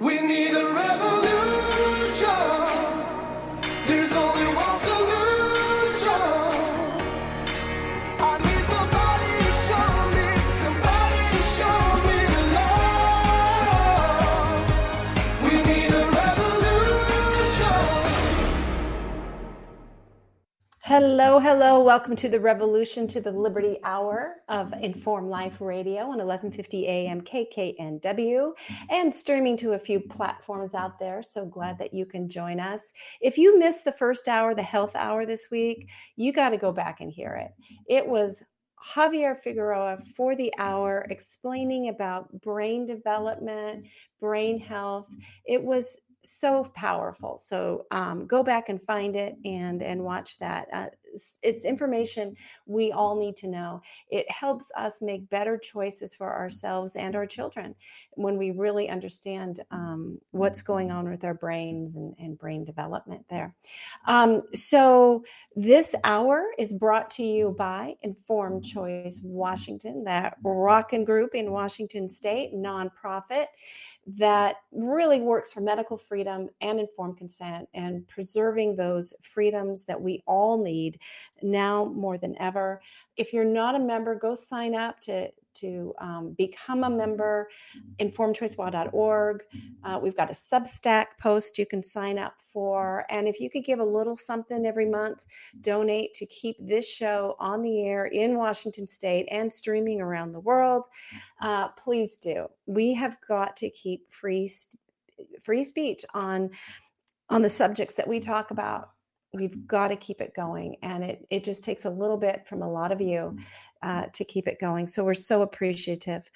We 0.00 0.20
need 0.20 0.54
a 0.54 0.67
Hello, 21.00 21.38
hello. 21.38 21.80
Welcome 21.80 22.16
to 22.16 22.28
the 22.28 22.40
revolution 22.40 23.06
to 23.06 23.20
the 23.20 23.30
Liberty 23.30 23.78
Hour 23.84 24.38
of 24.48 24.72
Informed 24.82 25.30
Life 25.30 25.60
Radio 25.60 26.00
on 26.00 26.18
1150 26.18 26.88
AM 26.88 27.20
KKNW 27.20 28.50
and 28.90 29.14
streaming 29.14 29.56
to 29.58 29.74
a 29.74 29.78
few 29.78 30.00
platforms 30.00 30.74
out 30.74 30.98
there. 30.98 31.22
So 31.22 31.46
glad 31.46 31.78
that 31.78 31.94
you 31.94 32.04
can 32.04 32.28
join 32.28 32.58
us. 32.58 32.90
If 33.20 33.38
you 33.38 33.60
missed 33.60 33.84
the 33.84 33.92
first 33.92 34.26
hour, 34.26 34.56
the 34.56 34.62
health 34.64 34.96
hour 34.96 35.24
this 35.24 35.52
week, 35.52 35.88
you 36.16 36.32
got 36.32 36.50
to 36.50 36.56
go 36.56 36.72
back 36.72 37.00
and 37.00 37.12
hear 37.12 37.36
it. 37.36 37.52
It 37.88 38.04
was 38.04 38.42
Javier 38.84 39.38
Figueroa 39.38 39.98
for 40.16 40.34
the 40.34 40.52
hour 40.58 41.06
explaining 41.10 41.90
about 41.90 42.40
brain 42.40 42.86
development, 42.86 43.86
brain 44.18 44.58
health. 44.58 45.06
It 45.46 45.62
was 45.62 46.00
so 46.30 46.64
powerful. 46.74 47.38
So 47.38 47.86
um, 47.90 48.26
go 48.26 48.42
back 48.42 48.68
and 48.68 48.80
find 48.82 49.16
it 49.16 49.36
and 49.44 49.82
and 49.82 50.02
watch 50.04 50.38
that. 50.38 50.68
Uh, 50.72 50.86
it's, 51.42 51.64
information 51.64 52.34
we 52.66 52.92
all 52.92 53.18
need 53.18 53.36
to 53.36 53.48
know. 53.48 53.80
It 54.10 54.30
helps 54.30 54.70
us 54.76 55.02
make 55.02 55.28
better 55.28 55.58
choices 55.58 56.14
for 56.14 56.34
ourselves 56.34 56.96
and 56.96 57.14
our 57.16 57.26
children 57.26 57.74
when 58.12 58.38
we 58.38 58.52
really 58.52 58.88
understand 58.88 59.60
um, 59.70 60.18
what's 60.30 60.62
going 60.62 60.90
on 60.90 61.10
with 61.10 61.24
our 61.24 61.34
brains 61.34 61.96
and, 61.96 62.14
and 62.18 62.38
brain 62.38 62.64
development 62.64 63.24
there. 63.28 63.54
Um, 64.06 64.42
so 64.54 65.24
this 65.56 65.94
hour 66.04 66.46
is 66.58 66.72
brought 66.72 67.10
to 67.12 67.22
you 67.22 67.54
by 67.58 67.96
Informed 68.02 68.64
Choice 68.64 69.20
Washington, 69.22 70.04
that 70.04 70.36
rockin' 70.42 71.04
group 71.04 71.34
in 71.34 71.50
Washington 71.50 72.08
State, 72.08 72.54
nonprofit 72.54 73.46
that 74.06 74.56
really 74.72 75.20
works 75.20 75.52
for 75.52 75.60
medical 75.60 75.98
freedom 75.98 76.48
and 76.60 76.80
informed 76.80 77.18
consent 77.18 77.68
and 77.74 78.06
preserving 78.08 78.74
those 78.74 79.12
freedoms 79.22 79.84
that 79.84 80.00
we 80.00 80.22
all 80.26 80.62
need 80.62 80.97
now 81.42 81.84
more 81.84 82.18
than 82.18 82.40
ever. 82.40 82.80
If 83.16 83.32
you're 83.32 83.44
not 83.44 83.74
a 83.74 83.80
member, 83.80 84.14
go 84.14 84.34
sign 84.34 84.74
up 84.74 85.00
to 85.00 85.30
to 85.60 85.94
um, 85.98 86.34
become 86.38 86.84
a 86.84 86.90
member. 86.90 87.48
informedchoicewa.org 87.98 89.42
uh, 89.84 89.98
we've 90.00 90.16
got 90.16 90.30
a 90.30 90.34
substack 90.34 91.06
post 91.20 91.58
you 91.58 91.66
can 91.66 91.82
sign 91.82 92.18
up 92.18 92.34
for. 92.52 93.04
And 93.10 93.28
if 93.28 93.40
you 93.40 93.50
could 93.50 93.64
give 93.64 93.80
a 93.80 93.84
little 93.84 94.16
something 94.16 94.66
every 94.66 94.86
month 94.86 95.24
donate 95.60 96.14
to 96.14 96.26
keep 96.26 96.56
this 96.60 96.88
show 96.88 97.36
on 97.38 97.62
the 97.62 97.82
air 97.82 98.06
in 98.06 98.36
washington 98.36 98.86
state 98.86 99.26
and 99.30 99.52
streaming 99.52 100.00
around 100.00 100.32
the 100.32 100.40
world 100.40 100.86
uh, 101.40 101.68
please 101.68 102.16
do. 102.16 102.46
We 102.66 102.94
have 102.94 103.16
got 103.26 103.56
to 103.58 103.70
keep 103.70 104.12
free 104.12 104.52
free 105.42 105.64
speech 105.64 106.04
on 106.14 106.50
on 107.30 107.42
the 107.42 107.50
subjects 107.50 107.96
that 107.96 108.08
we 108.08 108.20
talk 108.20 108.50
about 108.50 108.90
we've 109.38 109.66
got 109.66 109.88
to 109.88 109.96
keep 109.96 110.20
it 110.20 110.34
going 110.34 110.76
and 110.82 111.04
it 111.04 111.26
it 111.30 111.44
just 111.44 111.62
takes 111.62 111.84
a 111.84 111.90
little 111.90 112.16
bit 112.16 112.46
from 112.46 112.62
a 112.62 112.70
lot 112.70 112.92
of 112.92 113.00
you 113.00 113.36
uh, 113.82 114.06
to 114.12 114.24
keep 114.24 114.48
it 114.48 114.58
going 114.60 114.86
so 114.86 115.04
we're 115.04 115.14
so 115.14 115.42
appreciative. 115.42 116.28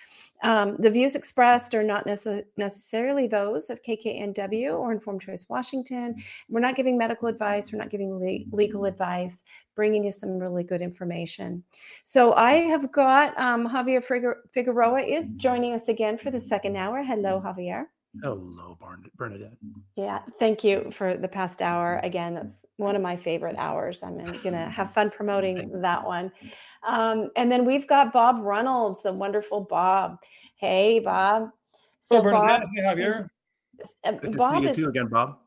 Um, 0.44 0.76
the 0.78 0.90
views 0.90 1.16
expressed 1.16 1.74
are 1.74 1.82
not 1.82 2.06
necess- 2.06 2.44
necessarily 2.56 3.26
those 3.26 3.68
of 3.68 3.82
kknw 3.82 4.78
or 4.78 4.92
informed 4.92 5.22
choice 5.22 5.46
washington. 5.48 6.14
We're 6.48 6.60
not 6.60 6.76
giving 6.76 6.96
medical 6.96 7.28
advice 7.28 7.72
we're 7.72 7.78
not 7.78 7.90
giving 7.90 8.18
le- 8.18 8.56
legal 8.56 8.84
advice 8.84 9.42
bringing 9.74 10.04
you 10.04 10.12
some 10.12 10.38
really 10.38 10.64
good 10.64 10.82
information. 10.82 11.64
So 12.04 12.34
i 12.34 12.52
have 12.52 12.92
got 12.92 13.38
um, 13.40 13.68
javier 13.68 14.02
figueroa 14.52 15.02
is 15.02 15.34
joining 15.34 15.72
us 15.74 15.88
again 15.88 16.18
for 16.18 16.30
the 16.30 16.40
second 16.40 16.76
hour. 16.76 17.02
Hello 17.02 17.42
javier 17.44 17.86
Hello, 18.20 18.78
Bernadette. 19.16 19.56
Yeah, 19.96 20.20
thank 20.38 20.62
you 20.62 20.90
for 20.90 21.16
the 21.16 21.28
past 21.28 21.62
hour. 21.62 21.98
Again, 22.02 22.34
that's 22.34 22.66
one 22.76 22.94
of 22.94 23.00
my 23.00 23.16
favorite 23.16 23.56
hours. 23.56 24.02
I'm 24.02 24.18
going 24.18 24.52
to 24.52 24.68
have 24.68 24.92
fun 24.92 25.10
promoting 25.16 25.80
that 25.80 26.04
one. 26.04 26.30
Um, 26.86 27.30
and 27.36 27.50
then 27.50 27.64
we've 27.64 27.86
got 27.86 28.12
Bob 28.12 28.36
Runnells, 28.36 29.02
the 29.02 29.12
wonderful 29.12 29.62
Bob. 29.62 30.18
Hey, 30.56 30.98
Bob. 30.98 31.50
So 32.02 32.16
Hello, 32.16 32.22
Bernadette. 32.22 32.60
Bob, 32.60 32.68
hey, 32.74 32.82
Javier. 32.82 33.28
Good 34.20 34.36
Bob 34.36 34.54
to 34.54 34.58
see 34.58 34.64
you 34.64 34.70
is, 34.70 34.76
too 34.76 34.88
again, 34.88 35.06
Bob 35.06 35.38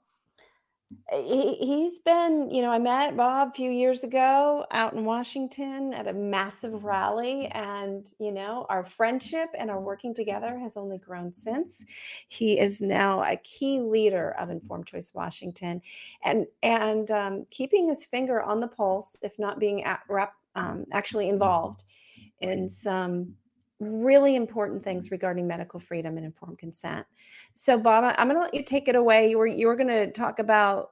he, 1.12 1.56
he's 1.56 2.00
been, 2.00 2.50
you 2.51 2.62
know, 2.62 2.72
I 2.72 2.79
met 2.79 3.18
Bob 3.18 3.50
a 3.50 3.53
few 3.53 3.72
years 3.72 4.03
ago 4.03 4.66
out 4.72 4.94
in 4.94 5.03
Washington 5.03 5.94
at 5.94 6.07
a 6.07 6.13
massive 6.13 6.84
rally. 6.84 7.47
And, 7.47 8.07
you 8.19 8.31
know, 8.31 8.66
our 8.69 8.85
friendship 8.85 9.50
and 9.57 9.69
our 9.69 9.79
working 9.79 10.13
together 10.13 10.57
has 10.59 10.78
only 10.78 10.97
grown 10.97 11.34
since. 11.34 11.85
He 12.28 12.59
is 12.59 12.81
now 12.81 13.23
a 13.23 13.38
key 13.38 13.79
leader 13.79 14.35
of 14.40 14.50
Informed 14.50 14.88
Choice 14.88 15.12
Washington 15.13 15.81
and, 16.23 16.46
and 16.63 17.09
um, 17.12 17.46
keeping 17.50 17.88
his 17.88 18.03
finger 18.03 18.41
on 18.41 18.59
the 18.59 18.67
pulse, 18.67 19.16
if 19.22 19.38
not 19.40 19.59
being 19.59 19.84
at, 19.84 20.02
um, 20.56 20.85
actually 20.91 21.29
involved 21.29 21.84
in 22.41 22.69
some 22.69 23.35
really 23.79 24.35
important 24.35 24.83
things 24.83 25.11
regarding 25.11 25.47
medical 25.47 25.79
freedom 25.79 26.17
and 26.17 26.25
informed 26.25 26.57
consent. 26.57 27.05
So, 27.53 27.77
Bob, 27.77 28.15
I'm 28.17 28.27
going 28.27 28.39
to 28.39 28.43
let 28.43 28.53
you 28.53 28.63
take 28.63 28.87
it 28.87 28.95
away. 28.95 29.29
You 29.29 29.37
were 29.37 29.47
you 29.47 29.67
were 29.67 29.75
going 29.75 29.89
to 29.89 30.11
talk 30.11 30.39
about 30.39 30.91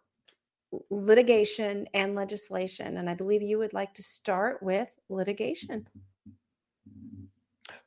litigation 0.90 1.88
and 1.94 2.16
legislation, 2.16 2.98
and 2.98 3.10
I 3.10 3.14
believe 3.14 3.42
you 3.42 3.58
would 3.60 3.74
like 3.74 3.94
to 3.96 4.04
start 4.04 4.62
with 4.62 4.90
litigation. 5.10 5.88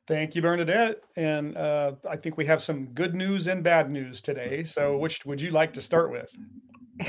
Thank 0.07 0.35
you, 0.35 0.41
Bernadette. 0.41 1.03
And 1.17 1.57
uh, 1.57 1.93
I 2.09 2.15
think 2.15 2.37
we 2.37 2.45
have 2.45 2.63
some 2.63 2.85
good 2.87 3.13
news 3.13 3.47
and 3.47 3.61
bad 3.61 3.91
news 3.91 4.21
today. 4.21 4.63
So, 4.63 4.97
which 4.97 5.25
would 5.25 5.41
you 5.41 5.51
like 5.51 5.73
to 5.73 5.81
start 5.81 6.11
with? 6.11 6.29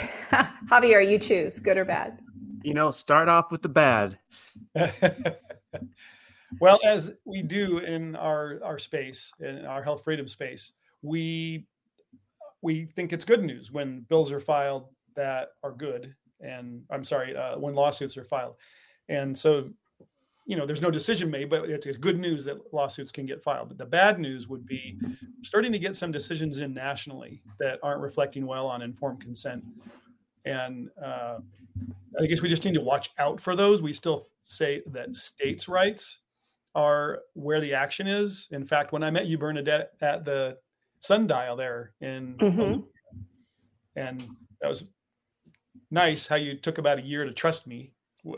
Javier, 0.68 1.08
you 1.08 1.18
choose, 1.18 1.60
good 1.60 1.78
or 1.78 1.84
bad. 1.84 2.18
You 2.62 2.74
know, 2.74 2.90
start 2.90 3.28
off 3.28 3.52
with 3.52 3.62
the 3.62 3.68
bad. 3.68 4.18
well, 6.60 6.80
as 6.84 7.12
we 7.24 7.42
do 7.42 7.78
in 7.78 8.16
our 8.16 8.60
our 8.64 8.78
space, 8.78 9.32
in 9.40 9.64
our 9.66 9.82
health 9.82 10.04
freedom 10.04 10.26
space, 10.28 10.72
we 11.02 11.66
we 12.62 12.86
think 12.86 13.12
it's 13.12 13.24
good 13.24 13.44
news 13.44 13.70
when 13.70 14.00
bills 14.08 14.32
are 14.32 14.40
filed 14.40 14.88
that 15.14 15.50
are 15.62 15.72
good, 15.72 16.14
and 16.40 16.82
I'm 16.90 17.04
sorry, 17.04 17.36
uh, 17.36 17.58
when 17.58 17.74
lawsuits 17.74 18.16
are 18.16 18.24
filed, 18.24 18.54
and 19.08 19.36
so 19.36 19.68
you 20.46 20.56
know 20.56 20.64
there's 20.64 20.80
no 20.82 20.90
decision 20.90 21.30
made, 21.30 21.50
but 21.50 21.68
it's, 21.68 21.86
it's 21.86 21.98
good 21.98 22.18
news 22.18 22.44
that 22.44 22.72
lawsuits 22.72 23.12
can 23.12 23.26
get 23.26 23.42
filed. 23.42 23.68
But 23.68 23.78
the 23.78 23.86
bad 23.86 24.18
news 24.18 24.48
would 24.48 24.66
be 24.66 24.98
starting 25.42 25.72
to 25.72 25.78
get 25.78 25.96
some 25.96 26.10
decisions 26.10 26.58
in 26.58 26.72
nationally 26.72 27.42
that 27.60 27.78
aren't 27.82 28.00
reflecting 28.00 28.46
well 28.46 28.66
on 28.66 28.80
informed 28.80 29.20
consent, 29.20 29.62
and 30.46 30.88
uh, 31.04 31.38
I 32.18 32.26
guess 32.26 32.40
we 32.40 32.48
just 32.48 32.64
need 32.64 32.74
to 32.74 32.80
watch 32.80 33.10
out 33.18 33.38
for 33.38 33.54
those. 33.54 33.82
We 33.82 33.92
still 33.92 34.28
say 34.42 34.82
that 34.86 35.14
states' 35.14 35.68
rights 35.68 36.18
are 36.74 37.20
where 37.34 37.60
the 37.60 37.74
action 37.74 38.06
is. 38.06 38.48
In 38.50 38.64
fact, 38.64 38.92
when 38.92 39.02
I 39.02 39.10
met 39.10 39.26
you, 39.26 39.38
Bernadette, 39.38 39.92
at 40.00 40.24
the 40.24 40.58
sundial 41.00 41.56
there 41.56 41.92
in, 42.00 42.34
Mhm. 42.38 42.84
and 43.96 44.28
that 44.60 44.68
was 44.68 44.84
nice 45.90 46.26
how 46.26 46.36
you 46.36 46.54
took 46.56 46.78
about 46.78 46.98
a 46.98 47.02
year 47.02 47.24
to 47.24 47.32
trust 47.32 47.66
me. 47.66 47.92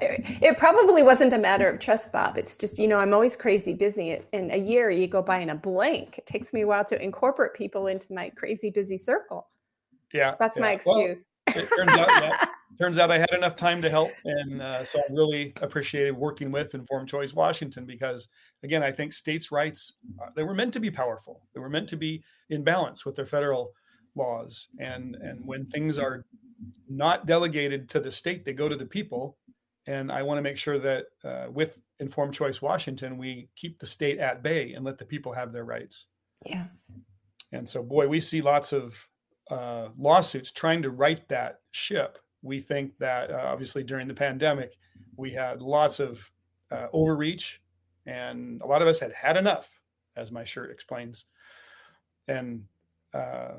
it 0.00 0.56
probably 0.58 1.02
wasn't 1.02 1.32
a 1.32 1.38
matter 1.38 1.68
of 1.68 1.78
trust, 1.78 2.10
Bob. 2.12 2.36
It's 2.36 2.56
just, 2.56 2.78
you 2.78 2.88
know, 2.88 2.98
I'm 2.98 3.14
always 3.14 3.36
crazy 3.36 3.72
busy. 3.72 4.20
In 4.32 4.50
a 4.50 4.56
year, 4.58 4.90
you 4.90 5.06
go 5.06 5.22
by 5.22 5.38
in 5.38 5.50
a 5.50 5.54
blank. 5.54 6.18
It 6.18 6.26
takes 6.26 6.52
me 6.52 6.62
a 6.62 6.66
while 6.66 6.84
to 6.86 7.00
incorporate 7.02 7.54
people 7.54 7.86
into 7.86 8.12
my 8.12 8.30
crazy 8.30 8.70
busy 8.70 8.98
circle. 8.98 9.48
yeah, 10.12 10.34
That's 10.38 10.56
my 10.58 10.72
yeah. 10.72 10.80
Well, 10.84 10.98
excuse. 11.00 11.26
it 11.48 11.68
turns 11.76 11.90
out, 11.90 12.08
yeah, 12.22 12.44
turns 12.78 12.98
out 12.98 13.10
I 13.10 13.18
had 13.18 13.32
enough 13.32 13.56
time 13.56 13.82
to 13.82 13.90
help, 13.90 14.10
and 14.24 14.62
uh, 14.62 14.84
so 14.84 14.98
I 14.98 15.12
really 15.12 15.52
appreciated 15.60 16.16
working 16.16 16.50
with 16.50 16.74
Informed 16.74 17.08
Choice 17.08 17.32
Washington 17.32 17.86
because, 17.86 18.28
again, 18.62 18.82
I 18.82 18.92
think 18.92 19.12
states' 19.12 19.52
rights 19.52 19.92
uh, 20.22 20.30
they 20.34 20.42
were 20.42 20.54
meant 20.54 20.72
to 20.74 20.80
be 20.80 20.90
powerful. 20.90 21.46
They 21.54 21.60
were 21.60 21.68
meant 21.68 21.88
to 21.90 21.96
be 21.96 22.22
in 22.50 22.64
balance 22.64 23.04
with 23.04 23.16
their 23.16 23.26
federal 23.26 23.72
laws, 24.14 24.68
and 24.78 25.16
and 25.16 25.44
when 25.46 25.66
things 25.66 25.98
are 25.98 26.24
not 26.88 27.26
delegated 27.26 27.88
to 27.90 28.00
the 28.00 28.10
state, 28.10 28.44
they 28.44 28.52
go 28.52 28.68
to 28.68 28.76
the 28.76 28.86
people. 28.86 29.36
And 29.86 30.10
I 30.10 30.22
want 30.22 30.38
to 30.38 30.42
make 30.42 30.56
sure 30.56 30.78
that 30.78 31.06
uh, 31.24 31.46
with 31.50 31.78
Informed 32.00 32.32
Choice 32.32 32.62
Washington, 32.62 33.18
we 33.18 33.50
keep 33.54 33.78
the 33.78 33.86
state 33.86 34.18
at 34.18 34.42
bay 34.42 34.72
and 34.72 34.84
let 34.84 34.96
the 34.96 35.04
people 35.04 35.32
have 35.32 35.52
their 35.52 35.64
rights. 35.64 36.06
yes. 36.46 36.90
And 37.52 37.68
so, 37.68 37.82
boy, 37.82 38.08
we 38.08 38.20
see 38.20 38.40
lots 38.40 38.72
of 38.72 39.08
uh, 39.50 39.88
lawsuits 39.96 40.50
trying 40.50 40.82
to 40.82 40.90
right 40.90 41.26
that 41.28 41.60
ship. 41.70 42.18
We 42.44 42.60
think 42.60 42.96
that 42.98 43.30
uh, 43.30 43.46
obviously 43.46 43.82
during 43.82 44.06
the 44.06 44.14
pandemic, 44.14 44.76
we 45.16 45.32
had 45.32 45.62
lots 45.62 45.98
of 45.98 46.30
uh, 46.70 46.88
overreach, 46.92 47.62
and 48.04 48.60
a 48.60 48.66
lot 48.66 48.82
of 48.82 48.88
us 48.88 49.00
had 49.00 49.12
had 49.12 49.38
enough 49.38 49.68
as 50.14 50.30
my 50.30 50.44
shirt 50.44 50.70
explains. 50.70 51.24
And 52.28 52.64
uh, 53.14 53.54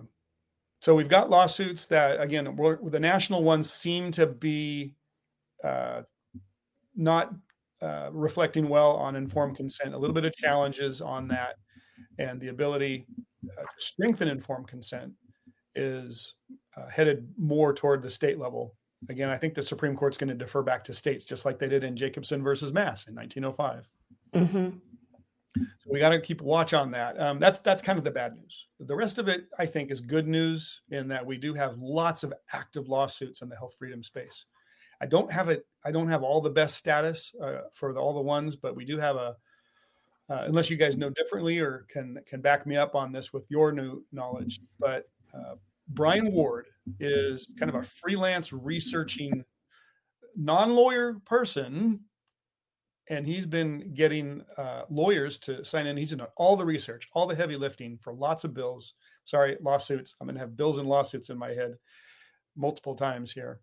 so 0.82 0.94
we've 0.94 1.10
got 1.10 1.32
lawsuits 1.32 1.88
that, 1.88 2.22
again, 2.22 2.56
the 2.84 3.00
national 3.00 3.44
ones 3.44 3.74
seem 3.74 4.12
to 4.12 4.28
be 4.28 4.94
uh, 5.64 6.04
not 6.96 7.34
uh, 7.82 8.10
reflecting 8.12 8.70
well 8.70 8.92
on 8.98 9.16
informed 9.16 9.58
consent. 9.58 9.96
A 9.96 9.98
little 9.98 10.14
bit 10.14 10.26
of 10.26 10.36
challenges 10.36 11.02
on 11.02 11.28
that, 11.30 11.56
and 12.20 12.40
the 12.40 12.50
ability 12.50 13.08
uh, 13.46 13.62
to 13.64 13.68
strengthen 13.80 14.28
informed 14.28 14.68
consent 14.68 15.12
is 15.76 16.36
uh, 16.78 16.90
headed 16.90 17.28
more 17.38 17.74
toward 17.74 18.02
the 18.02 18.10
state 18.10 18.40
level. 18.40 18.76
Again, 19.10 19.30
I 19.30 19.38
think 19.38 19.54
the 19.54 19.64
Supreme 19.64 19.96
Court's 19.96 20.18
going 20.18 20.30
to 20.30 20.36
defer 20.36 20.62
back 20.62 20.84
to 20.86 20.94
states, 20.94 21.24
just 21.24 21.46
like 21.46 21.60
they 21.60 21.70
did 21.70 21.84
in 21.84 21.96
Jacobson 21.96 22.44
versus 22.44 22.74
Mass 22.74 23.08
in 23.08 23.16
1905. 23.16 23.88
Mhm. 24.34 24.80
So 25.56 25.90
we 25.90 26.00
got 26.00 26.10
to 26.10 26.20
keep 26.20 26.42
watch 26.42 26.74
on 26.74 26.92
that. 26.92 27.20
Um, 27.20 27.40
that's 27.40 27.60
that's 27.60 27.82
kind 27.82 27.98
of 27.98 28.04
the 28.04 28.12
bad 28.12 28.36
news. 28.36 28.68
The 28.80 28.96
rest 28.96 29.20
of 29.20 29.28
it, 29.30 29.48
I 29.58 29.66
think, 29.66 29.90
is 29.90 30.02
good 30.02 30.28
news 30.28 30.82
in 30.90 31.08
that 31.08 31.26
we 31.26 31.38
do 31.38 31.54
have 31.54 31.78
lots 31.78 32.24
of 32.24 32.34
active 32.52 32.90
lawsuits 32.90 33.42
in 33.42 33.50
the 33.50 33.56
health 33.56 33.76
freedom 33.78 34.04
space. 34.04 34.46
I 35.02 35.06
don't 35.06 35.32
have 35.32 35.50
it. 35.50 35.66
I 35.86 35.92
don't 35.92 36.10
have 36.10 36.24
all 36.24 36.42
the 36.42 36.50
best 36.50 36.76
status 36.76 37.34
uh, 37.42 37.62
for 37.74 37.94
the, 37.94 38.00
all 38.00 38.14
the 38.14 38.22
ones, 38.22 38.56
but 38.56 38.76
we 38.76 38.86
do 38.86 38.98
have 38.98 39.16
a. 39.16 39.36
Uh, 40.28 40.44
unless 40.48 40.72
you 40.72 40.76
guys 40.76 40.98
know 40.98 41.12
differently 41.12 41.60
or 41.60 41.86
can 41.88 42.20
can 42.26 42.42
back 42.42 42.66
me 42.66 42.76
up 42.76 42.96
on 42.96 43.12
this 43.12 43.32
with 43.32 43.46
your 43.50 43.72
new 43.72 44.04
knowledge, 44.12 44.60
but 44.80 45.08
uh, 45.36 45.54
Brian 45.88 46.32
Ward 46.32 46.68
is 47.00 47.54
kind 47.60 47.70
of 47.70 47.76
a 47.76 47.84
freelance 47.84 48.52
researching 48.52 49.44
non-lawyer 50.36 51.22
person 51.26 52.02
and 53.10 53.28
he's 53.28 53.46
been 53.46 53.94
getting 53.94 54.44
uh, 54.58 54.84
lawyers 54.90 55.38
to 55.40 55.64
sign 55.64 55.86
in. 55.86 55.98
He's 55.98 56.12
done 56.12 56.28
all 56.38 56.56
the 56.56 56.66
research, 56.66 57.08
all 57.14 57.28
the 57.28 57.36
heavy 57.36 57.56
lifting 57.56 57.98
for 58.02 58.14
lots 58.14 58.44
of 58.44 58.54
bills. 58.54 58.94
Sorry, 59.26 59.58
lawsuits. 59.62 60.16
I'm 60.20 60.28
going 60.28 60.36
to 60.36 60.42
have 60.42 60.58
bills 60.58 60.78
and 60.78 60.88
lawsuits 60.88 61.30
in 61.30 61.38
my 61.38 61.50
head 61.50 61.76
multiple 62.56 62.96
times 62.96 63.32
here. 63.32 63.60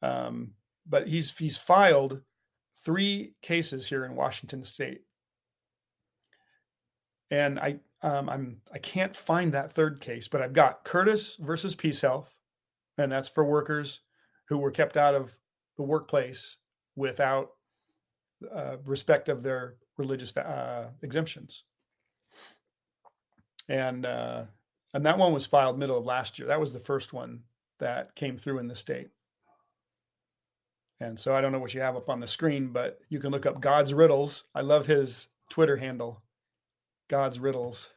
Um, 0.00 0.52
but 0.86 1.06
he's 1.06 1.36
he's 1.36 1.56
filed 1.56 2.20
three 2.84 3.34
cases 3.42 3.86
here 3.86 4.04
in 4.04 4.16
Washington 4.16 4.64
State, 4.64 5.02
and 7.30 7.60
I 7.60 7.78
um, 8.02 8.28
I'm 8.28 8.60
I 8.72 8.78
can't 8.78 9.14
find 9.14 9.52
that 9.52 9.72
third 9.72 10.00
case, 10.00 10.28
but 10.28 10.42
I've 10.42 10.52
got 10.52 10.84
Curtis 10.84 11.36
versus 11.36 11.74
Peace 11.74 12.00
Health, 12.00 12.34
and 12.98 13.10
that's 13.10 13.28
for 13.28 13.44
workers 13.44 14.00
who 14.48 14.58
were 14.58 14.70
kept 14.70 14.96
out 14.96 15.14
of 15.14 15.36
the 15.76 15.82
workplace 15.82 16.56
without 16.96 17.50
uh, 18.54 18.76
respect 18.84 19.28
of 19.28 19.42
their 19.42 19.76
religious 19.96 20.36
uh, 20.36 20.88
exemptions. 21.02 21.62
And 23.68 24.04
uh, 24.04 24.44
and 24.94 25.06
that 25.06 25.18
one 25.18 25.32
was 25.32 25.46
filed 25.46 25.78
middle 25.78 25.98
of 25.98 26.04
last 26.04 26.38
year. 26.38 26.48
That 26.48 26.60
was 26.60 26.72
the 26.72 26.80
first 26.80 27.12
one 27.12 27.40
that 27.78 28.14
came 28.14 28.36
through 28.36 28.58
in 28.58 28.68
the 28.68 28.76
state. 28.76 29.08
And 31.00 31.18
so 31.18 31.34
I 31.34 31.40
don't 31.40 31.50
know 31.50 31.58
what 31.58 31.74
you 31.74 31.80
have 31.80 31.96
up 31.96 32.08
on 32.08 32.20
the 32.20 32.26
screen, 32.26 32.68
but 32.68 33.00
you 33.08 33.18
can 33.18 33.32
look 33.32 33.46
up 33.46 33.60
God's 33.60 33.92
Riddles. 33.92 34.44
I 34.54 34.60
love 34.60 34.86
his 34.86 35.28
Twitter 35.50 35.76
handle, 35.76 36.22
God's 37.12 37.38
Riddles. 37.38 37.90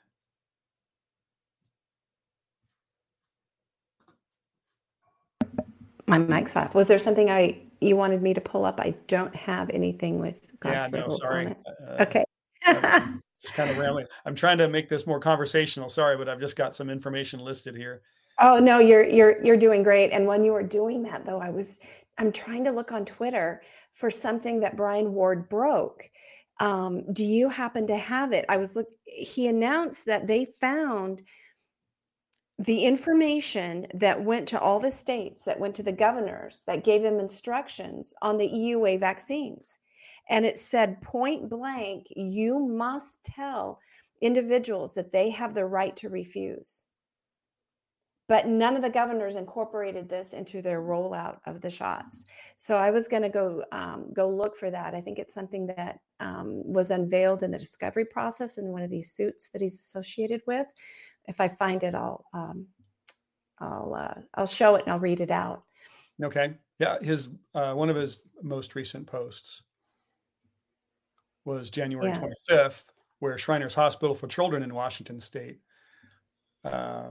My 6.05 6.17
mic's 6.17 6.53
off. 6.57 6.75
Was 6.75 6.89
there 6.89 6.99
something 6.99 7.29
I 7.31 7.61
you 7.79 7.95
wanted 7.95 8.21
me 8.21 8.33
to 8.33 8.41
pull 8.41 8.65
up? 8.65 8.81
I 8.81 8.93
don't 9.07 9.33
have 9.33 9.69
anything 9.69 10.19
with 10.19 10.35
God's 10.59 10.91
riddles. 10.91 11.21
yeah, 11.21 11.27
no, 11.27 11.29
sorry. 11.29 11.45
on 11.45 11.51
it. 11.53 11.57
Uh, 11.87 12.03
Okay. 12.03 12.23
Just 13.41 13.53
kind 13.53 13.69
of 13.69 13.77
rambling. 13.77 14.05
I'm 14.25 14.35
trying 14.35 14.57
to 14.57 14.67
make 14.67 14.89
this 14.89 15.07
more 15.07 15.21
conversational. 15.21 15.87
Sorry, 15.87 16.17
but 16.17 16.27
I've 16.27 16.39
just 16.39 16.55
got 16.57 16.75
some 16.75 16.89
information 16.89 17.39
listed 17.39 17.75
here. 17.75 18.01
Oh 18.41 18.59
no, 18.59 18.79
you're 18.79 19.07
you're 19.07 19.41
you're 19.45 19.55
doing 19.55 19.81
great. 19.83 20.11
And 20.11 20.25
when 20.27 20.43
you 20.43 20.51
were 20.51 20.63
doing 20.63 21.03
that 21.03 21.25
though, 21.25 21.39
I 21.39 21.51
was 21.51 21.79
I'm 22.17 22.31
trying 22.33 22.63
to 22.65 22.71
look 22.71 22.91
on 22.91 23.05
Twitter 23.05 23.61
for 23.93 24.09
something 24.09 24.59
that 24.61 24.75
Brian 24.75 25.13
Ward 25.13 25.47
broke. 25.47 26.09
Um, 26.59 27.11
do 27.11 27.23
you 27.23 27.49
happen 27.49 27.87
to 27.87 27.97
have 27.97 28.31
it? 28.31 28.45
I 28.47 28.57
was 28.57 28.75
look 28.75 28.87
he 29.03 29.47
announced 29.47 30.05
that 30.05 30.27
they 30.27 30.45
found 30.59 31.21
the 32.57 32.85
information 32.85 33.87
that 33.93 34.23
went 34.23 34.47
to 34.47 34.59
all 34.59 34.79
the 34.79 34.91
states, 34.91 35.43
that 35.43 35.59
went 35.59 35.75
to 35.75 35.83
the 35.83 35.91
governors, 35.91 36.63
that 36.67 36.85
gave 36.85 37.01
them 37.01 37.19
instructions 37.19 38.13
on 38.21 38.37
the 38.37 38.47
EUA 38.47 38.99
vaccines. 38.99 39.77
And 40.29 40.45
it 40.45 40.57
said 40.57 41.01
point 41.01 41.49
blank, 41.49 42.07
you 42.15 42.59
must 42.59 43.23
tell 43.25 43.79
individuals 44.21 44.93
that 44.93 45.11
they 45.11 45.29
have 45.31 45.53
the 45.53 45.65
right 45.65 45.95
to 45.97 46.09
refuse 46.09 46.85
but 48.27 48.47
none 48.47 48.75
of 48.75 48.81
the 48.81 48.89
governors 48.89 49.35
incorporated 49.35 50.09
this 50.09 50.33
into 50.33 50.61
their 50.61 50.81
rollout 50.81 51.37
of 51.45 51.61
the 51.61 51.69
shots. 51.69 52.25
So 52.57 52.75
I 52.75 52.91
was 52.91 53.07
going 53.07 53.23
to 53.23 53.29
go 53.29 53.63
um, 53.71 54.11
go 54.13 54.29
look 54.29 54.55
for 54.55 54.71
that. 54.71 54.95
I 54.95 55.01
think 55.01 55.19
it's 55.19 55.33
something 55.33 55.67
that 55.67 55.99
um, 56.19 56.61
was 56.63 56.91
unveiled 56.91 57.43
in 57.43 57.51
the 57.51 57.57
discovery 57.57 58.05
process 58.05 58.57
in 58.57 58.67
one 58.67 58.81
of 58.81 58.89
these 58.89 59.11
suits 59.11 59.49
that 59.49 59.61
he's 59.61 59.75
associated 59.75 60.41
with. 60.47 60.67
If 61.27 61.41
I 61.41 61.47
find 61.47 61.83
it, 61.83 61.95
I'll 61.95 62.25
um, 62.33 62.67
I'll 63.59 63.93
uh, 63.95 64.21
I'll 64.35 64.47
show 64.47 64.75
it 64.75 64.83
and 64.83 64.91
I'll 64.93 64.99
read 64.99 65.21
it 65.21 65.31
out. 65.31 65.63
Okay. 66.23 66.55
Yeah, 66.79 66.97
his 67.01 67.29
uh, 67.53 67.73
one 67.73 67.89
of 67.89 67.95
his 67.95 68.19
most 68.41 68.75
recent 68.75 69.07
posts 69.07 69.63
was 71.45 71.69
January 71.69 72.09
Yeah. 72.09 72.21
25th, 72.49 72.85
where 73.19 73.37
Shriners 73.37 73.75
Hospital 73.75 74.15
for 74.15 74.27
Children 74.27 74.63
in 74.63 74.73
Washington 74.73 75.21
State. 75.21 75.59
Uh, 76.63 77.09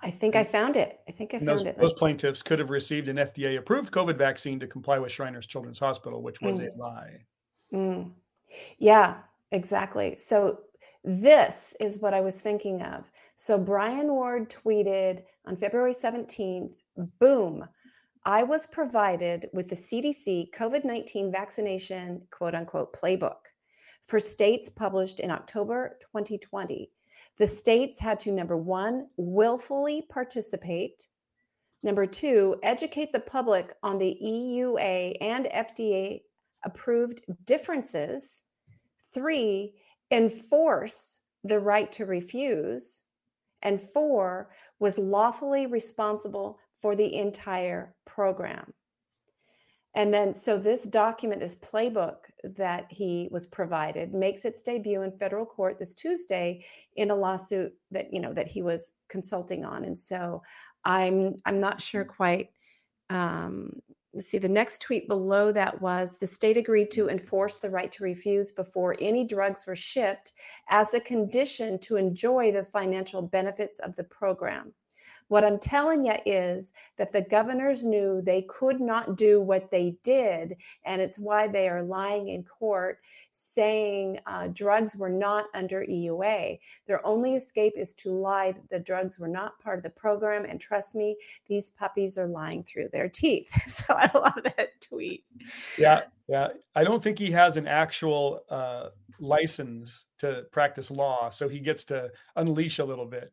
I 0.00 0.10
think 0.10 0.36
I 0.36 0.44
found 0.44 0.76
it. 0.76 1.00
I 1.08 1.12
think 1.12 1.34
I 1.34 1.38
found 1.38 1.48
those, 1.48 1.64
it. 1.64 1.78
those 1.78 1.94
plaintiffs 1.94 2.42
could 2.42 2.58
have 2.58 2.70
received 2.70 3.08
an 3.08 3.16
FDA 3.16 3.58
approved 3.58 3.90
COVID 3.90 4.16
vaccine 4.16 4.60
to 4.60 4.66
comply 4.66 4.98
with 4.98 5.10
Shriners 5.10 5.46
Children's 5.46 5.78
Hospital, 5.78 6.22
which 6.22 6.40
was 6.40 6.60
a 6.60 6.70
lie. 6.76 7.24
Mm. 7.74 8.12
Yeah, 8.78 9.16
exactly. 9.50 10.16
So 10.18 10.60
this 11.02 11.74
is 11.80 11.98
what 11.98 12.14
I 12.14 12.20
was 12.20 12.36
thinking 12.40 12.82
of. 12.82 13.04
So 13.36 13.58
Brian 13.58 14.08
Ward 14.08 14.48
tweeted 14.48 15.22
on 15.44 15.56
February 15.56 15.92
17th, 15.92 16.72
boom, 17.18 17.66
I 18.24 18.42
was 18.42 18.66
provided 18.66 19.50
with 19.52 19.68
the 19.68 19.76
CDC 19.76 20.50
COVID 20.54 20.84
19 20.84 21.30
vaccination 21.30 22.22
quote 22.30 22.54
unquote 22.54 22.94
playbook 22.94 23.50
for 24.06 24.18
states 24.18 24.70
published 24.70 25.20
in 25.20 25.30
October 25.30 25.98
2020. 26.00 26.90
The 27.36 27.46
states 27.46 27.98
had 27.98 28.20
to 28.20 28.30
number 28.30 28.56
one, 28.56 29.08
willfully 29.16 30.06
participate. 30.08 31.06
Number 31.82 32.06
two, 32.06 32.56
educate 32.62 33.12
the 33.12 33.20
public 33.20 33.74
on 33.82 33.98
the 33.98 34.16
EUA 34.22 35.16
and 35.20 35.46
FDA 35.46 36.22
approved 36.64 37.22
differences. 37.44 38.40
Three, 39.12 39.74
enforce 40.10 41.18
the 41.44 41.58
right 41.58 41.90
to 41.92 42.06
refuse. 42.06 43.00
And 43.62 43.80
four, 43.80 44.50
was 44.78 44.98
lawfully 44.98 45.66
responsible 45.66 46.58
for 46.82 46.94
the 46.94 47.14
entire 47.16 47.94
program. 48.04 48.72
And 49.94 50.12
then, 50.12 50.34
so 50.34 50.58
this 50.58 50.82
document, 50.82 51.40
this 51.40 51.56
playbook 51.56 52.16
that 52.56 52.86
he 52.90 53.28
was 53.30 53.46
provided, 53.46 54.12
makes 54.12 54.44
its 54.44 54.60
debut 54.60 55.02
in 55.02 55.12
federal 55.12 55.46
court 55.46 55.78
this 55.78 55.94
Tuesday 55.94 56.64
in 56.96 57.10
a 57.10 57.14
lawsuit 57.14 57.72
that 57.92 58.12
you 58.12 58.20
know 58.20 58.34
that 58.34 58.48
he 58.48 58.60
was 58.60 58.92
consulting 59.08 59.64
on. 59.64 59.84
And 59.84 59.98
so, 59.98 60.42
I'm 60.84 61.40
I'm 61.46 61.60
not 61.60 61.80
sure 61.80 62.04
quite. 62.04 62.48
Um, 63.08 63.80
let's 64.14 64.28
see. 64.28 64.38
The 64.38 64.48
next 64.48 64.80
tweet 64.80 65.08
below 65.08 65.52
that 65.52 65.80
was 65.80 66.16
the 66.18 66.26
state 66.26 66.56
agreed 66.56 66.90
to 66.92 67.02
mm-hmm. 67.02 67.18
enforce 67.18 67.58
the 67.58 67.70
right 67.70 67.90
to 67.92 68.04
refuse 68.04 68.52
before 68.52 68.96
any 69.00 69.24
drugs 69.24 69.66
were 69.66 69.76
shipped 69.76 70.32
as 70.68 70.94
a 70.94 71.00
condition 71.00 71.78
to 71.80 71.96
enjoy 71.96 72.52
the 72.52 72.64
financial 72.64 73.22
benefits 73.22 73.78
of 73.80 73.96
the 73.96 74.04
program. 74.04 74.72
What 75.28 75.44
I'm 75.44 75.58
telling 75.58 76.04
you 76.04 76.16
is 76.26 76.72
that 76.96 77.12
the 77.12 77.22
governors 77.22 77.84
knew 77.84 78.20
they 78.22 78.42
could 78.42 78.80
not 78.80 79.16
do 79.16 79.40
what 79.40 79.70
they 79.70 79.96
did, 80.02 80.56
and 80.84 81.00
it's 81.00 81.18
why 81.18 81.48
they 81.48 81.68
are 81.68 81.82
lying 81.82 82.28
in 82.28 82.44
court 82.44 82.98
saying 83.32 84.18
uh, 84.26 84.46
drugs 84.52 84.94
were 84.94 85.10
not 85.10 85.46
under 85.54 85.84
EUA. 85.84 86.58
Their 86.86 87.04
only 87.04 87.34
escape 87.34 87.74
is 87.76 87.92
to 87.94 88.10
lie 88.10 88.52
that 88.52 88.70
the 88.70 88.78
drugs 88.78 89.18
were 89.18 89.28
not 89.28 89.58
part 89.58 89.78
of 89.78 89.82
the 89.82 89.90
program. 89.90 90.44
And 90.44 90.60
trust 90.60 90.94
me, 90.94 91.16
these 91.48 91.70
puppies 91.70 92.16
are 92.16 92.28
lying 92.28 92.62
through 92.62 92.88
their 92.92 93.08
teeth. 93.08 93.50
So 93.74 93.94
I 93.94 94.08
love 94.14 94.40
that 94.56 94.80
tweet. 94.80 95.24
Yeah, 95.76 96.02
yeah. 96.28 96.48
I 96.76 96.84
don't 96.84 97.02
think 97.02 97.18
he 97.18 97.30
has 97.32 97.56
an 97.56 97.66
actual 97.66 98.42
uh, 98.48 98.90
license 99.18 100.06
to 100.18 100.44
practice 100.52 100.90
law, 100.90 101.28
so 101.30 101.48
he 101.48 101.58
gets 101.58 101.84
to 101.86 102.10
unleash 102.36 102.78
a 102.78 102.84
little 102.84 103.06
bit. 103.06 103.32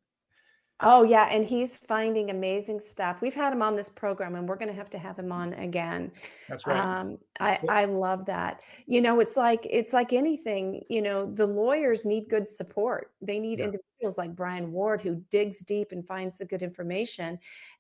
Oh 0.83 1.03
yeah, 1.03 1.27
and 1.31 1.45
he's 1.45 1.77
finding 1.77 2.29
amazing 2.31 2.79
stuff. 2.79 3.21
We've 3.21 3.33
had 3.35 3.53
him 3.53 3.61
on 3.61 3.75
this 3.75 3.89
program, 3.89 4.35
and 4.35 4.47
we're 4.47 4.55
going 4.55 4.69
to 4.69 4.73
have 4.75 4.89
to 4.91 4.97
have 4.97 5.17
him 5.17 5.31
on 5.31 5.53
again. 5.53 6.11
That's 6.49 6.65
right. 6.65 6.77
Um, 6.79 7.17
I 7.39 7.59
I 7.69 7.85
love 7.85 8.25
that. 8.25 8.63
You 8.87 9.01
know, 9.01 9.19
it's 9.19 9.37
like 9.37 9.67
it's 9.69 9.93
like 9.93 10.13
anything. 10.13 10.83
You 10.89 11.01
know, 11.01 11.25
the 11.25 11.45
lawyers 11.45 12.05
need 12.05 12.29
good 12.29 12.49
support. 12.49 13.11
They 13.21 13.39
need 13.39 13.59
Yeah. 13.59 13.65
individuals 13.65 14.17
like 14.17 14.35
Brian 14.35 14.71
Ward 14.71 15.01
who 15.01 15.15
digs 15.29 15.59
deep 15.59 15.91
and 15.91 16.05
finds 16.05 16.37
the 16.37 16.45
good 16.45 16.61
information. 16.63 17.37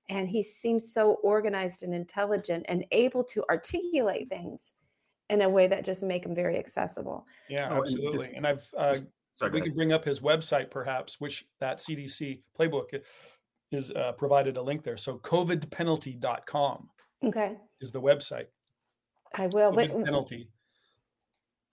And 0.09 0.27
he 0.27 0.43
seems 0.43 0.93
so 0.93 1.13
organized 1.23 1.83
and 1.83 1.93
intelligent 1.93 2.65
and 2.69 2.85
able 2.91 3.23
to 3.25 3.43
articulate 3.49 4.29
things 4.29 4.73
in 5.29 5.41
a 5.43 5.49
way 5.49 5.67
that 5.67 5.85
just 5.85 6.03
make 6.03 6.23
them 6.23 6.35
very 6.35 6.57
accessible. 6.57 7.25
yeah, 7.49 7.69
Oh, 7.71 7.77
and 7.77 7.85
just- 7.85 7.95
absolutely. 7.97 8.35
And 8.35 8.45
I've 8.45 8.67
uh, 8.77 8.89
just- 8.89 9.07
Sorry, 9.33 9.51
we 9.51 9.59
ahead. 9.59 9.67
could 9.69 9.75
bring 9.75 9.93
up 9.93 10.03
his 10.05 10.19
website 10.19 10.69
perhaps, 10.71 11.19
which 11.19 11.45
that 11.59 11.77
CDC 11.77 12.41
playbook 12.59 12.99
is 13.71 13.91
uh, 13.91 14.11
provided 14.13 14.57
a 14.57 14.61
link 14.61 14.83
there. 14.83 14.97
So 14.97 15.17
covidpenalty.com 15.19 16.89
Okay, 17.23 17.55
is 17.79 17.91
the 17.91 18.01
website. 18.01 18.47
I 19.35 19.47
will. 19.47 19.71
But 19.71 19.89
penalty. 20.03 20.49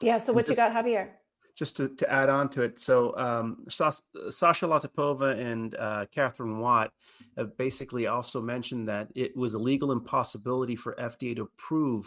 yeah, 0.01 0.19
so 0.19 0.31
And 0.31 0.37
what 0.37 0.49
you 0.49 0.55
got, 0.55 0.73
Javier? 0.73 1.09
just 1.57 1.77
to, 1.79 1.89
to 1.97 2.09
add 2.13 2.29
on 2.29 2.49
to 2.51 2.63
it, 2.63 2.79
so 2.79 3.17
um, 3.17 3.65
Sas- 3.69 4.03
Sasha 4.31 4.67
Latipova 4.67 5.37
and 5.41 5.75
uh, 5.75 6.07
Katherine 6.15 6.61
Watt 6.61 6.93
have 7.37 7.57
basically 7.57 8.07
also 8.07 8.41
mentioned 8.41 8.89
that 8.89 9.09
it 9.17 9.37
was 9.37 9.55
a 9.55 9.59
legal 9.59 9.91
impossibility 9.91 10.77
for 10.77 10.95
FDA 11.01 11.35
to 11.35 11.43
approve 11.43 12.07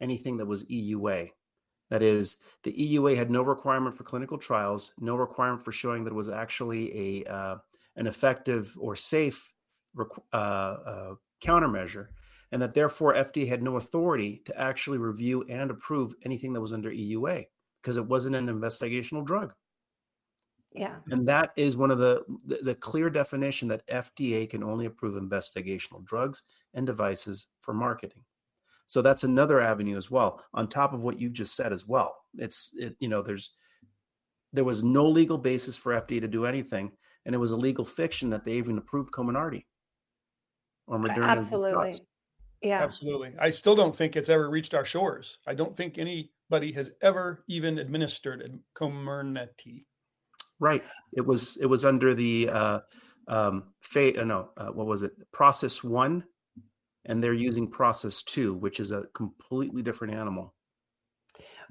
anything 0.00 0.36
that 0.36 0.46
was 0.46 0.62
EUA. 0.66 1.30
That 1.92 2.00
is, 2.02 2.38
the 2.62 2.72
EUA 2.72 3.18
had 3.18 3.30
no 3.30 3.42
requirement 3.42 3.94
for 3.94 4.04
clinical 4.04 4.38
trials, 4.38 4.94
no 4.98 5.14
requirement 5.14 5.62
for 5.62 5.72
showing 5.72 6.04
that 6.04 6.12
it 6.12 6.16
was 6.16 6.30
actually 6.30 7.20
a 7.26 7.30
uh, 7.30 7.56
an 7.96 8.06
effective 8.06 8.74
or 8.80 8.96
safe 8.96 9.52
requ- 9.94 10.22
uh, 10.32 10.36
uh, 10.36 11.14
countermeasure, 11.42 12.06
and 12.50 12.62
that 12.62 12.72
therefore 12.72 13.12
FDA 13.12 13.46
had 13.46 13.62
no 13.62 13.76
authority 13.76 14.40
to 14.46 14.58
actually 14.58 14.96
review 14.96 15.44
and 15.50 15.70
approve 15.70 16.14
anything 16.24 16.54
that 16.54 16.62
was 16.62 16.72
under 16.72 16.90
EUA 16.90 17.44
because 17.82 17.98
it 17.98 18.06
wasn't 18.06 18.36
an 18.36 18.46
investigational 18.46 19.22
drug. 19.22 19.52
Yeah. 20.74 20.96
And 21.10 21.28
that 21.28 21.52
is 21.56 21.76
one 21.76 21.90
of 21.90 21.98
the, 21.98 22.24
the 22.46 22.56
the 22.62 22.74
clear 22.74 23.10
definition 23.10 23.68
that 23.68 23.86
FDA 23.88 24.48
can 24.48 24.64
only 24.64 24.86
approve 24.86 25.22
investigational 25.22 26.02
drugs 26.06 26.44
and 26.72 26.86
devices 26.86 27.48
for 27.60 27.74
marketing. 27.74 28.24
So 28.92 29.00
that's 29.00 29.24
another 29.24 29.58
avenue 29.58 29.96
as 29.96 30.10
well, 30.10 30.44
on 30.52 30.68
top 30.68 30.92
of 30.92 31.00
what 31.00 31.18
you've 31.18 31.32
just 31.32 31.56
said 31.56 31.72
as 31.72 31.88
well. 31.88 32.14
It's 32.36 32.72
it, 32.76 32.94
you 33.00 33.08
know 33.08 33.22
there's 33.22 33.54
there 34.52 34.64
was 34.64 34.84
no 34.84 35.08
legal 35.08 35.38
basis 35.38 35.78
for 35.78 35.98
FDA 35.98 36.20
to 36.20 36.28
do 36.28 36.44
anything, 36.44 36.92
and 37.24 37.34
it 37.34 37.38
was 37.38 37.52
a 37.52 37.56
legal 37.56 37.86
fiction 37.86 38.28
that 38.28 38.44
they 38.44 38.52
even 38.52 38.76
approved 38.76 39.10
Comirnaty 39.10 39.64
or 40.86 40.98
Moderna. 40.98 41.24
Absolutely. 41.24 41.94
Yeah. 42.60 42.82
Absolutely. 42.82 43.32
I 43.40 43.48
still 43.48 43.74
don't 43.74 43.96
think 43.96 44.14
it's 44.14 44.28
ever 44.28 44.50
reached 44.50 44.74
our 44.74 44.84
shores. 44.84 45.38
I 45.46 45.54
don't 45.54 45.74
think 45.74 45.96
anybody 45.96 46.70
has 46.72 46.92
ever 47.00 47.44
even 47.48 47.78
administered 47.78 48.42
a 48.42 48.78
Comirnaty. 48.78 49.86
Right. 50.60 50.84
It 51.14 51.24
was 51.24 51.56
it 51.62 51.66
was 51.66 51.86
under 51.86 52.12
the 52.12 52.50
uh, 52.50 52.80
um, 53.26 53.72
fa- 53.80 54.20
uh, 54.20 54.24
no, 54.24 54.50
uh, 54.58 54.66
what 54.66 54.86
was 54.86 55.02
it? 55.02 55.12
Process 55.32 55.82
one, 55.82 56.24
and 57.06 57.22
they're 57.22 57.34
using 57.34 57.66
process 57.68 58.22
two, 58.22 58.54
which 58.54 58.80
is 58.80 58.92
a 58.92 59.04
completely 59.14 59.82
different 59.82 60.14
animal. 60.14 60.54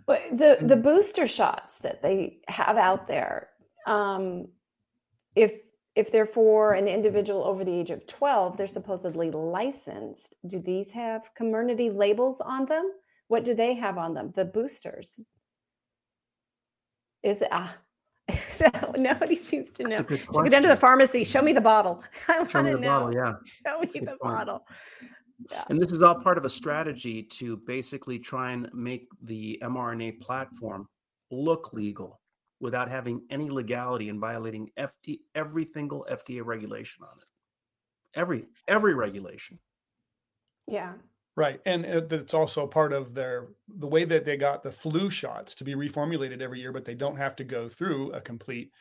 But 0.05 0.23
the 0.31 0.57
the 0.61 0.75
booster 0.75 1.27
shots 1.27 1.79
that 1.79 2.01
they 2.01 2.39
have 2.47 2.77
out 2.77 3.07
there, 3.07 3.49
um, 3.85 4.47
if 5.35 5.53
if 5.95 6.11
they're 6.11 6.25
for 6.25 6.73
an 6.73 6.87
individual 6.87 7.43
over 7.43 7.63
the 7.63 7.73
age 7.73 7.91
of 7.91 8.07
twelve, 8.07 8.57
they're 8.57 8.67
supposedly 8.67 9.29
licensed. 9.31 10.35
Do 10.47 10.59
these 10.59 10.91
have 10.91 11.29
Comirnaty 11.39 11.95
labels 11.95 12.41
on 12.41 12.65
them? 12.65 12.91
What 13.27 13.43
do 13.43 13.53
they 13.53 13.75
have 13.75 13.97
on 13.97 14.13
them? 14.13 14.33
The 14.35 14.45
boosters. 14.45 15.19
Is 17.23 17.41
it 17.41 17.49
ah? 17.51 17.77
So 18.51 18.67
nobody 18.97 19.35
seems 19.35 19.69
to 19.71 19.83
know. 19.83 20.01
Go 20.01 20.47
down 20.49 20.61
to 20.61 20.67
the 20.67 20.75
pharmacy. 20.75 21.23
Show 21.23 21.41
me 21.41 21.53
the 21.53 21.61
bottle. 21.61 22.03
I 22.27 22.39
want 22.39 22.49
to 22.49 22.63
know. 22.63 22.79
bottle, 22.79 23.13
yeah. 23.13 23.33
Show 23.45 23.79
me 23.79 23.87
the 23.87 24.17
point. 24.21 24.49
Bottle. 25.49 25.65
And 25.69 25.81
this 25.81 25.91
is 25.91 26.01
all 26.01 26.15
part 26.15 26.37
of 26.37 26.45
a 26.45 26.49
strategy 26.49 27.23
to 27.23 27.57
basically 27.57 28.19
try 28.19 28.51
and 28.51 28.69
make 28.73 29.07
the 29.23 29.59
mRNA 29.63 30.21
platform 30.21 30.87
look 31.29 31.73
legal 31.73 32.19
without 32.59 32.89
having 32.89 33.21
any 33.29 33.49
legality 33.49 34.09
and 34.09 34.19
violating 34.19 34.69
FD, 34.77 35.19
every 35.35 35.65
single 35.65 36.05
FDA 36.09 36.45
regulation 36.45 37.03
on 37.03 37.17
it. 37.17 37.25
Every 38.13 38.45
every 38.67 38.93
regulation. 38.93 39.57
Yeah. 40.67 40.93
Right. 41.37 41.61
And 41.65 41.85
uh, 41.85 42.01
that's 42.01 42.33
also 42.33 42.67
part 42.67 42.93
of 42.93 43.13
their 43.13 43.47
the 43.67 43.87
way 43.87 44.03
that 44.03 44.25
they 44.25 44.37
got 44.37 44.63
the 44.63 44.71
flu 44.71 45.09
shots 45.09 45.55
to 45.55 45.63
be 45.63 45.75
reformulated 45.75 46.41
every 46.41 46.59
year, 46.59 46.73
but 46.73 46.85
they 46.85 46.93
don't 46.93 47.17
have 47.17 47.35
to 47.37 47.43
go 47.43 47.69
through 47.69 48.11
a 48.11 48.21
complete 48.21 48.71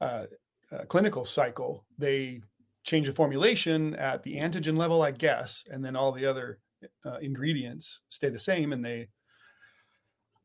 uh, 0.00 0.26
uh, 0.72 0.84
clinical 0.88 1.24
cycle. 1.24 1.84
They 1.98 2.40
change 2.84 3.06
the 3.06 3.12
formulation 3.12 3.94
at 3.96 4.22
the 4.22 4.36
antigen 4.36 4.76
level, 4.76 5.02
I 5.02 5.12
guess, 5.12 5.64
and 5.70 5.84
then 5.84 5.96
all 5.96 6.12
the 6.12 6.26
other 6.26 6.58
uh, 7.04 7.18
ingredients 7.18 8.00
stay 8.08 8.28
the 8.28 8.38
same. 8.38 8.72
And 8.72 8.84
they, 8.84 9.08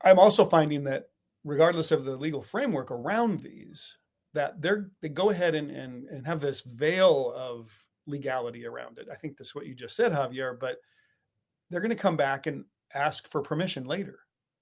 I'm 0.03 0.19
also 0.19 0.45
finding 0.45 0.83
that 0.85 1.09
regardless 1.43 1.91
of 1.91 2.05
the 2.05 2.15
legal 2.15 2.41
framework 2.41 2.91
around 2.91 3.39
these, 3.41 3.97
that 4.33 4.61
they're 4.61 4.91
they 5.01 5.09
go 5.09 5.29
ahead 5.31 5.55
and 5.55 5.71
and, 5.71 6.05
and 6.09 6.27
have 6.27 6.39
this 6.39 6.61
veil 6.61 7.33
of 7.35 7.71
legality 8.05 8.65
around 8.65 8.99
it. 8.99 9.07
I 9.11 9.15
think 9.15 9.37
that's 9.37 9.55
what 9.55 9.65
you 9.65 9.73
just 9.73 9.95
said, 9.95 10.11
Javier, 10.11 10.59
but 10.59 10.77
they're 11.69 11.81
going 11.81 11.89
to 11.89 11.95
come 11.95 12.17
back 12.17 12.47
and 12.47 12.63
ask 12.93 13.29
for 13.29 13.41
permission 13.41 13.85
later. 13.85 14.19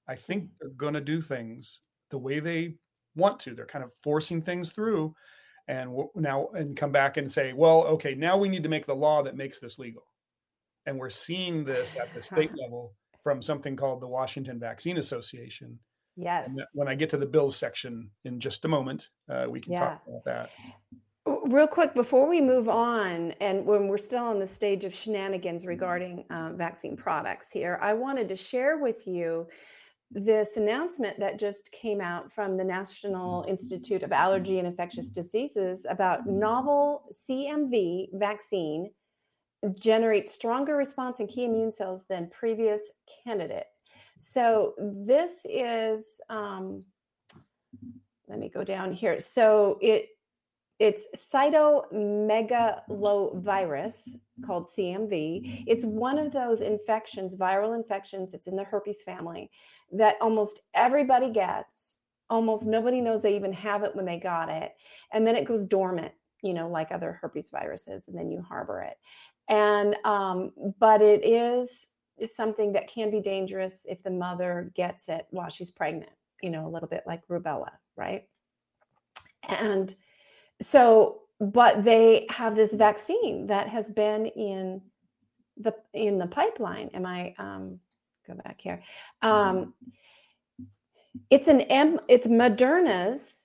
I 0.07 0.15
think 0.15 0.49
they're 0.59 0.69
going 0.69 0.93
to 0.93 1.01
do 1.01 1.21
things 1.21 1.81
the 2.09 2.17
way 2.17 2.39
they 2.39 2.75
want 3.15 3.39
to. 3.41 3.53
They're 3.53 3.65
kind 3.65 3.83
of 3.83 3.91
forcing 4.03 4.41
things 4.41 4.71
through 4.71 5.15
and 5.67 5.95
now 6.15 6.49
and 6.53 6.75
come 6.75 6.91
back 6.91 7.17
and 7.17 7.31
say, 7.31 7.53
well, 7.53 7.83
okay, 7.85 8.15
now 8.15 8.37
we 8.37 8.49
need 8.49 8.63
to 8.63 8.69
make 8.69 8.85
the 8.85 8.95
law 8.95 9.23
that 9.23 9.35
makes 9.35 9.59
this 9.59 9.79
legal. 9.79 10.03
And 10.85 10.99
we're 10.99 11.09
seeing 11.09 11.63
this 11.63 11.95
at 11.95 12.13
the 12.13 12.21
state 12.21 12.51
level 12.61 12.93
from 13.23 13.41
something 13.41 13.75
called 13.75 14.01
the 14.01 14.07
Washington 14.07 14.59
Vaccine 14.59 14.97
Association. 14.97 15.79
Yes. 16.15 16.47
And 16.47 16.61
when 16.73 16.87
I 16.87 16.95
get 16.95 17.09
to 17.09 17.17
the 17.17 17.25
bills 17.25 17.57
section 17.57 18.09
in 18.23 18.39
just 18.39 18.65
a 18.65 18.67
moment, 18.67 19.09
uh, 19.29 19.47
we 19.49 19.59
can 19.59 19.75
talk 19.75 20.01
about 20.07 20.23
that. 20.25 20.49
Real 21.47 21.67
quick, 21.67 21.95
before 21.95 22.29
we 22.29 22.39
move 22.39 22.69
on, 22.69 23.31
and 23.41 23.65
when 23.65 23.87
we're 23.87 23.97
still 23.97 24.23
on 24.23 24.39
the 24.39 24.47
stage 24.47 24.85
of 24.85 24.93
shenanigans 24.93 25.65
regarding 25.65 26.23
uh, 26.29 26.51
vaccine 26.53 26.95
products 26.95 27.49
here, 27.49 27.79
I 27.81 27.93
wanted 27.93 28.29
to 28.29 28.35
share 28.35 28.77
with 28.77 29.07
you 29.07 29.47
this 30.11 30.57
announcement 30.57 31.19
that 31.19 31.39
just 31.39 31.71
came 31.71 31.99
out 31.99 32.31
from 32.31 32.57
the 32.57 32.63
National 32.63 33.43
Institute 33.47 34.03
of 34.03 34.11
Allergy 34.11 34.59
and 34.59 34.67
Infectious 34.67 35.09
Diseases 35.09 35.87
about 35.89 36.27
novel 36.27 37.05
CMV 37.11 38.09
vaccine 38.13 38.91
generates 39.79 40.31
stronger 40.31 40.75
response 40.75 41.19
in 41.19 41.25
key 41.27 41.45
immune 41.45 41.71
cells 41.71 42.05
than 42.07 42.29
previous 42.29 42.91
candidate. 43.23 43.65
So 44.17 44.75
this 44.77 45.45
is, 45.49 46.21
um, 46.29 46.83
let 48.27 48.37
me 48.39 48.49
go 48.49 48.63
down 48.63 48.93
here. 48.93 49.19
So 49.19 49.79
it 49.81 50.09
it's 50.77 51.07
cytomegalovirus 51.15 54.09
called 54.45 54.67
CMV. 54.67 55.63
It's 55.67 55.85
one 55.85 56.17
of 56.17 56.31
those 56.31 56.61
infections, 56.61 57.35
viral 57.35 57.75
infections. 57.75 58.33
It's 58.33 58.47
in 58.47 58.55
the 58.55 58.63
herpes 58.63 59.03
family 59.03 59.49
that 59.91 60.15
almost 60.21 60.61
everybody 60.73 61.29
gets. 61.29 61.97
Almost 62.29 62.65
nobody 62.65 63.01
knows 63.01 63.21
they 63.21 63.35
even 63.35 63.53
have 63.53 63.83
it 63.83 63.95
when 63.95 64.05
they 64.05 64.19
got 64.19 64.49
it. 64.49 64.73
And 65.13 65.25
then 65.25 65.35
it 65.35 65.45
goes 65.45 65.65
dormant, 65.65 66.11
you 66.41 66.53
know, 66.53 66.67
like 66.67 66.91
other 66.91 67.19
herpes 67.21 67.49
viruses, 67.49 68.07
and 68.07 68.17
then 68.17 68.31
you 68.31 68.41
harbor 68.41 68.81
it. 68.81 68.97
And, 69.47 69.95
um, 70.05 70.51
but 70.79 71.01
it 71.01 71.23
is 71.23 71.87
is 72.17 72.35
something 72.35 72.71
that 72.73 72.87
can 72.87 73.11
be 73.11 73.19
dangerous 73.19 73.85
if 73.89 74.01
the 74.01 74.09
mother 74.09 74.71
gets 74.73 75.09
it 75.09 75.27
while 75.31 75.49
she's 75.49 75.69
pregnant, 75.69 76.11
you 76.41 76.49
know, 76.49 76.65
a 76.65 76.69
little 76.69 76.87
bit 76.87 77.03
like 77.05 77.27
rubella, 77.27 77.71
right? 77.97 78.23
And 79.49 79.93
so 80.61 81.21
but 81.39 81.83
they 81.83 82.27
have 82.29 82.55
this 82.55 82.73
vaccine 82.73 83.47
that 83.47 83.67
has 83.69 83.89
been 83.89 84.25
in 84.25 84.81
the 85.57 85.73
in 85.93 86.17
the 86.17 86.27
pipeline. 86.27 86.89
Am 86.93 87.05
i 87.05 87.33
um 87.37 87.79
go 88.27 88.33
back 88.35 88.59
here. 88.59 88.81
Um 89.21 89.73
it's 91.29 91.47
an 91.47 91.61
m 91.61 91.99
it's 92.09 92.27
moderna's 92.27 93.41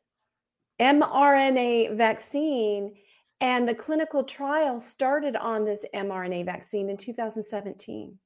mrna 0.81 1.97
vaccine 1.97 2.95
and 3.41 3.69
the 3.69 3.75
clinical 3.75 4.25
trial 4.25 4.81
started 4.81 5.37
on 5.37 5.65
this 5.65 5.85
mrna 5.95 6.45
vaccine 6.45 6.91
in 6.91 6.97
2017 6.97 8.19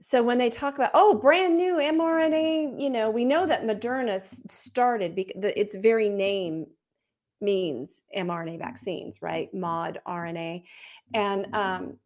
so 0.00 0.22
when 0.22 0.38
they 0.38 0.50
talk 0.50 0.74
about 0.74 0.90
oh 0.94 1.14
brand 1.14 1.56
new 1.56 1.74
mrna 1.74 2.80
you 2.80 2.90
know 2.90 3.10
we 3.10 3.24
know 3.24 3.46
that 3.46 3.64
moderna 3.64 4.20
started 4.50 5.14
because 5.14 5.52
its 5.56 5.76
very 5.76 6.08
name 6.08 6.66
means 7.42 8.02
mRNA 8.16 8.58
vaccines, 8.58 9.20
right? 9.20 9.48
Mm-hmm. 9.48 9.60
Mod 9.60 10.00
RNA. 10.06 10.62
And 11.14 11.46
mm-hmm. 11.46 11.54
um, 11.54 11.98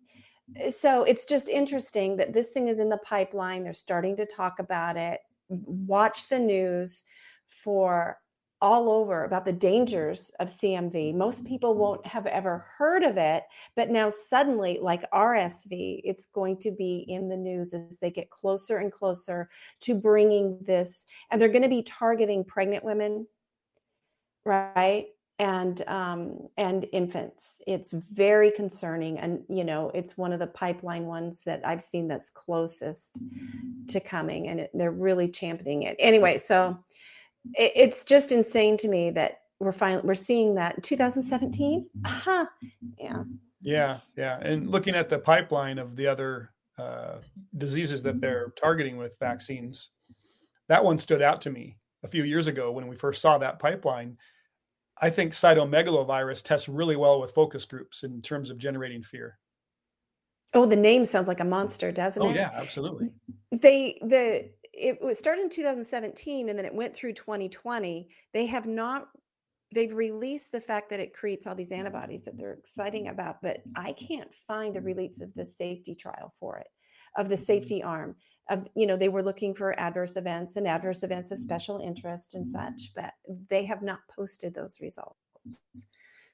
eh, 0.56 0.70
so 0.70 1.04
it's 1.04 1.24
just 1.24 1.48
interesting 1.48 2.16
that 2.16 2.32
this 2.32 2.50
thing 2.50 2.68
is 2.68 2.78
in 2.78 2.88
the 2.88 2.98
pipeline. 2.98 3.64
They're 3.64 3.72
starting 3.72 4.16
to 4.16 4.26
talk 4.26 4.58
about 4.58 4.96
it. 4.96 5.20
Watch 5.48 6.28
the 6.28 6.38
news 6.38 7.04
for 7.48 8.18
all 8.62 8.90
over 8.90 9.24
about 9.24 9.44
the 9.44 9.52
dangers 9.52 10.30
of 10.40 10.48
CMV. 10.48 11.14
Most 11.14 11.44
people 11.44 11.72
mm-hmm. 11.72 11.80
won't 11.80 12.06
have 12.06 12.26
ever 12.26 12.64
heard 12.78 13.02
of 13.02 13.18
it, 13.18 13.44
but 13.74 13.90
now 13.90 14.08
suddenly, 14.08 14.78
like 14.80 15.10
RSV, 15.10 16.00
it's 16.04 16.26
going 16.26 16.58
to 16.60 16.70
be 16.70 17.04
in 17.08 17.28
the 17.28 17.36
news 17.36 17.74
as 17.74 17.98
they 17.98 18.10
get 18.10 18.30
closer 18.30 18.78
and 18.78 18.90
closer 18.90 19.50
to 19.80 19.94
bringing 19.94 20.58
this. 20.62 21.04
And 21.30 21.40
they're 21.40 21.48
going 21.48 21.62
to 21.62 21.68
be 21.68 21.82
targeting 21.82 22.44
pregnant 22.44 22.82
women, 22.82 23.26
right? 24.44 25.06
And 25.38 25.86
um, 25.86 26.48
and 26.56 26.86
infants. 26.92 27.60
It's 27.66 27.90
very 27.90 28.50
concerning, 28.50 29.18
and 29.18 29.42
you 29.50 29.64
know, 29.64 29.90
it's 29.94 30.16
one 30.16 30.32
of 30.32 30.38
the 30.38 30.46
pipeline 30.46 31.04
ones 31.04 31.42
that 31.44 31.60
I've 31.62 31.82
seen 31.82 32.08
that's 32.08 32.30
closest 32.30 33.18
to 33.88 34.00
coming, 34.00 34.48
and 34.48 34.60
it, 34.60 34.70
they're 34.72 34.90
really 34.90 35.28
championing 35.28 35.82
it. 35.82 35.94
Anyway, 35.98 36.38
so 36.38 36.78
it, 37.52 37.72
it's 37.76 38.02
just 38.02 38.32
insane 38.32 38.78
to 38.78 38.88
me 38.88 39.10
that 39.10 39.40
we're 39.60 39.72
finally 39.72 40.02
we're 40.06 40.14
seeing 40.14 40.54
that 40.54 40.76
in 40.76 40.82
2017 40.82 41.86
aha 42.04 42.46
yeah 42.98 43.22
Yeah, 43.66 43.98
yeah. 44.16 44.38
And 44.42 44.70
looking 44.70 44.94
at 44.94 45.08
the 45.08 45.18
pipeline 45.18 45.78
of 45.78 45.96
the 45.96 46.06
other 46.06 46.50
uh, 46.78 47.16
diseases 47.58 48.00
that 48.02 48.20
they're 48.20 48.52
targeting 48.56 48.96
with 48.96 49.18
vaccines, 49.18 49.88
that 50.68 50.84
one 50.84 50.98
stood 50.98 51.20
out 51.20 51.40
to 51.42 51.50
me 51.50 51.76
a 52.04 52.08
few 52.08 52.22
years 52.22 52.46
ago 52.46 52.70
when 52.70 52.86
we 52.86 52.94
first 52.94 53.20
saw 53.20 53.38
that 53.38 53.58
pipeline. 53.58 54.16
I 55.00 55.10
think 55.10 55.32
cytomegalovirus 55.32 56.42
tests 56.42 56.68
really 56.68 56.96
well 56.96 57.20
with 57.20 57.32
focus 57.32 57.64
groups 57.64 58.02
in 58.02 58.22
terms 58.22 58.50
of 58.50 58.58
generating 58.58 59.02
fear. 59.02 59.38
oh 60.54 60.66
the 60.66 60.76
name 60.76 61.04
sounds 61.04 61.28
like 61.28 61.40
a 61.40 61.44
monster 61.44 61.92
doesn't 61.92 62.22
Oh 62.22 62.28
it 62.28 62.32
Oh 62.32 62.34
yeah, 62.34 62.50
absolutely. 62.54 63.12
they 63.52 63.98
the 64.02 64.50
it 64.72 65.00
was 65.00 65.18
started 65.18 65.42
in 65.42 65.50
2017 65.50 66.48
and 66.48 66.58
then 66.58 66.66
it 66.66 66.74
went 66.74 66.94
through 66.94 67.12
2020 67.14 68.08
they 68.34 68.46
have 68.46 68.66
not 68.66 69.08
they've 69.74 69.92
released 69.94 70.52
the 70.52 70.60
fact 70.60 70.90
that 70.90 71.00
it 71.00 71.14
creates 71.14 71.46
all 71.46 71.54
these 71.54 71.72
antibodies 71.72 72.24
that 72.24 72.36
they're 72.36 72.52
exciting 72.52 73.08
about 73.08 73.40
but 73.42 73.58
i 73.74 73.92
can't 73.92 74.32
find 74.46 74.74
the 74.76 74.80
release 74.80 75.20
of 75.20 75.32
the 75.34 75.44
safety 75.46 75.94
trial 75.94 76.32
for 76.38 76.58
it 76.58 76.68
of 77.16 77.28
the 77.28 77.36
safety 77.36 77.82
arm 77.82 78.14
of 78.48 78.68
you 78.74 78.86
know 78.86 78.96
they 78.96 79.08
were 79.08 79.22
looking 79.22 79.54
for 79.54 79.78
adverse 79.78 80.16
events 80.16 80.56
and 80.56 80.66
adverse 80.68 81.02
events 81.02 81.30
of 81.30 81.38
special 81.38 81.78
interest 81.80 82.34
and 82.34 82.46
such 82.48 82.92
but 82.94 83.12
they 83.50 83.64
have 83.64 83.82
not 83.82 84.00
posted 84.14 84.54
those 84.54 84.80
results. 84.80 85.18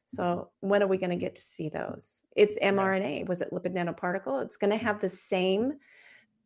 So 0.06 0.50
when 0.60 0.82
are 0.82 0.86
we 0.88 0.98
going 0.98 1.10
to 1.10 1.16
get 1.16 1.34
to 1.36 1.42
see 1.42 1.70
those? 1.70 2.22
It's 2.36 2.58
mrna. 2.58 3.26
Was 3.28 3.40
it 3.40 3.50
lipid 3.50 3.74
nanoparticle? 3.74 4.44
It's 4.44 4.58
going 4.58 4.70
to 4.70 4.76
have 4.76 5.00
the 5.00 5.08
same 5.08 5.74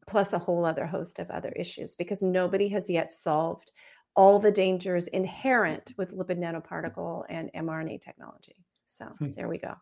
plus 0.06 0.32
a 0.32 0.38
whole 0.38 0.64
other 0.64 0.86
host 0.86 1.18
of 1.18 1.30
other 1.30 1.50
issues 1.50 1.96
because 1.96 2.22
nobody 2.22 2.68
has 2.68 2.88
yet 2.88 3.10
solved 3.12 3.72
all 4.14 4.38
the 4.38 4.52
dangers 4.52 5.08
inherent 5.08 5.92
with 5.98 6.14
lipid 6.14 6.38
nanoparticle 6.38 7.24
and 7.28 7.50
mRNA 7.54 8.00
technology. 8.00 8.64
So 8.86 9.06
Hmm. 9.18 9.32
there 9.36 9.48
we 9.48 9.58
go. 9.58 9.74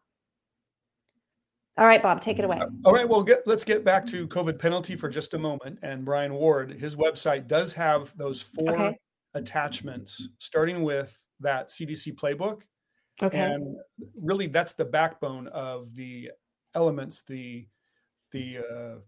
All 1.76 1.86
right, 1.86 2.02
Bob, 2.02 2.20
take 2.20 2.38
it 2.38 2.44
away. 2.44 2.60
All 2.84 2.92
right, 2.92 3.08
well, 3.08 3.22
get, 3.22 3.46
let's 3.46 3.64
get 3.64 3.84
back 3.84 4.06
to 4.06 4.28
COVID 4.28 4.58
penalty 4.58 4.94
for 4.94 5.08
just 5.08 5.34
a 5.34 5.38
moment. 5.38 5.80
And 5.82 6.04
Brian 6.04 6.32
Ward, 6.34 6.70
his 6.70 6.94
website 6.94 7.48
does 7.48 7.72
have 7.72 8.16
those 8.16 8.42
four 8.42 8.70
Okay. 8.70 8.98
attachments, 9.34 10.28
starting 10.38 10.84
with 10.84 11.20
that 11.40 11.68
CDC 11.70 12.14
playbook. 12.14 12.62
Okay. 13.22 13.40
And 13.40 13.76
really, 14.20 14.46
that's 14.46 14.72
the 14.72 14.84
backbone 14.84 15.48
of 15.48 15.94
the 15.94 16.30
elements, 16.74 17.22
the 17.22 17.66
the 18.30 18.58
uh, 18.58 18.98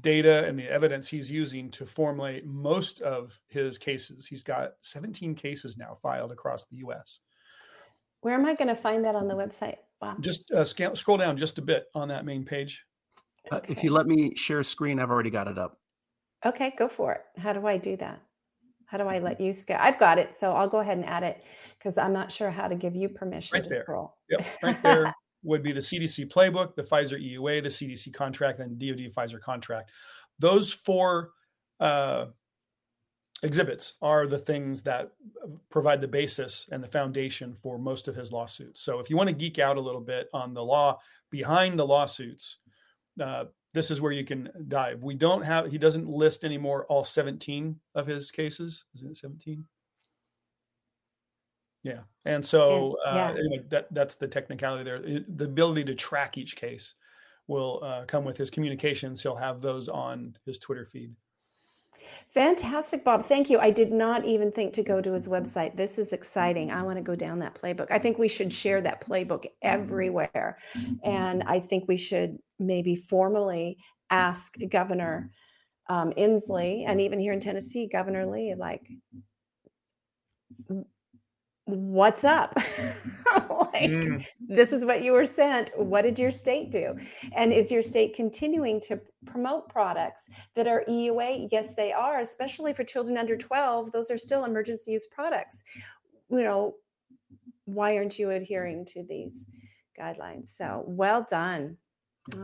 data 0.00 0.46
and 0.46 0.58
the 0.58 0.68
evidence 0.70 1.06
he's 1.08 1.30
using 1.30 1.70
to 1.70 1.84
formulate 1.84 2.46
most 2.46 3.00
of 3.00 3.38
his 3.48 3.76
cases. 3.76 4.26
He's 4.26 4.42
got 4.42 4.72
17 4.80 5.34
cases 5.34 5.76
now 5.76 5.94
filed 6.00 6.32
across 6.32 6.64
the 6.66 6.76
U.S. 6.76 7.18
Where 8.20 8.34
am 8.34 8.46
I 8.46 8.54
going 8.54 8.68
to 8.68 8.74
find 8.74 9.04
that 9.04 9.14
on 9.14 9.28
the 9.28 9.34
website? 9.34 9.76
Wow. 10.00 10.16
Just 10.20 10.50
uh, 10.50 10.64
sca- 10.64 10.96
scroll 10.96 11.18
down 11.18 11.36
just 11.36 11.58
a 11.58 11.62
bit 11.62 11.86
on 11.94 12.08
that 12.08 12.24
main 12.24 12.44
page. 12.44 12.84
Uh, 13.50 13.60
If 13.68 13.82
you 13.84 13.90
let 13.90 14.06
me 14.06 14.34
share 14.34 14.62
screen, 14.62 14.98
I've 14.98 15.10
already 15.10 15.30
got 15.30 15.48
it 15.48 15.58
up. 15.58 15.78
Okay, 16.44 16.72
go 16.78 16.88
for 16.88 17.12
it. 17.12 17.22
How 17.40 17.52
do 17.52 17.66
I 17.66 17.76
do 17.76 17.96
that? 17.98 18.20
How 18.86 18.98
do 18.98 19.04
I 19.04 19.18
let 19.18 19.40
you 19.40 19.52
scale? 19.52 19.78
I've 19.80 19.98
got 19.98 20.18
it, 20.18 20.34
so 20.36 20.52
I'll 20.52 20.68
go 20.68 20.78
ahead 20.78 20.96
and 20.98 21.06
add 21.06 21.22
it 21.22 21.44
because 21.78 21.96
I'm 21.98 22.12
not 22.12 22.32
sure 22.32 22.50
how 22.50 22.66
to 22.66 22.74
give 22.74 22.96
you 22.96 23.08
permission 23.08 23.56
Right 23.56 23.62
to 23.64 23.68
there. 23.70 23.82
scroll. 23.82 24.16
Yep, 24.30 24.46
right 24.62 24.82
there 24.82 25.14
would 25.44 25.62
be 25.62 25.72
the 25.72 25.80
CDC 25.80 26.28
playbook, 26.32 26.74
the 26.74 26.82
Pfizer 26.82 27.18
EUA, 27.20 27.62
the 27.62 27.68
CDC 27.68 28.12
contract, 28.12 28.58
and 28.58 28.78
DoD 28.78 29.12
Pfizer 29.14 29.40
contract. 29.40 29.90
Those 30.38 30.72
four 30.72 31.30
uh, 31.78 32.26
exhibits 33.42 33.94
are 34.02 34.26
the 34.26 34.38
things 34.38 34.82
that 34.82 35.12
uh, 35.42 35.48
provide 35.70 36.00
the 36.00 36.08
basis 36.08 36.68
and 36.70 36.82
the 36.82 36.88
foundation 36.88 37.56
for 37.62 37.78
most 37.78 38.08
of 38.08 38.14
his 38.14 38.32
lawsuits. 38.32 38.80
So, 38.80 38.98
if 38.98 39.10
you 39.10 39.16
want 39.16 39.28
to 39.28 39.34
geek 39.34 39.58
out 39.58 39.76
a 39.76 39.80
little 39.80 40.00
bit 40.00 40.28
on 40.32 40.54
the 40.54 40.64
law 40.64 40.98
behind 41.30 41.78
the 41.78 41.86
lawsuits, 41.86 42.58
uh, 43.20 43.44
this 43.72 43.90
is 43.90 44.00
where 44.00 44.12
you 44.12 44.24
can 44.24 44.50
dive. 44.68 45.02
We 45.02 45.14
don't 45.14 45.42
have, 45.42 45.70
he 45.70 45.78
doesn't 45.78 46.08
list 46.08 46.44
anymore 46.44 46.86
all 46.86 47.04
17 47.04 47.78
of 47.94 48.06
his 48.06 48.30
cases. 48.30 48.84
Is 48.94 49.02
it 49.02 49.16
17? 49.16 49.64
Yeah. 51.82 52.00
And 52.24 52.44
so 52.44 52.96
Yeah, 53.04 53.10
uh, 53.10 53.14
yeah. 53.14 53.30
anyway, 53.30 53.64
that, 53.70 53.86
that's 53.92 54.16
the 54.16 54.28
technicality 54.28 54.84
there. 54.84 55.00
The 55.00 55.44
ability 55.44 55.84
to 55.84 55.94
track 55.94 56.36
each 56.36 56.56
case 56.56 56.94
will 57.46 57.80
uh, 57.82 58.04
come 58.06 58.24
with 58.24 58.36
his 58.36 58.50
communications. 58.50 59.22
He'll 59.22 59.36
have 59.36 59.60
those 59.60 59.88
on 59.88 60.36
his 60.44 60.58
Twitter 60.58 60.84
feed. 60.84 61.14
Fantastic, 62.32 63.04
Bob. 63.04 63.26
Thank 63.26 63.50
you. 63.50 63.58
I 63.58 63.70
did 63.70 63.92
not 63.92 64.24
even 64.24 64.52
think 64.52 64.72
to 64.74 64.82
go 64.82 65.00
to 65.00 65.12
his 65.12 65.26
mm-hmm. 65.26 65.34
website. 65.34 65.76
This 65.76 65.98
is 65.98 66.12
exciting. 66.12 66.70
I 66.70 66.82
want 66.82 66.96
to 66.96 67.02
go 67.02 67.16
down 67.16 67.40
that 67.40 67.54
playbook. 67.54 67.88
I 67.90 67.98
think 67.98 68.18
we 68.18 68.28
should 68.28 68.52
share 68.52 68.80
that 68.82 69.04
playbook 69.04 69.44
mm-hmm. 69.44 69.48
everywhere. 69.62 70.58
Mm-hmm. 70.74 70.94
And 71.04 71.42
I 71.44 71.60
think 71.60 71.84
we 71.88 71.96
should 71.96 72.38
maybe 72.58 72.96
formally 72.96 73.78
ask 74.10 74.54
Governor 74.70 75.30
um, 75.88 76.12
Inslee 76.12 76.84
and 76.86 77.00
even 77.00 77.18
here 77.18 77.32
in 77.32 77.40
Tennessee, 77.40 77.88
Governor 77.90 78.26
Lee, 78.26 78.54
like, 78.56 78.86
what's 81.70 82.22
mm. 82.22 82.28
up? 82.28 82.54
like, 83.72 83.90
Mm. 83.90 84.24
this 84.40 84.72
is 84.72 84.84
what 84.84 85.02
you 85.02 85.12
were 85.12 85.26
sent. 85.26 85.70
What 85.78 86.02
did 86.02 86.18
your 86.18 86.30
mm. 86.30 86.34
state 86.34 86.70
do? 86.70 86.96
And 87.32 87.52
is 87.52 87.70
your 87.70 87.82
state 87.82 88.14
continuing 88.14 88.80
to 88.82 89.00
promote 89.26 89.68
products 89.68 90.28
that 90.54 90.66
are 90.66 90.84
EUA? 90.88 91.48
Yes, 91.50 91.74
they 91.74 91.92
are, 91.92 92.20
especially 92.20 92.72
for 92.72 92.84
children 92.84 93.16
under 93.16 93.36
12. 93.36 93.92
Those 93.92 94.10
are 94.10 94.18
still 94.18 94.44
emergency 94.44 94.92
use 94.92 95.06
products. 95.06 95.62
You 96.30 96.42
know, 96.42 96.74
why 97.64 97.96
aren't 97.96 98.18
you 98.18 98.30
adhering 98.30 98.84
to 98.86 99.04
these 99.08 99.46
guidelines? 99.98 100.48
So 100.48 100.84
well 100.86 101.26
done. 101.30 101.76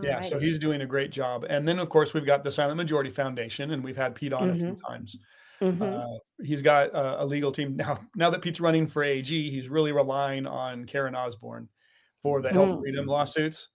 Yeah, 0.02 0.20
so 0.20 0.38
he's 0.38 0.58
doing 0.58 0.80
a 0.80 0.86
great 0.86 1.10
job. 1.10 1.44
And 1.48 1.68
then, 1.68 1.78
of 1.78 1.88
course, 1.88 2.14
we've 2.14 2.26
got 2.26 2.42
the 2.42 2.50
Silent 2.50 2.76
Majority 2.76 3.10
Foundation, 3.10 3.72
and 3.72 3.84
we've 3.84 3.96
had 3.96 4.14
Pete 4.14 4.32
on 4.32 4.50
a 4.50 4.54
few 4.54 4.64
mm-hmm. 4.64 4.92
times. 4.92 5.16
Mhm. 5.60 5.80
Uh, 5.82 6.18
he's 6.44 6.62
got 6.62 6.88
a, 6.90 7.22
a 7.22 7.24
legal 7.24 7.50
team 7.52 7.76
now. 7.76 8.00
Now 8.14 8.30
that 8.30 8.42
Pete's 8.42 8.60
running 8.60 8.86
for 8.86 9.02
AG, 9.02 9.50
he's 9.50 9.68
really 9.68 9.92
relying 9.92 10.46
on 10.46 10.84
Karen 10.84 11.14
Osborne 11.14 11.68
for 12.22 12.42
the 12.42 12.50
health 12.50 12.70
Mm. 12.76 12.80
freedom 12.80 13.06
lawsuits, 13.06 13.68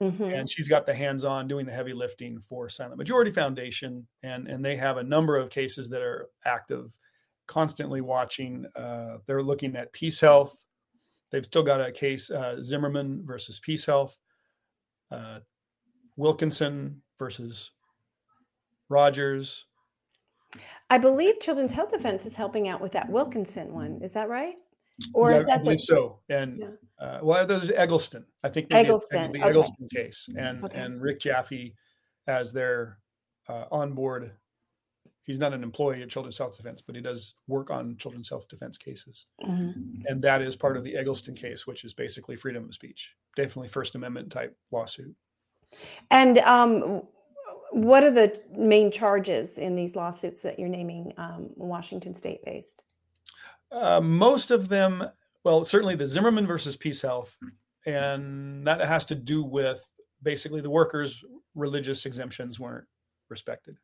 Mhm. 0.00 0.38
and 0.38 0.50
she's 0.50 0.68
got 0.68 0.86
the 0.86 0.94
hands-on 0.94 1.46
doing 1.48 1.66
the 1.66 1.72
heavy 1.72 1.92
lifting 1.92 2.40
for 2.40 2.68
Silent 2.68 2.96
Majority 2.98 3.30
Foundation, 3.30 4.06
and 4.22 4.48
and 4.48 4.64
they 4.64 4.76
have 4.76 4.96
a 4.96 5.02
number 5.02 5.36
of 5.36 5.50
cases 5.50 5.88
that 5.90 6.02
are 6.02 6.28
active, 6.44 6.90
constantly 7.46 8.00
watching. 8.00 8.66
Uh, 8.74 9.18
they're 9.26 9.42
looking 9.42 9.76
at 9.76 9.92
Peace 9.92 10.20
Health. 10.20 10.64
They've 11.30 11.44
still 11.44 11.62
got 11.62 11.80
a 11.80 11.92
case 11.92 12.30
uh, 12.30 12.60
Zimmerman 12.62 13.24
versus 13.26 13.60
Peace 13.60 13.84
Health, 13.84 14.16
uh, 15.10 15.40
Wilkinson 16.16 17.02
versus 17.18 17.70
Rogers. 18.88 19.66
I 20.90 20.98
believe 20.98 21.40
Children's 21.40 21.72
Health 21.72 21.90
Defense 21.90 22.24
is 22.24 22.34
helping 22.34 22.68
out 22.68 22.80
with 22.80 22.92
that 22.92 23.08
Wilkinson 23.10 23.72
one. 23.72 24.00
Is 24.02 24.12
that 24.14 24.28
right? 24.28 24.56
Or 25.14 25.30
Yeah, 25.30 25.36
is 25.36 25.42
I 25.42 25.46
that 25.46 25.62
believe 25.64 25.78
the 25.78 25.84
so? 25.84 26.20
And 26.28 26.58
Yeah. 26.58 26.70
uh, 26.98 27.20
well, 27.22 27.46
there's 27.46 27.70
Eggleston. 27.70 28.26
I 28.42 28.48
think 28.48 28.68
did 28.68 28.76
Eggleston, 28.76 29.32
the 29.32 29.38
okay. 29.38 29.48
Eggleston 29.48 29.88
case, 29.88 30.28
and 30.36 30.64
Okay. 30.64 30.78
and 30.78 31.00
Rick 31.00 31.20
Jaffe 31.20 31.74
as 32.26 32.52
their 32.52 32.98
uh, 33.48 33.66
on 33.70 33.94
board. 33.94 34.32
He's 35.22 35.38
not 35.40 35.52
an 35.52 35.62
employee 35.62 36.02
at 36.02 36.08
Children's 36.08 36.38
Health 36.38 36.56
Defense, 36.56 36.80
but 36.82 36.94
he 36.94 37.00
does 37.02 37.34
work 37.46 37.70
on 37.70 37.96
Children's 37.98 38.28
Health 38.30 38.48
Defense 38.48 38.76
cases, 38.78 39.26
Mhm. 39.42 40.04
and 40.06 40.22
that 40.22 40.40
is 40.42 40.56
part 40.56 40.76
of 40.76 40.84
the 40.84 40.96
Eggleston 40.96 41.34
case, 41.34 41.66
which 41.66 41.84
is 41.84 41.92
basically 41.94 42.34
freedom 42.36 42.64
of 42.64 42.74
speech, 42.74 43.14
definitely 43.36 43.68
First 43.68 43.94
Amendment 43.94 44.32
type 44.32 44.56
lawsuit. 44.70 45.14
And 46.10 46.38
um, 46.38 47.06
what 47.84 48.02
are 48.04 48.10
the 48.10 48.40
main 48.56 48.90
charges 48.90 49.58
in 49.58 49.74
these 49.74 49.94
lawsuits 49.94 50.40
that 50.42 50.58
you're 50.58 50.68
naming 50.68 51.12
um, 51.16 51.50
Washington 51.56 52.14
state 52.14 52.44
based? 52.44 52.84
Uh, 53.70 54.00
most 54.00 54.50
of 54.50 54.68
them, 54.68 55.04
well, 55.44 55.64
certainly 55.64 55.94
the 55.94 56.06
Zimmerman 56.06 56.46
versus 56.46 56.76
Peace 56.76 57.02
Health, 57.02 57.36
and 57.86 58.66
that 58.66 58.80
has 58.80 59.06
to 59.06 59.14
do 59.14 59.42
with 59.42 59.84
basically 60.22 60.60
the 60.60 60.70
workers' 60.70 61.24
religious 61.54 62.06
exemptions 62.06 62.58
weren't 62.58 62.86
respected. 63.28 63.76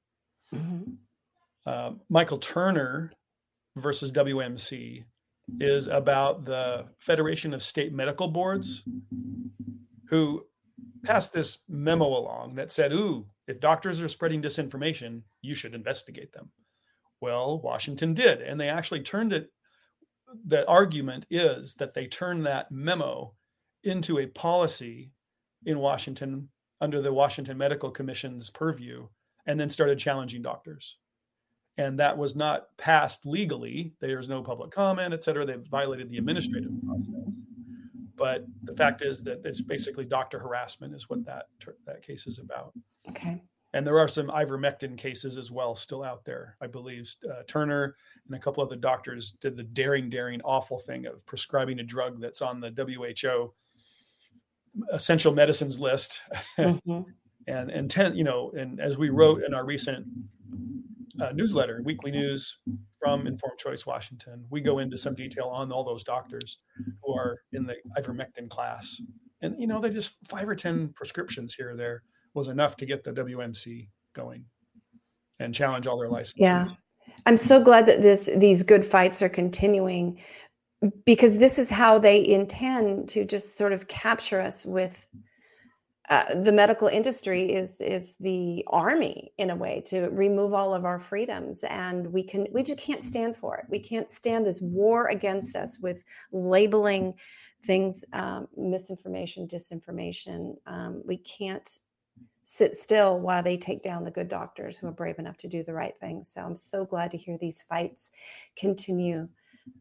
Mhm. 0.53 0.97
Uh, 1.67 1.93
Michael 2.09 2.39
Turner 2.39 3.13
versus 3.77 4.11
WMC 4.11 5.05
is 5.61 5.87
about 5.89 6.45
the 6.45 6.87
Federation 6.99 7.55
of 7.55 7.63
State 7.63 7.93
Medical 7.93 8.29
Boards, 8.29 8.83
who 10.09 10.47
passed 11.05 11.33
this 11.33 11.59
memo 11.69 12.07
along 12.07 12.55
that 12.57 12.71
said, 12.71 12.93
"Ooh, 12.93 13.27
if 13.47 13.61
doctors 13.61 14.01
are 14.01 14.09
spreading 14.09 14.43
disinformation, 14.43 15.23
you 15.43 15.55
should 15.55 15.75
investigate 15.75 16.33
them." 16.33 16.51
Well, 17.21 17.61
Washington 17.61 18.15
did, 18.15 18.43
and 18.43 18.61
they 18.61 18.69
actually 18.69 19.03
turned 19.03 19.33
it. 19.33 19.53
The 20.47 20.67
argument 20.67 21.27
is 21.31 21.75
that 21.77 21.95
they 21.95 22.07
turned 22.07 22.47
that 22.47 22.71
memo 22.71 23.35
into 23.83 24.19
a 24.19 24.27
policy 24.27 25.13
in 25.65 25.79
Washington 25.79 26.51
under 26.81 27.01
the 27.01 27.13
Washington 27.13 27.57
Medical 27.57 27.91
Commission's 27.91 28.51
purview, 28.51 29.09
and 29.47 29.59
then 29.59 29.71
started 29.71 29.99
challenging 29.99 30.43
doctors 30.43 30.97
and 31.77 31.99
that 31.99 32.17
was 32.17 32.37
not 32.37 32.69
passed 32.77 33.27
legally. 33.27 33.95
There 34.01 34.19
was 34.19 34.29
no 34.29 34.43
public 34.43 34.71
comment, 34.71 35.13
et 35.13 35.23
cetera. 35.23 35.45
They 35.45 35.57
violated 35.71 36.11
the 36.11 36.19
administrative 36.19 36.71
process. 36.87 37.43
But 38.17 38.47
the 38.63 38.75
fact 38.75 39.03
is 39.03 39.23
that 39.25 39.41
it's 39.45 39.61
basically 39.61 40.05
doctor 40.05 40.39
harassment 40.39 40.95
is 40.95 41.09
what 41.09 41.25
that 41.25 41.47
that 41.87 42.03
case 42.03 42.27
is 42.27 42.39
about. 42.39 42.73
Okay. 43.09 43.43
And 43.73 43.85
there 43.85 43.99
are 43.99 44.07
some 44.07 44.29
ivermectin 44.29 44.97
cases 44.97 45.37
as 45.37 45.51
well 45.51 45.75
still 45.75 46.05
out 46.05 46.25
there. 46.25 46.57
I 46.61 46.69
believe 46.69 47.13
uh, 47.29 47.43
Turner 47.49 47.97
and 48.27 48.37
a 48.37 48.39
couple 48.39 48.63
other 48.63 48.77
doctors 48.77 49.33
did 49.33 49.57
the 49.57 49.65
daring, 49.65 50.09
daring, 50.09 50.41
awful 50.43 50.79
thing 50.79 51.07
of 51.07 51.27
prescribing 51.27 51.81
a 51.81 51.83
drug 51.83 52.21
that's 52.21 52.41
on 52.41 52.61
the 52.61 52.71
WHO 52.71 53.53
essential 54.93 55.35
medicines 55.35 55.81
list. 55.81 56.21
Mhm. 56.57 57.05
and 57.49 57.71
and 57.71 57.91
ten, 57.91 58.15
you 58.15 58.25
know, 58.25 58.53
and 58.57 58.81
as 58.81 58.97
we 58.97 59.11
wrote 59.11 59.43
in 59.43 59.55
our 59.55 59.65
recent 59.65 60.07
uh, 61.21 61.33
newsletter, 61.33 61.83
weekly 61.85 62.11
news 62.11 62.59
from 63.05 63.21
mm-hmm. 63.21 63.29
Informed 63.29 63.59
Choice 63.59 63.85
Washington, 63.85 64.47
we 64.49 64.63
go 64.63 64.75
mm-hmm. 64.75 64.85
into 64.85 64.99
some 64.99 65.15
detail 65.15 65.49
on 65.49 65.71
all 65.71 65.85
those 65.85 66.05
doctors 66.05 66.59
who 67.03 67.15
are 67.15 67.39
in 67.53 67.67
the 67.67 67.75
ivermectin 67.99 68.49
class, 68.49 68.99
and 69.43 69.55
you 69.61 69.67
know, 69.67 69.79
they 69.79 69.91
just 69.91 70.15
five 70.27 70.49
or 70.49 70.55
ten 70.55 70.89
prescriptions 70.89 71.55
here 71.55 71.73
or 71.73 71.77
there 71.77 72.03
was 72.33 72.49
enough 72.49 72.77
to 72.77 72.87
get 72.87 73.05
the 73.05 73.13
WMC 73.13 73.89
going 74.15 74.45
and 75.39 75.55
challenge 75.55 75.87
all 75.87 75.99
their 75.99 76.09
licenses. 76.09 76.41
Yeah. 76.41 76.69
I'm 77.27 77.37
so 77.37 77.63
glad 77.63 77.87
that 77.87 78.01
this 78.01 78.31
these 78.37 78.63
good 78.63 78.85
fights 78.85 79.21
are 79.21 79.29
continuing 79.29 80.19
because 81.05 81.39
this 81.39 81.59
is 81.59 81.69
how 81.69 81.99
they 81.99 82.27
intend 82.27 83.09
to 83.11 83.25
just 83.27 83.57
sort 83.57 83.73
of 83.73 83.87
capture 83.89 84.41
us 84.41 84.65
with 84.65 85.07
uh, 86.11 86.35
the 86.43 86.53
medical 86.53 86.89
industry 86.89 87.53
is 87.53 87.81
is 87.81 88.15
the 88.21 88.63
army 88.67 89.33
in 89.39 89.51
a 89.51 89.57
way 89.57 89.83
to 89.87 90.09
remove 90.11 90.53
all 90.53 90.75
of 90.75 90.85
our 90.85 90.99
freedoms 90.99 91.65
and 91.65 92.07
we 92.13 92.23
can 92.23 92.47
we 92.53 92.63
just 92.63 92.79
can't 92.79 93.03
stand 93.03 93.37
for 93.37 93.57
it 93.57 93.65
we 93.71 93.79
can't 93.79 94.11
stand 94.11 94.45
this 94.45 94.61
war 94.61 95.09
against 95.09 95.57
us 95.57 95.79
with 95.81 96.03
labeling 96.33 97.15
things 97.65 98.05
um, 98.13 98.47
misinformation 98.57 99.49
disinformation 99.49 100.55
um, 100.67 101.03
we 101.07 101.17
can't 101.17 101.79
sit 102.45 102.77
still 102.77 103.19
while 103.19 103.43
they 103.43 103.57
take 103.57 103.83
down 103.83 104.05
the 104.05 104.11
good 104.11 104.29
doctors 104.29 104.77
who 104.77 104.87
are 104.87 104.93
brave 104.93 105.19
enough 105.19 105.39
to 105.39 105.49
do 105.49 105.65
the 105.65 105.73
right 105.73 105.95
thing 106.01 106.23
so 106.23 106.43
i'm 106.43 106.55
so 106.55 106.85
glad 106.85 107.11
to 107.11 107.17
hear 107.17 107.39
these 107.41 107.65
fights 107.67 108.11
continue 108.59 109.27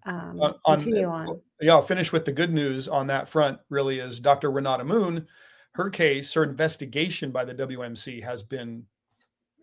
um, 0.05 0.39
On- 0.39 0.55
on- 0.63 0.79
continue 0.79 1.07
on 1.07 1.41
yeah, 1.59 1.73
I'll 1.73 1.81
finish 1.81 2.11
with 2.11 2.25
the 2.25 2.31
good 2.31 2.53
news 2.53 2.89
on 2.89 3.07
that 3.07 3.29
front. 3.29 3.57
Really, 3.69 3.99
is 3.99 4.19
Dr. 4.19 4.51
Renata 4.51 4.83
Moon, 4.83 5.25
her 5.73 5.89
case, 5.89 6.33
her 6.33 6.43
investigation 6.43 7.31
by 7.31 7.43
the 7.45 7.53
WMC 7.53 8.21
has 8.23 8.43
been 8.43 8.85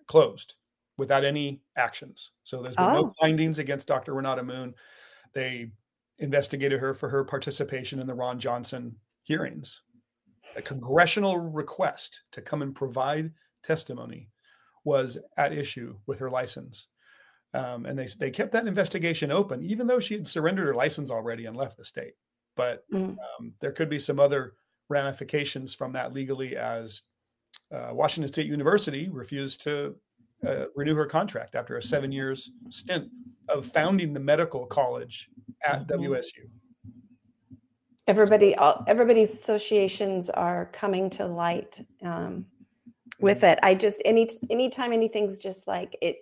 closed 0.06 0.54
without 0.96 1.24
any 1.24 1.62
actions. 1.76 2.32
So 2.44 2.62
there's 2.62 2.76
been 2.76 2.90
Oh. 2.90 3.02
no 3.02 3.14
findings 3.20 3.58
against 3.58 3.86
Dr. 3.88 4.14
Renata 4.14 4.42
Moon. 4.42 4.74
They 5.32 5.70
investigated 6.18 6.80
her 6.80 6.92
for 6.94 7.08
her 7.08 7.24
participation 7.24 8.00
in 8.00 8.06
the 8.06 8.14
Ron 8.14 8.38
Johnson 8.38 8.98
hearings. 9.22 9.82
A 10.56 10.62
congressional 10.62 11.38
request 11.38 12.22
to 12.32 12.42
come 12.42 12.60
and 12.62 12.74
provide 12.74 13.32
testimony 13.62 14.28
was 14.84 15.16
at 15.36 15.52
issue 15.52 15.98
with 16.06 16.18
her 16.18 16.28
license. 16.28 16.88
Um, 17.54 17.86
and 17.86 17.98
they 17.98 18.06
they 18.18 18.30
kept 18.30 18.52
that 18.52 18.66
investigation 18.66 19.30
open, 19.30 19.62
even 19.62 19.86
though 19.86 20.00
she 20.00 20.14
had 20.14 20.26
surrendered 20.26 20.66
her 20.66 20.74
license 20.74 21.10
already 21.10 21.46
and 21.46 21.56
left 21.56 21.76
the 21.76 21.84
state. 21.84 22.14
But 22.56 22.88
Mm. 22.90 23.16
um, 23.38 23.54
there 23.60 23.72
could 23.72 23.88
be 23.88 23.98
some 23.98 24.18
other 24.20 24.56
ramifications 24.90 25.72
from 25.72 25.92
that 25.92 26.12
legally, 26.12 26.56
as 26.56 27.02
uh, 27.74 27.88
Washington 27.92 28.30
State 28.30 28.46
University 28.46 29.08
refused 29.08 29.62
to 29.62 29.94
uh, 30.46 30.64
renew 30.74 30.94
her 30.94 31.06
contract 31.06 31.54
after 31.54 31.76
a 31.76 31.82
seven 31.82 32.10
years 32.12 32.50
stint 32.68 33.08
of 33.48 33.64
founding 33.66 34.12
the 34.12 34.20
medical 34.20 34.66
college 34.66 35.28
at 35.64 35.86
Mhm. 35.86 35.88
WSU. 35.88 36.48
everybody 38.06 38.54
all, 38.56 38.82
everybody's 38.88 39.32
associations 39.32 40.30
are 40.30 40.66
coming 40.72 41.08
to 41.10 41.26
light 41.26 41.80
um, 42.02 42.44
with 43.20 43.44
it 43.44 43.58
i 43.62 43.74
just 43.74 44.00
any 44.06 44.26
anytime 44.48 44.92
anything's 44.92 45.36
just 45.38 45.68
like 45.68 45.94
it 46.00 46.16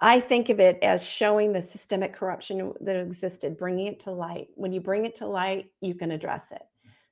i 0.00 0.20
think 0.20 0.48
of 0.48 0.60
it 0.60 0.78
as 0.82 1.04
showing 1.04 1.52
the 1.52 1.60
systemic 1.60 2.12
corruption 2.14 2.72
that 2.80 2.96
existed 2.96 3.56
bringing 3.58 3.86
it 3.88 3.98
to 4.00 4.10
light 4.12 4.48
when 4.54 4.72
you 4.72 4.80
bring 4.80 5.04
it 5.04 5.14
to 5.16 5.26
light 5.26 5.70
you 5.80 5.94
can 5.94 6.12
address 6.12 6.52
it 6.52 6.62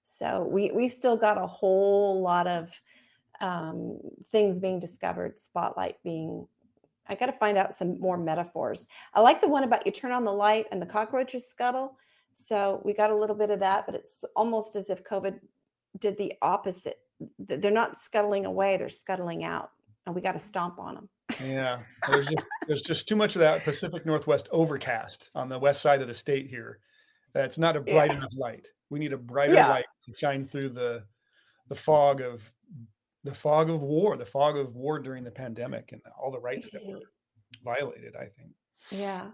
so 0.09 0.47
we 0.51 0.71
we've 0.73 0.93
still 0.93 1.17
got 1.17 1.37
a 1.43 1.47
whole 1.47 2.23
lot 2.23 2.47
of 2.47 2.71
um, 3.41 3.99
things 4.33 4.59
being 4.59 4.81
discovered 4.81 5.39
spotlight 5.39 5.97
being 6.03 6.47
i 7.09 7.15
got 7.15 7.27
to 7.27 7.33
find 7.33 7.59
out 7.59 7.75
some 7.75 8.01
more 8.01 8.17
metaphors 8.17 8.87
i 9.15 9.21
like 9.21 9.41
the 9.41 9.49
one 9.49 9.65
about 9.65 9.85
you 9.85 9.93
turn 9.93 10.13
on 10.13 10.25
the 10.25 10.33
light 10.33 10.67
and 10.71 10.81
the 10.81 10.87
cockroaches 10.87 11.47
scuttle 11.47 11.97
so 12.39 12.83
we 12.85 12.93
got 12.93 13.11
a 13.11 13.17
little 13.17 13.35
bit 13.35 13.49
of 13.49 13.61
that, 13.61 13.87
but 13.87 13.95
it's 13.95 14.23
almost 14.37 14.77
as 14.77 14.91
if 14.91 15.03
COVID 15.03 15.41
did 15.99 16.19
the 16.19 16.35
opposite. 16.43 16.99
They're 17.39 17.71
not 17.71 17.97
scuttling 17.97 18.45
away; 18.45 18.77
they're 18.77 18.91
scuttling 18.91 19.43
out, 19.43 19.71
and 20.05 20.15
we 20.15 20.21
got 20.21 20.33
to 20.33 20.39
stomp 20.39 20.79
on 20.79 20.97
them. 20.97 21.09
Yeah, 21.43 21.79
there's 22.07 22.27
just 22.27 22.47
there's 22.67 22.83
just 22.83 23.09
too 23.09 23.17
much 23.17 23.37
of 23.37 23.41
that 23.41 23.65
Pacific 23.65 24.05
Northwest 24.05 24.49
overcast 24.53 25.31
on 25.35 25.49
the 25.49 25.59
west 25.59 25.81
side 25.81 26.03
of 26.03 26.09
the 26.09 26.15
state 26.15 26.47
here. 26.47 26.81
That's 27.33 27.57
not 27.57 27.75
a 27.75 27.81
bright 27.81 28.11
Yeah. 28.11 28.19
enough 28.19 28.35
light. 28.37 28.69
We 28.91 28.99
need 28.99 29.13
a 29.13 29.19
brighter 29.19 29.55
Yeah. 29.55 29.65
light 29.65 29.87
to 30.05 30.15
shine 30.17 30.47
through 30.47 30.71
the 30.71 31.07
the 31.69 31.75
fog 31.77 32.21
of 32.21 32.55
the 33.25 33.35
fog 33.35 33.71
of 33.71 33.83
war, 33.83 34.17
the 34.17 34.27
fog 34.27 34.57
of 34.57 34.77
war 34.77 35.01
during 35.01 35.25
the 35.25 35.31
pandemic, 35.33 35.93
and 35.93 36.03
all 36.21 36.31
the 36.33 36.41
rights 36.41 36.71
that 36.71 36.85
were 36.87 37.01
violated. 37.65 38.17
I 38.17 38.27
think 38.29 38.53
Yeah, 38.91 39.33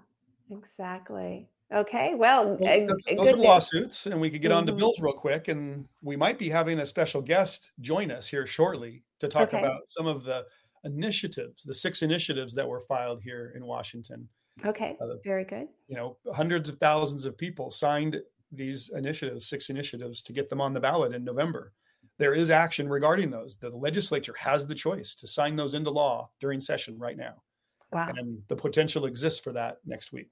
exactly. 0.50 1.50
Okay, 1.72 2.14
well, 2.14 2.58
Well, 2.58 3.00
those 3.16 3.32
are 3.32 3.36
lawsuits, 3.38 4.06
and 4.06 4.20
we 4.20 4.30
could 4.30 4.42
get 4.42 4.52
on 4.52 4.66
to 4.66 4.72
Mhm. 4.72 4.78
bills 4.78 5.00
real 5.00 5.14
quick, 5.14 5.48
and 5.48 5.88
we 6.02 6.16
might 6.16 6.38
be 6.38 6.48
having 6.48 6.78
a 6.80 6.86
special 6.86 7.22
guest 7.22 7.72
join 7.80 8.10
us 8.10 8.28
here 8.28 8.46
shortly 8.46 9.04
to 9.20 9.28
talk 9.28 9.52
Okay. 9.52 9.58
about 9.58 9.88
some 9.88 10.06
of 10.06 10.24
the 10.24 10.46
initiatives, 10.84 11.62
the 11.62 11.74
six 11.74 12.02
initiatives 12.02 12.54
that 12.54 12.68
were 12.68 12.80
filed 12.80 13.22
here 13.22 13.52
in 13.56 13.64
Washington. 13.66 14.28
Okay, 14.64 14.98
uh, 15.00 15.16
very 15.24 15.44
good. 15.44 15.68
you 15.88 15.96
know 15.96 16.18
hundreds 16.34 16.68
of 16.70 16.78
thousands 16.78 17.26
of 17.26 17.36
people 17.38 17.70
signed 17.70 18.20
these 18.52 18.90
initiatives 18.94 19.46
six 19.48 19.70
initiatives 19.70 20.22
to 20.22 20.32
get 20.32 20.48
them 20.48 20.60
on 20.60 20.72
the 20.72 20.80
ballot 20.80 21.14
in 21.14 21.24
november. 21.24 21.72
There 22.18 22.34
is 22.34 22.50
action 22.50 22.88
regarding 22.88 23.30
those. 23.30 23.56
The 23.56 23.70
legislature 23.70 24.34
has 24.38 24.66
the 24.66 24.74
choice 24.74 25.14
to 25.16 25.26
sign 25.26 25.56
those 25.56 25.74
into 25.74 25.90
law 25.90 26.30
during 26.40 26.60
session 26.60 26.98
right 26.98 27.16
now. 27.16 27.42
Wow. 27.90 28.10
and 28.16 28.42
the 28.48 28.56
potential 28.56 29.04
exists 29.04 29.38
for 29.38 29.52
that 29.52 29.76
next 29.84 30.12
week 30.12 30.30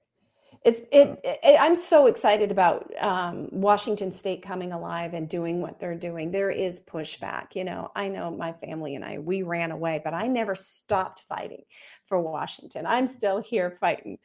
it's 0.63 0.81
it, 0.91 1.19
it 1.23 1.57
i'm 1.59 1.75
so 1.75 2.05
excited 2.05 2.51
about 2.51 2.91
um, 2.99 3.47
washington 3.51 4.11
state 4.11 4.43
coming 4.43 4.71
alive 4.71 5.13
and 5.13 5.27
doing 5.27 5.61
what 5.61 5.79
they're 5.79 5.95
doing. 5.95 6.31
There 6.31 6.51
is 6.51 6.79
pushback 6.79 7.55
you 7.55 7.63
know. 7.63 7.91
I 7.95 8.07
know 8.07 8.31
my 8.31 8.53
family 8.53 8.95
and 8.95 9.03
i 9.03 9.17
we 9.17 9.43
ran 9.43 9.71
away 9.71 10.01
but 10.03 10.13
i 10.13 10.27
never 10.27 10.55
stopped 10.55 11.23
fighting 11.27 11.63
for 12.05 12.19
washington. 12.19 12.85
I'm 12.85 13.07
still 13.07 13.41
here 13.41 13.77
fighting 13.79 14.17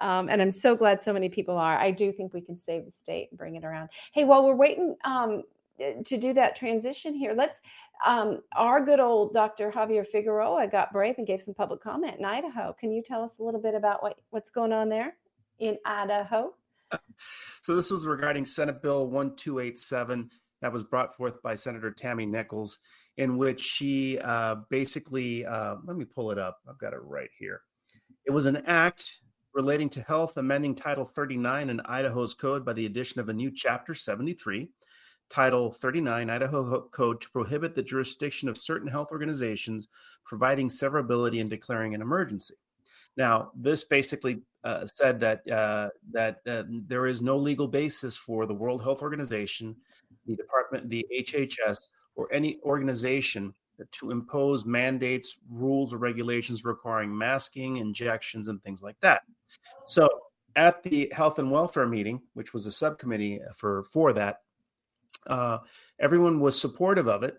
um, 0.00 0.28
and 0.28 0.40
i'm 0.40 0.52
so 0.52 0.76
glad 0.76 1.00
so 1.00 1.12
many 1.12 1.28
people 1.28 1.56
are. 1.58 1.76
I 1.76 1.90
do 1.90 2.12
think 2.12 2.32
we 2.32 2.40
can 2.40 2.56
save 2.56 2.84
the 2.84 2.92
state 2.92 3.28
and 3.30 3.38
bring 3.38 3.56
it 3.56 3.64
around. 3.64 3.90
Hey 4.12 4.24
while 4.24 4.44
we're 4.44 4.54
waiting 4.54 4.96
um, 5.04 5.42
to 6.04 6.18
do 6.18 6.34
that 6.34 6.56
transition 6.56 7.14
here 7.14 7.32
let's 7.32 7.58
um, 8.06 8.40
our 8.54 8.84
good 8.84 9.00
old 9.00 9.32
dr 9.32 9.70
javier 9.72 10.06
figueroa 10.06 10.68
got 10.68 10.92
brave 10.92 11.16
and 11.18 11.26
gave 11.26 11.40
some 11.40 11.54
public 11.54 11.80
comment 11.80 12.16
in 12.18 12.24
idaho. 12.24 12.74
Can 12.78 12.92
you 12.92 13.02
tell 13.02 13.24
us 13.24 13.38
a 13.38 13.42
little 13.42 13.60
bit 13.60 13.74
about 13.74 14.02
what, 14.02 14.18
what's 14.30 14.50
going 14.50 14.72
on 14.72 14.88
there 14.88 15.16
in 15.60 15.78
Idaho. 15.84 16.54
So 17.62 17.76
this 17.76 17.90
was 17.90 18.06
regarding 18.06 18.46
Senate 18.46 18.82
Bill 18.82 19.06
1287 19.06 20.30
that 20.62 20.72
was 20.72 20.82
brought 20.82 21.16
forth 21.16 21.42
by 21.42 21.54
Senator 21.54 21.90
Tammy 21.90 22.26
Nichols, 22.26 22.78
in 23.16 23.38
which 23.38 23.60
she 23.60 24.18
uh, 24.18 24.56
basically, 24.70 25.46
uh, 25.46 25.76
let 25.84 25.96
me 25.96 26.04
pull 26.04 26.30
it 26.30 26.38
up. 26.38 26.58
I've 26.68 26.78
got 26.78 26.92
it 26.92 27.00
right 27.02 27.30
here. 27.38 27.62
It 28.26 28.30
was 28.30 28.46
an 28.46 28.58
act 28.66 29.20
relating 29.54 29.88
to 29.90 30.02
health, 30.02 30.36
amending 30.36 30.74
Title 30.74 31.04
39 31.04 31.70
in 31.70 31.80
Idaho's 31.80 32.34
code 32.34 32.64
by 32.64 32.72
the 32.72 32.86
addition 32.86 33.20
of 33.20 33.28
a 33.28 33.32
new 33.32 33.50
Chapter 33.50 33.94
73, 33.94 34.68
Title 35.28 35.70
39 35.70 36.30
Idaho 36.30 36.88
Code 36.88 37.20
to 37.20 37.30
prohibit 37.30 37.74
the 37.74 37.82
jurisdiction 37.82 38.48
of 38.48 38.58
certain 38.58 38.88
health 38.88 39.08
organizations 39.12 39.88
providing 40.24 40.68
severability 40.68 41.40
and 41.40 41.48
declaring 41.48 41.94
an 41.94 42.02
emergency. 42.02 42.54
Now, 43.20 43.50
this 43.54 43.84
basically 43.84 44.40
uh, 44.64 44.86
said 44.86 45.20
that 45.20 45.46
uh, 45.50 45.90
that 46.10 46.38
uh, 46.46 46.62
there 46.86 47.06
is 47.06 47.20
no 47.20 47.36
legal 47.36 47.68
basis 47.68 48.16
for 48.16 48.46
the 48.46 48.54
World 48.54 48.82
Health 48.82 49.02
Organization, 49.02 49.76
the 50.26 50.34
Department, 50.34 50.88
the 50.88 51.06
HHS, 51.14 51.88
or 52.14 52.32
any 52.32 52.58
organization 52.64 53.52
to 53.92 54.10
impose 54.10 54.64
mandates, 54.64 55.36
rules, 55.50 55.92
or 55.92 55.98
regulations 55.98 56.64
requiring 56.64 57.16
masking, 57.16 57.76
injections, 57.76 58.46
and 58.46 58.62
things 58.62 58.82
like 58.82 58.98
that. 59.00 59.20
So, 59.84 60.08
at 60.56 60.82
the 60.82 61.12
health 61.14 61.38
and 61.38 61.50
welfare 61.50 61.86
meeting, 61.86 62.22
which 62.32 62.54
was 62.54 62.64
a 62.64 62.72
subcommittee 62.72 63.40
for 63.54 63.82
for 63.92 64.14
that, 64.14 64.38
uh, 65.26 65.58
everyone 65.98 66.40
was 66.40 66.58
supportive 66.58 67.06
of 67.06 67.22
it. 67.22 67.38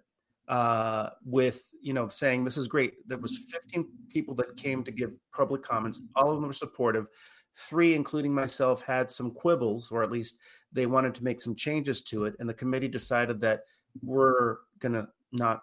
Uh, 0.51 1.09
with 1.23 1.69
you 1.81 1.93
know 1.93 2.09
saying 2.09 2.43
this 2.43 2.57
is 2.57 2.67
great. 2.67 3.07
There 3.07 3.17
was 3.17 3.45
15 3.49 3.87
people 4.09 4.35
that 4.35 4.57
came 4.57 4.83
to 4.83 4.91
give 4.91 5.11
public 5.33 5.63
comments. 5.63 6.01
All 6.15 6.29
of 6.29 6.35
them 6.37 6.45
were 6.47 6.53
supportive. 6.53 7.07
Three, 7.55 7.95
including 7.95 8.33
myself, 8.33 8.81
had 8.81 9.09
some 9.09 9.31
quibbles, 9.31 9.91
or 9.91 10.03
at 10.03 10.11
least 10.11 10.37
they 10.73 10.85
wanted 10.87 11.15
to 11.15 11.23
make 11.23 11.39
some 11.39 11.55
changes 11.55 12.01
to 12.03 12.25
it. 12.25 12.35
And 12.39 12.49
the 12.49 12.53
committee 12.53 12.89
decided 12.89 13.39
that 13.41 13.61
we're 14.03 14.57
going 14.79 14.93
to 14.93 15.07
not 15.31 15.61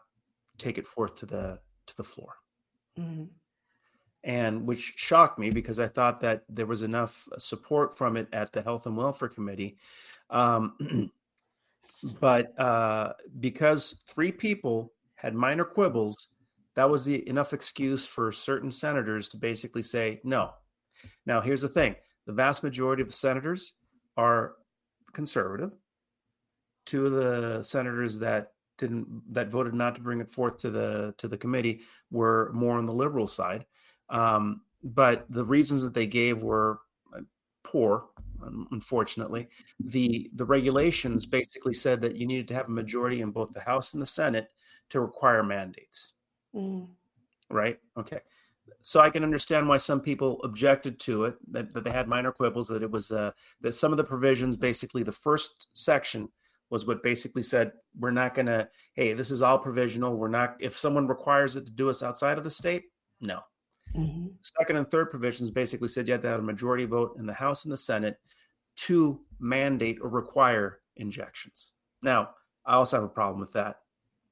take 0.56 0.78
it 0.78 0.86
forth 0.86 1.14
to 1.16 1.26
the 1.26 1.60
to 1.86 1.96
the 1.96 2.04
floor 2.04 2.36
Mhm. 2.98 3.28
and 4.24 4.66
which 4.66 4.94
shocked 4.96 5.38
me 5.38 5.50
because 5.50 5.78
I 5.78 5.88
thought 5.88 6.20
that 6.20 6.44
there 6.48 6.66
was 6.66 6.82
enough 6.82 7.28
support 7.38 7.96
from 7.96 8.16
it 8.16 8.28
at 8.32 8.52
the 8.52 8.62
Health 8.62 8.86
and 8.86 8.96
Welfare 8.96 9.28
Committee. 9.28 9.78
Um, 10.30 11.10
but 12.20 12.58
uh, 12.58 13.12
because 13.40 14.02
three 14.06 14.32
people 14.32 14.92
had 15.16 15.34
minor 15.34 15.64
quibbles, 15.64 16.28
that 16.74 16.88
was 16.88 17.04
the, 17.04 17.28
enough 17.28 17.52
excuse 17.52 18.06
for 18.06 18.30
certain 18.30 18.70
senators 18.70 19.28
to 19.30 19.36
basically 19.36 19.82
say 19.82 20.20
no. 20.24 20.50
Now, 21.26 21.40
here's 21.40 21.62
the 21.62 21.68
thing 21.68 21.96
the 22.26 22.32
vast 22.32 22.62
majority 22.62 23.02
of 23.02 23.08
the 23.08 23.14
senators 23.14 23.72
are 24.16 24.54
conservative. 25.12 25.74
Two 26.86 27.06
of 27.06 27.12
the 27.12 27.62
senators 27.62 28.18
that 28.20 28.52
didn't 28.78 29.22
that 29.32 29.50
voted 29.50 29.74
not 29.74 29.94
to 29.96 30.00
bring 30.00 30.20
it 30.20 30.30
forth 30.30 30.58
to 30.58 30.70
the 30.70 31.14
to 31.18 31.28
the 31.28 31.36
committee 31.36 31.80
were 32.10 32.50
more 32.54 32.78
on 32.78 32.86
the 32.86 32.92
liberal 32.92 33.26
side 33.26 33.66
um, 34.08 34.62
but 34.82 35.26
the 35.28 35.44
reasons 35.44 35.82
that 35.82 35.92
they 35.92 36.06
gave 36.06 36.42
were 36.42 36.80
uh, 37.14 37.20
poor 37.64 38.06
unfortunately. 38.70 39.48
The 39.80 40.30
the 40.34 40.44
regulations 40.44 41.26
basically 41.26 41.74
said 41.74 42.00
that 42.02 42.16
you 42.16 42.26
needed 42.26 42.48
to 42.48 42.54
have 42.54 42.68
a 42.68 42.72
majority 42.72 43.20
in 43.20 43.30
both 43.30 43.52
the 43.52 43.60
house 43.60 43.92
and 43.92 44.02
the 44.02 44.06
senate 44.06 44.48
to 44.90 45.00
require 45.00 45.42
mandates. 45.42 46.14
Mm. 46.54 46.88
right? 47.50 47.78
Okay. 47.96 48.20
So 48.82 49.00
i 49.00 49.10
can 49.10 49.24
understand 49.24 49.68
why 49.68 49.76
some 49.76 50.00
people 50.00 50.40
objected 50.42 50.98
to 51.00 51.24
it 51.24 51.36
that, 51.52 51.72
that 51.74 51.84
they 51.84 51.90
had 51.90 52.08
minor 52.08 52.32
quibbles 52.32 52.68
that 52.68 52.82
it 52.82 52.90
was 52.90 53.10
uh, 53.10 53.32
that 53.60 53.72
some 53.72 53.92
of 53.92 53.96
the 53.96 54.04
provisions 54.04 54.56
basically 54.56 55.02
the 55.02 55.12
first 55.12 55.68
section 55.74 56.28
was 56.70 56.86
what 56.86 57.02
basically 57.02 57.42
said 57.42 57.72
we're 57.98 58.10
not 58.10 58.34
going 58.34 58.46
to 58.46 58.68
hey 58.94 59.12
this 59.12 59.30
is 59.30 59.42
all 59.42 59.58
provisional. 59.58 60.16
We're 60.16 60.28
not 60.28 60.56
if 60.60 60.76
someone 60.76 61.06
requires 61.06 61.56
it 61.56 61.66
to 61.66 61.72
do 61.72 61.90
us 61.90 62.02
outside 62.02 62.38
of 62.38 62.44
the 62.44 62.50
state 62.50 62.84
no 63.20 63.40
Mhm. 63.94 64.34
second 64.42 64.76
and 64.76 64.90
third 64.90 65.10
provisions 65.10 65.50
basically 65.50 65.88
said 65.88 66.06
you 66.06 66.12
had 66.12 66.22
to 66.22 66.28
have 66.28 66.40
a 66.40 66.42
majority 66.42 66.84
vote 66.84 67.16
in 67.18 67.26
the 67.26 67.32
House 67.34 67.64
and 67.64 67.72
the 67.72 67.76
Senate 67.76 68.20
to 68.76 69.24
mandate 69.40 69.98
or 70.00 70.08
require 70.08 70.80
injections. 70.96 71.72
Now, 72.02 72.34
I 72.64 72.74
also 72.74 72.96
have 72.98 73.04
a 73.04 73.08
problem 73.08 73.40
with 73.40 73.52
that, 73.52 73.82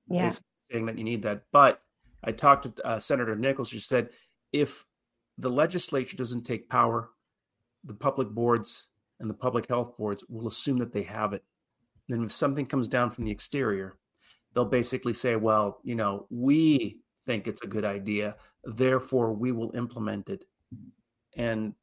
Yeah. 0.09 0.31
saying 0.71 0.87
that 0.87 0.99
you 0.99 1.05
need 1.05 1.23
that. 1.23 1.45
But 1.53 1.83
I 2.23 2.33
talked 2.33 2.77
to 2.77 2.87
uh, 2.87 2.99
Senator 2.99 3.35
Nichols, 3.37 3.71
who 3.71 3.79
said 3.79 4.11
if 4.53 4.87
the 5.39 5.51
legislature 5.51 6.17
doesn't 6.17 6.45
take 6.45 6.69
power, 6.69 7.11
the 7.85 7.95
public 7.95 8.29
boards 8.29 8.89
and 9.21 9.29
the 9.31 9.35
public 9.35 9.67
health 9.69 9.97
boards 9.97 10.25
will 10.29 10.47
assume 10.47 10.79
that 10.79 10.93
they 10.93 11.03
have 11.03 11.33
it. 11.33 11.45
Then, 12.09 12.23
if 12.25 12.33
something 12.33 12.67
comes 12.67 12.89
down 12.89 13.11
from 13.11 13.25
the 13.25 13.31
exterior, 13.31 13.99
they'll 14.53 14.65
basically 14.65 15.13
say, 15.13 15.37
well, 15.37 15.81
you 15.83 15.95
know, 15.95 16.27
we 16.31 17.01
think 17.27 17.47
it's 17.47 17.63
a 17.63 17.67
good 17.67 17.85
idea, 17.85 18.37
therefore 18.65 19.33
we 19.33 19.53
will 19.53 19.73
implement 19.75 20.29
it. 20.29 20.45
And, 21.37 21.75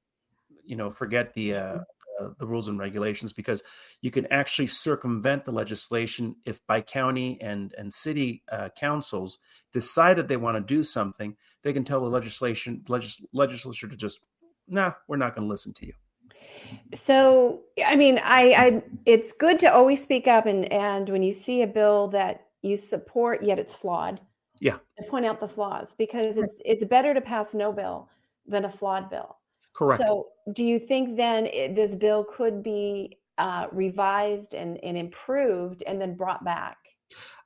you 0.63 0.75
know, 0.75 0.89
forget 0.89 1.34
the, 1.34 1.56
uh, 1.56 1.79
uh, 2.21 2.29
the 2.38 2.45
rules 2.45 2.67
and 2.67 2.79
regulations 2.79 3.34
because 3.34 3.63
you 4.01 4.12
can 4.12 4.25
actually 4.32 4.67
circumvent 4.67 5.45
the 5.45 5.51
legislation 5.51 6.36
if 6.45 6.65
by 6.67 6.79
county 6.79 7.41
and 7.41 7.73
and 7.75 7.91
city 7.91 8.43
uh, 8.51 8.69
councils 8.77 9.39
decide 9.71 10.15
that 10.15 10.27
they 10.27 10.38
want 10.38 10.56
to 10.56 10.62
do 10.62 10.84
something 10.84 11.36
they 11.63 11.73
can 11.73 11.84
tell 11.84 12.01
the 12.01 12.08
legislation 12.08 12.84
legis- 12.88 13.25
legislature 13.34 13.88
to 13.88 13.95
just 13.95 14.19
nah 14.67 14.91
we're 15.08 15.17
not 15.17 15.34
going 15.36 15.47
to 15.47 15.51
listen 15.51 15.73
to 15.73 15.88
you 15.88 15.93
So, 16.93 17.62
I 17.86 17.95
mean, 17.95 18.19
I, 18.23 18.53
I, 18.53 18.84
it's 19.06 19.32
good 19.32 19.60
to 19.60 19.73
always 19.73 20.01
speak 20.01 20.27
up, 20.27 20.45
and 20.45 20.71
and 20.71 21.10
when 21.10 21.23
you 21.23 21.34
see 21.34 21.62
a 21.62 21.67
bill 21.67 22.08
that 22.10 22.47
you 22.62 22.77
support 22.77 23.43
yet 23.43 23.60
it's 23.60 23.75
flawed, 23.75 24.19
Yeah. 24.63 24.78
and 24.97 25.08
point 25.08 25.26
out 25.26 25.39
the 25.39 25.47
flaws 25.47 25.93
because 25.93 26.38
it's 26.38 26.62
it's 26.63 26.86
better 26.86 27.13
to 27.13 27.19
pass 27.19 27.54
no 27.54 27.73
bill 27.73 28.10
than 28.47 28.63
a 28.63 28.69
flawed 28.69 29.10
bill. 29.10 29.38
correct 29.73 30.02
So, 30.02 30.30
do 30.54 30.63
you 30.63 30.80
think 30.80 31.17
then 31.17 31.47
it, 31.47 31.76
this 31.76 31.95
bill 31.95 32.23
could 32.23 32.63
be 32.63 33.17
uh, 33.38 33.67
revised 33.71 34.54
and, 34.54 34.82
and 34.84 34.97
improved 34.97 35.84
and 35.86 35.99
then 35.99 36.15
brought 36.15 36.45
back? 36.45 36.78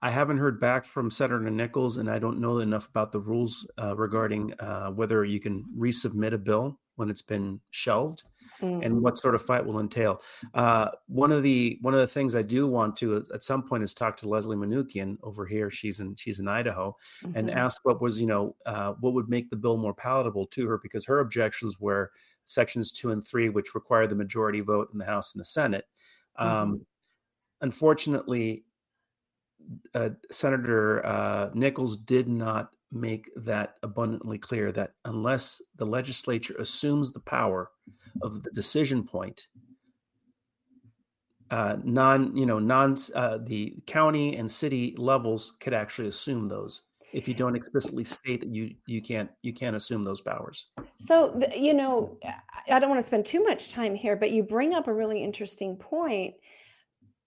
I 0.01 0.12
haven't 0.12 0.38
heard 0.38 0.60
back 0.60 0.86
from 0.86 1.10
Senator 1.10 1.49
Nichols, 1.49 1.97
and 1.97 2.10
I 2.10 2.19
don't 2.19 2.39
know 2.39 2.60
enough 2.60 2.88
about 2.88 3.12
the 3.12 3.19
rules 3.19 3.67
uh, 3.82 3.97
regarding 3.97 4.53
uh, 4.60 4.91
whether 4.91 5.25
you 5.25 5.39
can 5.39 5.65
resubmit 5.75 6.34
a 6.34 6.38
bill 6.38 6.80
when 6.97 7.10
it's 7.10 7.21
been 7.23 7.62
shelved 7.71 8.23
Mm. 8.62 8.83
and 8.83 9.01
what 9.01 9.17
sort 9.19 9.36
of 9.36 9.41
fight 9.41 9.65
will 9.65 9.79
entail. 9.79 10.21
Uh, 10.53 10.89
one 11.07 11.31
of 11.31 11.43
the 11.43 11.77
one 11.81 11.93
of 11.93 11.99
the 11.99 12.07
things 12.07 12.36
I 12.36 12.41
do 12.41 12.65
want 12.65 12.95
to 12.97 13.23
at 13.33 13.43
some 13.43 13.62
point 13.62 13.83
is 13.83 13.93
talk 13.93 14.17
to 14.17 14.27
Leslie 14.29 14.55
Manookian 14.55 15.17
over 15.21 15.45
here. 15.45 15.69
She's 15.69 15.99
in 15.99 16.15
she's 16.15 16.39
in 16.39 16.47
Idaho, 16.47 16.95
and 17.36 17.49
Mhm. 17.49 17.55
ask 17.55 17.83
what 17.86 18.01
was 18.01 18.19
you 18.19 18.25
know 18.25 18.55
uh, 18.65 18.93
what 18.99 19.13
would 19.13 19.29
make 19.29 19.49
the 19.49 19.57
bill 19.57 19.77
more 19.77 19.93
palatable 19.93 20.47
to 20.47 20.67
her 20.67 20.79
because 20.79 21.05
her 21.05 21.19
objections 21.19 21.79
were 21.79 22.12
sections 22.45 22.91
two 22.91 23.12
and 23.12 23.25
three, 23.25 23.49
which 23.49 23.75
require 23.75 24.07
the 24.07 24.15
majority 24.15 24.62
vote 24.62 24.89
in 24.93 24.97
the 24.99 25.05
House 25.05 25.33
and 25.33 25.41
the 25.41 25.45
Senate. 25.45 25.86
Um, 26.38 26.86
Unfortunately, 27.62 28.65
uh, 29.93 30.10
Senator 30.31 31.05
uh, 31.05 31.49
Nichols 31.53 31.97
did 31.97 32.27
not 32.27 32.75
make 32.91 33.30
that 33.36 33.76
abundantly 33.84 34.38
clear 34.38 34.71
that 34.71 34.93
unless 35.06 35.62
the 35.76 35.86
legislature 35.86 36.56
assumes 36.58 37.12
the 37.12 37.19
power 37.19 37.71
of 38.21 38.43
the 38.43 38.52
decision 38.52 39.06
point, 39.06 39.47
uh, 41.50 41.78
non, 41.84 42.36
you 42.36 42.45
know, 42.45 42.60
non, 42.60 42.95
uh, 43.15 43.38
the 43.41 43.76
county 43.88 44.36
and 44.36 44.52
city 44.52 44.93
levels 44.97 45.54
could 45.60 45.73
actually 45.73 46.08
assume 46.08 46.47
those. 46.47 46.84
If 47.13 47.28
you 47.28 47.34
don't 47.34 47.56
explicitly 47.56 48.04
state 48.04 48.41
that 48.41 48.50
you 48.50 48.76
you 48.86 49.02
can't 49.02 49.32
you 49.41 49.54
can't 49.54 49.78
assume 49.78 50.04
those 50.04 50.19
powers. 50.19 50.67
So, 50.97 51.39
you 51.56 51.73
know, 51.73 52.17
I- 52.23 52.76
I 52.76 52.80
don't 52.80 52.89
want 52.89 53.00
to 53.00 53.08
spend 53.08 53.26
too 53.26 53.41
much 53.43 53.71
time 53.71 53.95
here, 53.95 54.17
but 54.17 54.32
you 54.32 54.43
bring 54.43 54.73
up 54.73 54.88
a 54.88 54.93
really 54.93 55.23
interesting 55.23 55.78
point 55.78 56.36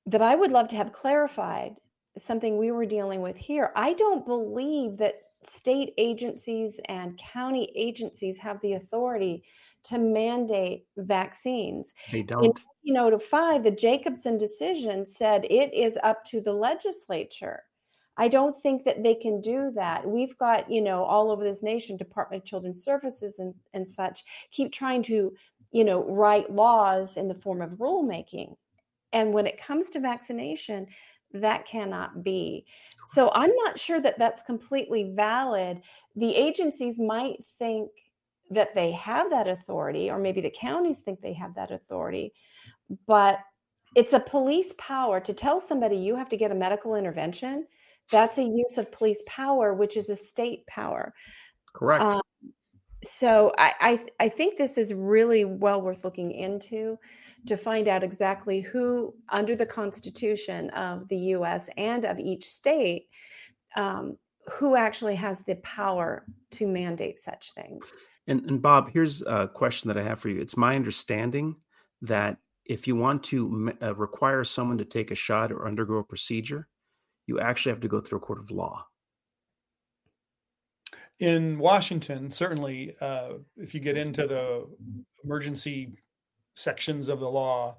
that 0.06 0.22
I 0.22 0.34
would 0.34 0.52
love 0.52 0.68
to 0.68 0.76
have 0.76 0.92
clarified, 0.92 1.76
something 2.16 2.58
we 2.58 2.70
were 2.70 2.86
dealing 2.86 3.22
with 3.22 3.36
here. 3.36 3.72
I 3.74 3.94
don't 3.94 4.26
believe 4.26 4.98
that 4.98 5.14
state 5.42 5.94
agencies 5.98 6.80
and 6.88 7.18
county 7.18 7.72
agencies 7.74 8.38
have 8.38 8.60
the 8.60 8.74
authority 8.74 9.42
to 9.84 9.98
mandate 9.98 10.84
vaccines. 10.96 11.94
They 12.12 12.20
In 12.20 12.26
don't. 12.26 12.42
1905, 12.84 13.62
the 13.62 13.70
Jacobson 13.70 14.36
decision 14.36 15.06
said 15.06 15.44
it 15.44 15.72
is 15.72 15.98
up 16.02 16.24
to 16.26 16.40
the 16.40 16.52
legislature. 16.52 17.62
I 18.16 18.28
don't 18.28 18.54
think 18.54 18.84
that 18.84 19.02
they 19.02 19.14
can 19.14 19.40
do 19.40 19.70
that. 19.76 20.06
We've 20.06 20.36
got, 20.36 20.70
you 20.70 20.82
know, 20.82 21.04
all 21.04 21.30
over 21.30 21.42
this 21.42 21.62
nation, 21.62 21.96
Department 21.96 22.42
of 22.42 22.46
Children's 22.46 22.84
Services 22.84 23.38
and, 23.38 23.54
and 23.72 23.88
such, 23.88 24.24
keep 24.50 24.72
trying 24.72 25.02
to, 25.04 25.32
you 25.72 25.84
know, 25.84 26.06
write 26.06 26.54
laws 26.54 27.16
in 27.16 27.28
the 27.28 27.34
form 27.34 27.62
of 27.62 27.70
rulemaking. 27.78 28.54
And 29.12 29.32
when 29.32 29.46
it 29.46 29.60
comes 29.60 29.90
to 29.90 30.00
vaccination, 30.00 30.86
that 31.32 31.66
cannot 31.66 32.22
be. 32.24 32.66
So 33.12 33.30
I'm 33.34 33.54
not 33.56 33.78
sure 33.78 34.00
that 34.00 34.18
that's 34.18 34.42
completely 34.42 35.12
valid. 35.14 35.82
The 36.16 36.34
agencies 36.34 36.98
might 36.98 37.44
think 37.58 37.90
that 38.50 38.74
they 38.74 38.92
have 38.92 39.30
that 39.30 39.48
authority, 39.48 40.10
or 40.10 40.18
maybe 40.18 40.40
the 40.40 40.50
counties 40.50 41.00
think 41.00 41.20
they 41.20 41.32
have 41.34 41.54
that 41.54 41.70
authority, 41.70 42.32
but 43.06 43.38
it's 43.94 44.12
a 44.12 44.20
police 44.20 44.74
power 44.78 45.20
to 45.20 45.32
tell 45.32 45.60
somebody 45.60 45.96
you 45.96 46.16
have 46.16 46.28
to 46.28 46.36
get 46.36 46.50
a 46.50 46.54
medical 46.54 46.94
intervention. 46.96 47.66
That's 48.10 48.38
a 48.38 48.42
use 48.42 48.76
of 48.76 48.90
police 48.90 49.22
power, 49.26 49.74
which 49.74 49.96
is 49.96 50.08
a 50.10 50.16
state 50.16 50.66
power. 50.66 51.14
Correct. 51.72 52.02
Um, 52.02 52.20
so 53.02 53.52
I, 53.58 53.72
I 53.80 54.06
I 54.24 54.28
think 54.28 54.56
this 54.56 54.76
is 54.76 54.92
really 54.92 55.44
well 55.44 55.80
worth 55.80 56.04
looking 56.04 56.32
into 56.32 56.98
to 57.46 57.56
find 57.56 57.88
out 57.88 58.02
exactly 58.02 58.60
who 58.60 59.14
under 59.30 59.56
the 59.56 59.66
Constitution 59.66 60.70
of 60.70 61.08
the 61.08 61.16
U.S. 61.16 61.68
and 61.76 62.04
of 62.04 62.18
each 62.18 62.48
state 62.48 63.08
um, 63.76 64.16
who 64.52 64.76
actually 64.76 65.14
has 65.14 65.40
the 65.40 65.54
power 65.56 66.24
to 66.52 66.66
mandate 66.66 67.18
such 67.18 67.52
things. 67.54 67.86
And, 68.26 68.44
and 68.48 68.60
Bob, 68.60 68.90
here's 68.92 69.22
a 69.22 69.48
question 69.48 69.88
that 69.88 69.98
I 69.98 70.02
have 70.02 70.20
for 70.20 70.28
you. 70.28 70.40
It's 70.40 70.56
my 70.56 70.76
understanding 70.76 71.56
that 72.02 72.36
if 72.64 72.86
you 72.86 72.94
want 72.96 73.24
to 73.24 73.72
uh, 73.82 73.94
require 73.94 74.44
someone 74.44 74.78
to 74.78 74.84
take 74.84 75.10
a 75.10 75.16
shot 75.16 75.50
or 75.50 75.66
undergo 75.66 75.96
a 75.96 76.04
procedure, 76.04 76.68
you 77.26 77.40
actually 77.40 77.70
have 77.70 77.80
to 77.80 77.88
go 77.88 78.00
through 78.00 78.18
a 78.18 78.22
court 78.22 78.38
of 78.38 78.50
law. 78.50 78.86
In 81.20 81.58
Washington, 81.58 82.30
certainly, 82.30 82.96
uh, 83.00 83.34
if 83.58 83.74
you 83.74 83.80
get 83.80 83.98
into 83.98 84.26
the 84.26 84.66
emergency 85.22 85.98
sections 86.54 87.08
of 87.08 87.20
the 87.20 87.30
law, 87.30 87.76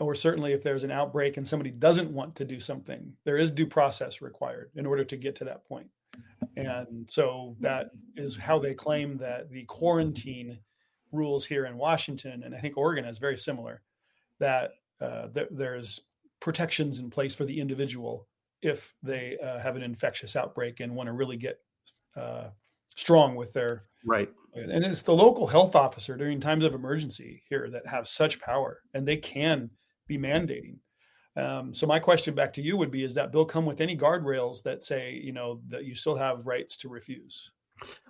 or 0.00 0.14
certainly 0.14 0.52
if 0.52 0.62
there's 0.62 0.84
an 0.84 0.90
outbreak 0.90 1.36
and 1.36 1.46
somebody 1.46 1.70
doesn't 1.70 2.10
want 2.10 2.34
to 2.36 2.44
do 2.44 2.58
something, 2.58 3.12
there 3.24 3.38
is 3.38 3.52
due 3.52 3.66
process 3.66 4.20
required 4.20 4.70
in 4.74 4.86
order 4.86 5.04
to 5.04 5.16
get 5.16 5.36
to 5.36 5.44
that 5.44 5.64
point. 5.66 5.86
And 6.56 7.08
so 7.08 7.56
that 7.60 7.90
is 8.16 8.36
how 8.36 8.58
they 8.58 8.74
claim 8.74 9.18
that 9.18 9.48
the 9.48 9.64
quarantine 9.64 10.58
rules 11.12 11.46
here 11.46 11.66
in 11.66 11.76
Washington, 11.76 12.42
and 12.42 12.54
I 12.54 12.58
think 12.58 12.76
Oregon 12.76 13.04
is 13.04 13.18
very 13.18 13.38
similar, 13.38 13.82
that 14.40 14.72
uh, 15.00 15.28
th- 15.28 15.48
there's 15.50 16.00
protections 16.40 16.98
in 16.98 17.10
place 17.10 17.34
for 17.34 17.44
the 17.44 17.60
individual 17.60 18.26
if 18.62 18.94
they 19.02 19.38
uh, 19.42 19.60
have 19.60 19.76
an 19.76 19.82
infectious 19.82 20.34
outbreak 20.34 20.80
and 20.80 20.94
want 20.94 21.06
to 21.06 21.12
really 21.12 21.36
get 21.36 21.60
uh, 22.16 22.48
strong 22.94 23.34
with 23.34 23.52
their 23.52 23.84
right. 24.04 24.30
And 24.54 24.84
it's 24.84 25.02
the 25.02 25.12
local 25.14 25.46
health 25.46 25.76
officer 25.76 26.16
during 26.16 26.40
times 26.40 26.64
of 26.64 26.72
emergency 26.72 27.42
here 27.48 27.68
that 27.70 27.86
have 27.86 28.08
such 28.08 28.40
power, 28.40 28.80
and 28.94 29.06
they 29.06 29.18
can 29.18 29.70
be 30.06 30.16
mandating. 30.16 30.78
Um, 31.36 31.74
so 31.74 31.86
my 31.86 31.98
question 31.98 32.34
back 32.34 32.54
to 32.54 32.62
you 32.62 32.76
would 32.78 32.90
be: 32.90 33.04
Is 33.04 33.14
that 33.14 33.32
bill 33.32 33.44
come 33.44 33.66
with 33.66 33.82
any 33.82 33.96
guardrails 33.96 34.62
that 34.62 34.82
say, 34.82 35.20
you 35.22 35.32
know, 35.32 35.60
that 35.68 35.84
you 35.84 35.94
still 35.94 36.16
have 36.16 36.46
rights 36.46 36.78
to 36.78 36.88
refuse? 36.88 37.50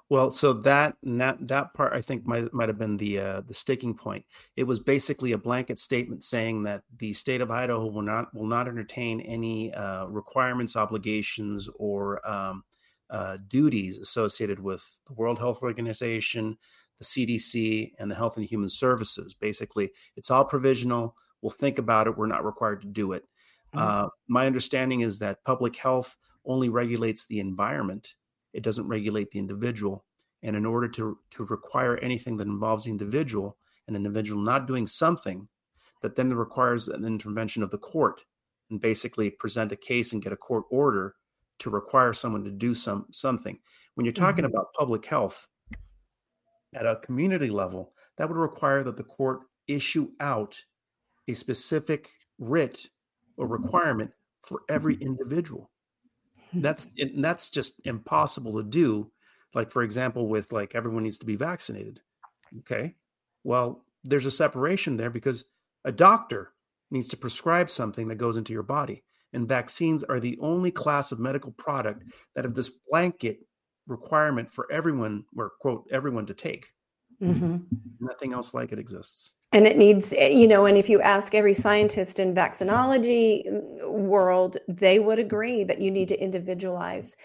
Well, 0.08 0.30
so 0.30 0.52
that 0.52 0.94
that 1.02 1.48
that 1.48 1.74
part 1.74 1.92
I 1.92 2.00
think 2.00 2.24
might 2.24 2.52
might 2.54 2.68
have 2.68 2.78
been 2.78 2.96
the 2.96 3.18
uh, 3.18 3.40
the 3.40 3.54
sticking 3.54 3.94
point. 3.94 4.24
It 4.54 4.62
was 4.62 4.78
basically 4.78 5.32
a 5.32 5.38
blanket 5.38 5.80
statement 5.80 6.22
saying 6.22 6.62
that 6.62 6.82
the 6.98 7.12
state 7.12 7.40
of 7.40 7.50
Idaho 7.50 7.86
will 7.86 8.02
not 8.02 8.32
will 8.32 8.46
not 8.46 8.68
entertain 8.68 9.20
any 9.22 9.74
uh, 9.74 10.06
requirements, 10.06 10.76
obligations, 10.76 11.68
or 11.74 12.26
um, 12.28 12.62
uh, 13.10 13.38
duties 13.48 13.98
associated 13.98 14.60
with 14.60 15.00
the 15.06 15.12
World 15.14 15.38
Health 15.38 15.62
Organization, 15.62 16.56
the 16.98 17.04
CDC, 17.04 17.92
and 17.98 18.10
the 18.10 18.14
Health 18.14 18.36
and 18.36 18.46
Human 18.46 18.68
Services. 18.68 19.34
Basically, 19.34 19.90
it's 20.16 20.30
all 20.30 20.44
provisional. 20.44 21.14
We'll 21.42 21.50
think 21.50 21.78
about 21.78 22.06
it. 22.06 22.16
We're 22.16 22.26
not 22.26 22.44
required 22.44 22.80
to 22.82 22.88
do 22.88 23.12
it. 23.12 23.24
Mm-hmm. 23.74 23.78
Uh, 23.78 24.08
my 24.28 24.46
understanding 24.46 25.00
is 25.00 25.18
that 25.18 25.44
public 25.44 25.76
health 25.76 26.16
only 26.44 26.68
regulates 26.68 27.26
the 27.26 27.40
environment 27.40 28.14
it 28.56 28.62
doesn't 28.62 28.88
regulate 28.88 29.30
the 29.30 29.38
individual. 29.38 30.06
And 30.42 30.56
in 30.56 30.64
order 30.64 30.88
to, 30.88 31.18
to 31.32 31.44
require 31.44 31.98
anything 31.98 32.38
that 32.38 32.46
involves 32.46 32.84
the 32.84 32.90
individual, 32.90 33.58
an 33.86 33.94
individual 33.94 34.40
not 34.40 34.66
doing 34.66 34.86
something 34.86 35.46
that 36.00 36.16
then 36.16 36.32
requires 36.32 36.88
an 36.88 37.04
intervention 37.04 37.62
of 37.62 37.70
the 37.70 37.78
court 37.78 38.24
and 38.70 38.80
basically 38.80 39.28
present 39.28 39.72
a 39.72 39.76
case 39.76 40.12
and 40.12 40.22
get 40.22 40.32
a 40.32 40.36
court 40.36 40.64
order 40.70 41.16
to 41.60 41.70
require 41.70 42.12
someone 42.12 42.44
to 42.44 42.50
do 42.50 42.74
some 42.74 43.06
something. 43.12 43.58
When 43.94 44.04
you're 44.04 44.12
talking 44.12 44.44
mm-hmm. 44.44 44.54
about 44.54 44.74
public 44.74 45.06
health 45.06 45.46
at 46.74 46.86
a 46.86 46.96
community 46.96 47.50
level, 47.50 47.92
that 48.18 48.28
would 48.28 48.36
require 48.36 48.82
that 48.84 48.96
the 48.96 49.04
court 49.04 49.40
issue 49.66 50.10
out 50.20 50.62
a 51.28 51.34
specific 51.34 52.10
writ 52.38 52.86
or 53.36 53.46
requirement 53.46 54.10
for 54.42 54.60
every 54.68 54.96
individual 55.00 55.70
that's 56.54 56.88
that's 57.16 57.50
just 57.50 57.80
impossible 57.84 58.56
to 58.56 58.62
do 58.62 59.10
like 59.54 59.70
for 59.70 59.82
example 59.82 60.28
with 60.28 60.52
like 60.52 60.74
everyone 60.74 61.02
needs 61.02 61.18
to 61.18 61.26
be 61.26 61.36
vaccinated 61.36 62.00
okay 62.58 62.94
well 63.44 63.84
there's 64.04 64.26
a 64.26 64.30
separation 64.30 64.96
there 64.96 65.10
because 65.10 65.44
a 65.84 65.92
doctor 65.92 66.52
needs 66.90 67.08
to 67.08 67.16
prescribe 67.16 67.68
something 67.68 68.08
that 68.08 68.16
goes 68.16 68.36
into 68.36 68.52
your 68.52 68.62
body 68.62 69.02
and 69.36 69.46
vaccines 69.46 70.02
are 70.02 70.18
the 70.18 70.38
only 70.40 70.70
class 70.70 71.12
of 71.12 71.20
medical 71.20 71.52
product 71.52 72.02
that 72.34 72.44
have 72.44 72.54
this 72.54 72.70
blanket 72.90 73.38
requirement 73.86 74.50
for 74.52 74.66
everyone 74.72 75.24
or 75.36 75.52
quote 75.60 75.84
everyone 75.92 76.26
to 76.26 76.34
take. 76.34 76.66
Mm-hmm. 77.22 77.56
nothing 77.98 78.34
else 78.34 78.52
like 78.52 78.72
it 78.72 78.78
exists. 78.78 79.36
And 79.52 79.66
it 79.66 79.78
needs 79.78 80.12
eh, 80.18 80.28
you 80.28 80.46
know 80.46 80.66
and 80.66 80.76
if 80.76 80.86
you 80.90 81.00
ask 81.00 81.34
every 81.34 81.54
scientist 81.54 82.18
in 82.18 82.34
vaccinology 82.34 83.48
mm, 83.48 83.88
world 83.88 84.58
they 84.68 84.98
would 84.98 85.18
agree 85.18 85.64
that 85.64 85.80
you 85.80 85.90
need 85.90 86.08
to 86.10 86.22
individualize 86.22 87.16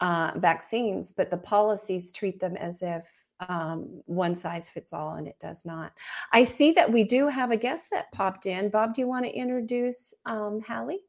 uh, 0.00 0.32
vaccines 0.36 1.12
but 1.12 1.30
the 1.30 1.38
policies 1.38 2.12
treat 2.12 2.38
them 2.40 2.58
as 2.58 2.82
if 2.82 3.08
um, 3.40 4.02
one 4.04 4.34
size 4.34 4.68
fits 4.68 4.92
all 4.92 5.14
and 5.14 5.26
it 5.26 5.38
does 5.40 5.64
not. 5.64 5.92
I 6.30 6.44
see 6.44 6.72
that 6.72 6.92
we 6.92 7.04
do 7.04 7.28
have 7.28 7.50
a 7.50 7.56
guest 7.56 7.88
that 7.92 8.12
popped 8.12 8.44
in. 8.44 8.68
Bob 8.68 8.92
do 8.92 9.00
you 9.00 9.08
want 9.08 9.24
to 9.24 9.32
introduce 9.32 10.12
um, 10.26 10.60
hallie 10.60 11.00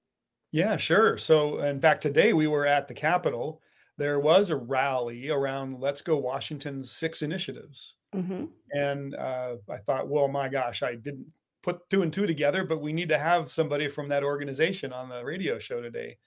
yeah 0.52 0.78
sure 0.78 1.18
so 1.18 1.60
in 1.60 1.80
fact 1.80 2.02
today 2.02 2.34
we 2.34 2.48
were 2.48 2.66
at 2.66 2.88
the 2.88 2.94
capitol 2.94 3.62
there 3.98 4.20
was 4.20 4.50
a 4.50 4.56
rally 4.56 5.30
around 5.30 5.80
let's 5.80 6.02
go 6.02 6.18
washington's 6.18 6.92
six 6.92 7.22
initiatives 7.22 7.96
Mm-hmm. 8.16 8.46
And 8.72 9.16
uh, 9.16 9.56
I 9.70 9.78
thought, 9.78 10.08
well, 10.08 10.28
my 10.28 10.50
gosh, 10.50 10.84
I 10.84 10.96
didn't 10.96 11.28
put 11.62 11.90
two 11.90 12.02
and 12.02 12.12
two 12.12 12.26
together, 12.26 12.64
but 12.64 12.82
we 12.82 12.94
need 12.94 13.10
to 13.10 13.18
have 13.20 13.52
somebody 13.52 13.88
from 13.88 14.08
that 14.08 14.24
organization 14.24 14.94
on 14.94 15.10
the 15.10 15.24
radio 15.24 15.60
show 15.60 15.82
today. 15.82 16.18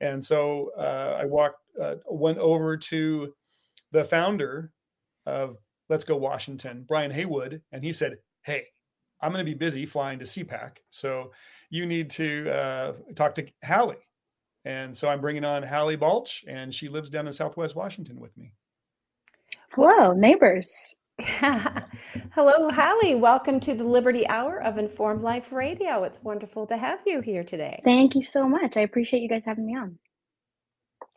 And 0.00 0.24
so 0.24 0.70
uh, 0.76 1.18
I 1.20 1.26
walked, 1.26 1.60
uh, 1.80 1.96
went 2.06 2.38
over 2.38 2.76
to 2.76 3.34
the 3.92 4.04
founder 4.04 4.72
of 5.26 5.58
Let's 5.88 6.04
Go 6.04 6.16
Washington, 6.16 6.84
Brian 6.88 7.10
Heywood, 7.10 7.60
and 7.72 7.84
he 7.84 7.92
said, 7.92 8.16
"Hey, 8.42 8.66
I'm 9.20 9.32
going 9.32 9.44
to 9.44 9.50
be 9.50 9.56
busy 9.56 9.86
flying 9.86 10.18
to 10.18 10.24
CPAC, 10.24 10.78
so 10.88 11.32
you 11.68 11.86
need 11.86 12.10
to 12.10 12.50
uh, 12.50 12.92
talk 13.14 13.34
to 13.36 13.46
Hallie." 13.64 13.96
And 14.64 14.94
so 14.94 15.08
I'm 15.08 15.20
bringing 15.20 15.44
on 15.44 15.62
Hallie 15.62 15.96
Balch, 15.96 16.44
and 16.46 16.74
she 16.74 16.88
lives 16.88 17.10
down 17.10 17.26
in 17.26 17.32
Southwest 17.32 17.74
Washington 17.74 18.20
with 18.20 18.36
me. 18.36 18.52
Hello, 19.72 20.12
neighbors. 20.12 20.94
Hello, 21.20 22.70
Hallie. 22.70 23.14
Welcome 23.14 23.60
to 23.60 23.74
the 23.74 23.84
Liberty 23.84 24.26
Hour 24.28 24.62
of 24.62 24.78
Informed 24.78 25.22
Life 25.22 25.52
Radio. 25.52 26.02
It's 26.04 26.22
wonderful 26.22 26.66
to 26.66 26.76
have 26.76 27.00
you 27.06 27.20
here 27.20 27.44
today. 27.44 27.80
Thank 27.84 28.14
you 28.14 28.22
so 28.22 28.48
much. 28.48 28.76
I 28.76 28.80
appreciate 28.80 29.22
you 29.22 29.28
guys 29.28 29.44
having 29.44 29.66
me 29.66 29.76
on. 29.76 29.98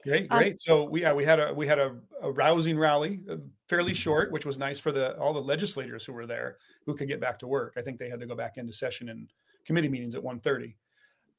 Great, 0.03 0.29
um, 0.29 0.37
great. 0.37 0.51
Um, 0.51 0.57
so 0.57 0.83
we 0.83 1.01
yeah, 1.01 1.13
we 1.13 1.23
had 1.23 1.39
a 1.39 1.53
we 1.53 1.65
had 1.67 1.79
a, 1.79 1.95
a, 2.21 2.31
rousing 2.31 2.77
rally, 2.77 3.21
uh, 3.29 3.37
fairly 3.69 3.93
short, 3.93 4.31
which 4.31 4.45
was 4.45 4.57
nice 4.57 4.79
for 4.79 4.91
the 4.91 5.17
all 5.17 5.33
the 5.33 5.41
legislators 5.41 6.05
who 6.05 6.13
were 6.13 6.25
there 6.25 6.57
who 6.85 6.95
could 6.95 7.07
get 7.07 7.19
back 7.19 7.39
to 7.39 7.47
work. 7.47 7.73
I 7.77 7.81
think 7.81 7.99
they 7.99 8.09
had 8.09 8.19
to 8.19 8.25
go 8.25 8.35
back 8.35 8.57
into 8.57 8.73
session 8.73 9.09
and 9.09 9.29
committee 9.65 9.89
meetings 9.89 10.15
at 10.15 10.23
1.30. 10.23 10.73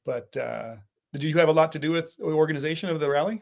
But 0.05 0.35
uh, 0.37 0.75
did 1.13 1.23
you 1.23 1.37
have 1.37 1.49
a 1.49 1.53
lot 1.53 1.71
to 1.73 1.79
do 1.79 1.91
with 1.91 2.15
the 2.17 2.25
organization 2.25 2.89
of 2.89 2.99
the 2.99 3.09
rally? 3.09 3.41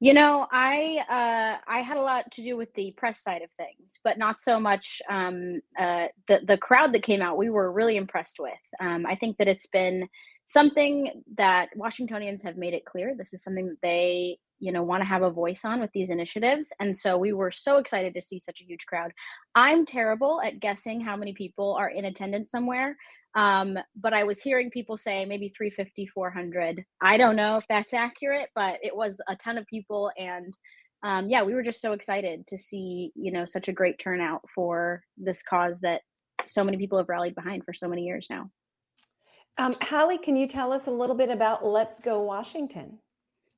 You 0.00 0.12
know, 0.12 0.46
I 0.50 0.98
uh, 1.08 1.70
I 1.70 1.78
had 1.78 1.96
a 1.96 2.02
lot 2.02 2.30
to 2.32 2.42
do 2.42 2.56
with 2.56 2.74
the 2.74 2.92
press 2.96 3.22
side 3.22 3.42
of 3.42 3.50
things, 3.56 4.00
but 4.02 4.18
not 4.18 4.42
so 4.42 4.58
much 4.58 5.00
um, 5.08 5.60
uh, 5.78 6.08
the 6.26 6.40
the 6.46 6.58
crowd 6.58 6.92
that 6.92 7.04
came 7.04 7.22
out. 7.22 7.38
We 7.38 7.48
were 7.48 7.72
really 7.72 7.96
impressed 7.96 8.38
with. 8.40 8.52
Um, 8.80 9.06
I 9.06 9.14
think 9.14 9.38
that 9.38 9.48
it's 9.48 9.68
been 9.68 10.08
something 10.46 11.22
that 11.36 11.68
Washingtonians 11.76 12.42
have 12.42 12.56
made 12.56 12.74
it 12.74 12.84
clear. 12.84 13.14
This 13.16 13.32
is 13.32 13.42
something 13.42 13.68
that 13.68 13.80
they 13.82 14.38
you 14.60 14.72
know 14.72 14.82
want 14.82 15.02
to 15.02 15.08
have 15.08 15.22
a 15.22 15.30
voice 15.30 15.64
on 15.64 15.80
with 15.80 15.90
these 15.92 16.10
initiatives, 16.10 16.72
and 16.80 16.96
so 16.96 17.16
we 17.16 17.32
were 17.32 17.52
so 17.52 17.78
excited 17.78 18.14
to 18.14 18.22
see 18.22 18.38
such 18.38 18.60
a 18.60 18.64
huge 18.64 18.86
crowd. 18.86 19.12
I'm 19.54 19.86
terrible 19.86 20.40
at 20.42 20.60
guessing 20.60 21.00
how 21.00 21.16
many 21.16 21.32
people 21.32 21.74
are 21.74 21.88
in 21.88 22.04
attendance 22.04 22.50
somewhere. 22.50 22.96
Um, 23.36 23.76
but 23.96 24.14
I 24.14 24.22
was 24.24 24.40
hearing 24.40 24.70
people 24.70 24.96
say 24.96 25.24
maybe 25.24 25.52
350, 25.56 26.06
400. 26.06 26.84
I 27.02 27.16
don't 27.16 27.36
know 27.36 27.56
if 27.56 27.66
that's 27.68 27.92
accurate, 27.92 28.48
but 28.54 28.78
it 28.82 28.94
was 28.94 29.20
a 29.28 29.34
ton 29.36 29.58
of 29.58 29.66
people. 29.66 30.12
And 30.16 30.54
um, 31.02 31.28
yeah, 31.28 31.42
we 31.42 31.54
were 31.54 31.62
just 31.62 31.80
so 31.80 31.92
excited 31.92 32.46
to 32.46 32.58
see, 32.58 33.12
you 33.14 33.32
know, 33.32 33.44
such 33.44 33.68
a 33.68 33.72
great 33.72 33.98
turnout 33.98 34.42
for 34.54 35.02
this 35.16 35.42
cause 35.42 35.80
that 35.80 36.02
so 36.46 36.62
many 36.62 36.76
people 36.76 36.98
have 36.98 37.08
rallied 37.08 37.34
behind 37.34 37.64
for 37.64 37.74
so 37.74 37.88
many 37.88 38.04
years 38.04 38.28
now. 38.30 38.50
Um, 39.58 39.76
Hallie, 39.82 40.18
can 40.18 40.36
you 40.36 40.46
tell 40.46 40.72
us 40.72 40.86
a 40.86 40.90
little 40.90 41.14
bit 41.14 41.30
about 41.30 41.64
Let's 41.64 42.00
Go 42.00 42.20
Washington? 42.22 42.98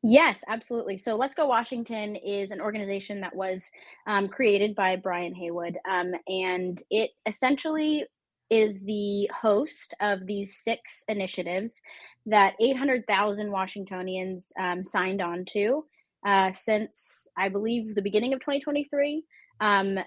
Yes, 0.09 0.45
absolutely. 0.47 0.99
So 0.99 1.17
Let's 1.17 1.35
Go 1.35 1.49
Washington 1.49 2.15
is 2.15 2.53
an 2.53 2.61
organization 2.61 3.21
that 3.23 3.35
was 3.35 3.69
um, 4.07 4.29
created 4.29 4.77
by 4.77 4.95
Brian 4.95 5.35
Heywood. 5.35 5.79
Um, 5.91 6.13
and 6.29 6.81
it 6.91 7.11
essentially 7.27 8.05
is 8.49 8.79
the 8.83 9.29
host 9.35 9.95
of 10.01 10.25
these 10.25 10.57
six 10.63 11.03
initiatives 11.09 11.83
that 12.25 12.55
800,000 12.61 13.51
Washingtonians 13.51 14.53
um, 14.61 14.85
signed 14.85 15.21
on 15.21 15.45
to 15.47 15.85
uh, 16.25 16.53
since 16.53 17.27
I 17.37 17.49
believe 17.49 17.97
the 17.97 18.03
beginning 18.03 18.33
of 18.33 18.39
2023. 18.39 19.25
Um, 19.61 19.99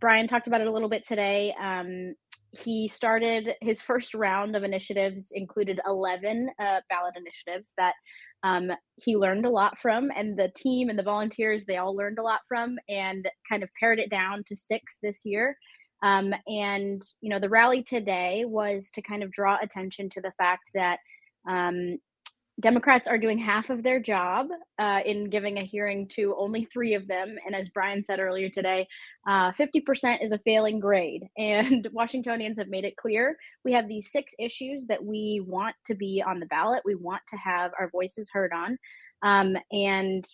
Brian 0.00 0.26
talked 0.26 0.48
about 0.48 0.62
it 0.62 0.66
a 0.66 0.72
little 0.72 0.88
bit 0.88 1.06
today. 1.06 1.54
Um, 1.62 2.16
he 2.62 2.88
started 2.88 3.54
his 3.60 3.82
first 3.82 4.14
round 4.14 4.56
of 4.56 4.62
initiatives 4.62 5.32
included 5.32 5.80
11 5.86 6.48
uh, 6.58 6.80
ballot 6.88 7.14
initiatives 7.16 7.72
that 7.76 7.94
um, 8.42 8.70
he 8.96 9.16
learned 9.16 9.46
a 9.46 9.50
lot 9.50 9.78
from 9.78 10.10
and 10.14 10.38
the 10.38 10.50
team 10.54 10.88
and 10.88 10.98
the 10.98 11.02
volunteers 11.02 11.64
they 11.64 11.78
all 11.78 11.96
learned 11.96 12.18
a 12.18 12.22
lot 12.22 12.40
from 12.46 12.76
and 12.88 13.28
kind 13.48 13.62
of 13.62 13.70
pared 13.78 13.98
it 13.98 14.10
down 14.10 14.44
to 14.46 14.56
six 14.56 14.98
this 15.02 15.24
year. 15.24 15.56
Um, 16.02 16.34
and 16.46 17.02
you 17.22 17.30
know 17.30 17.38
the 17.38 17.48
rally 17.48 17.82
today 17.82 18.44
was 18.46 18.90
to 18.90 19.02
kind 19.02 19.22
of 19.22 19.32
draw 19.32 19.56
attention 19.62 20.10
to 20.10 20.20
the 20.20 20.32
fact 20.36 20.70
that 20.74 20.98
um, 21.48 21.98
Democrats 22.60 23.08
are 23.08 23.18
doing 23.18 23.38
half 23.38 23.68
of 23.68 23.82
their 23.82 23.98
job 23.98 24.46
uh, 24.78 25.00
in 25.04 25.28
giving 25.28 25.58
a 25.58 25.64
hearing 25.64 26.06
to 26.06 26.36
only 26.38 26.64
three 26.64 26.94
of 26.94 27.08
them. 27.08 27.36
And 27.44 27.54
as 27.54 27.68
Brian 27.68 28.02
said 28.02 28.20
earlier 28.20 28.48
today, 28.48 28.86
uh, 29.28 29.50
50% 29.50 30.22
is 30.22 30.30
a 30.30 30.38
failing 30.38 30.78
grade. 30.78 31.24
And 31.36 31.88
Washingtonians 31.92 32.58
have 32.58 32.68
made 32.68 32.84
it 32.84 32.96
clear 32.96 33.36
we 33.64 33.72
have 33.72 33.88
these 33.88 34.10
six 34.10 34.34
issues 34.38 34.86
that 34.86 35.04
we 35.04 35.42
want 35.46 35.74
to 35.86 35.94
be 35.94 36.22
on 36.24 36.38
the 36.38 36.46
ballot, 36.46 36.82
we 36.84 36.94
want 36.94 37.22
to 37.28 37.36
have 37.36 37.72
our 37.78 37.90
voices 37.90 38.30
heard 38.32 38.52
on. 38.52 38.78
Um, 39.22 39.56
and 39.72 40.24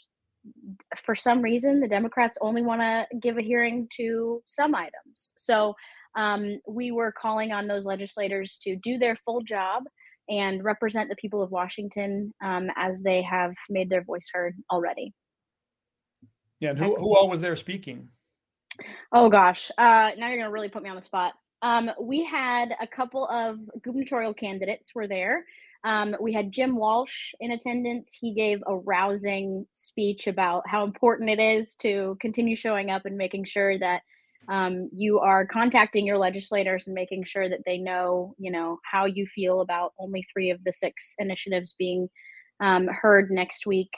for 1.05 1.15
some 1.15 1.43
reason, 1.43 1.81
the 1.81 1.89
Democrats 1.89 2.39
only 2.41 2.63
want 2.63 2.81
to 2.81 3.07
give 3.19 3.39
a 3.39 3.43
hearing 3.43 3.89
to 3.97 4.43
some 4.47 4.75
items. 4.75 5.33
So 5.37 5.75
um, 6.17 6.59
we 6.67 6.91
were 6.91 7.13
calling 7.13 7.53
on 7.53 7.67
those 7.67 7.87
legislators 7.87 8.59
to 8.63 8.77
do 8.77 8.99
their 8.99 9.17
full 9.17 9.43
job 9.43 9.85
and 10.31 10.65
represent 10.65 11.11
the 11.11 11.17
people 11.17 11.43
of 11.43 11.51
Washington 11.51 12.33
um, 12.43 12.69
as 12.77 13.03
they 13.03 13.21
have 13.23 13.53
made 13.69 13.91
their 13.91 14.05
voice 14.05 14.31
heard 14.33 14.55
already. 14.71 15.13
Yeah, 16.61 16.71
and 16.71 16.79
who, 16.79 16.95
who 16.95 17.17
all 17.17 17.29
was 17.29 17.41
there 17.41 17.57
speaking? 17.57 18.09
Oh 19.13 19.29
gosh, 19.29 19.71
uh, 19.77 20.13
now 20.17 20.29
you're 20.29 20.39
gonna 20.39 20.51
really 20.51 20.69
put 20.69 20.83
me 20.83 20.91
on 20.91 20.97
the 20.97 21.03
spot. 21.03 21.35
Um, 21.63 21.91
we 22.01 22.25
had 22.25 22.75
a 22.81 22.87
couple 22.87 23.27
of 23.29 23.59
gubernatorial 23.83 24.33
candidates 24.33 24.95
were 24.95 25.07
there. 25.07 25.45
Um, 25.85 26.15
we 26.21 26.33
had 26.33 26.53
Jim 26.53 26.77
Walsh 26.77 27.33
in 27.41 27.53
attendance. 27.53 28.17
He 28.19 28.35
gave 28.35 28.63
a 28.67 28.77
rousing 28.77 29.67
speech 29.73 30.27
about 30.27 30.63
how 30.67 30.85
important 30.85 31.31
it 31.31 31.41
is 31.41 31.75
to 31.77 32.17
continue 32.21 32.57
showing 32.57 32.91
up 32.91 33.07
and 33.07 33.17
making 33.17 33.45
sure 33.45 33.79
that 33.79 34.03
um, 34.51 34.91
you 34.93 35.21
are 35.21 35.47
contacting 35.47 36.05
your 36.05 36.19
legislators 36.19 36.87
and 36.87 36.95
making 36.95 37.25
sure 37.25 37.49
that 37.49 37.61
they 37.65 37.79
know, 37.79 38.35
you 38.37 38.51
know, 38.51 38.79
how 38.85 39.05
you 39.05 39.25
feel 39.27 39.61
about 39.61 39.93
only 39.99 40.25
three 40.33 40.51
of 40.51 40.63
the 40.65 40.73
six 40.73 41.15
initiatives 41.19 41.77
being 41.79 42.11
um, 42.61 42.89
heard 42.89 43.31
next 43.31 43.65
week. 43.65 43.91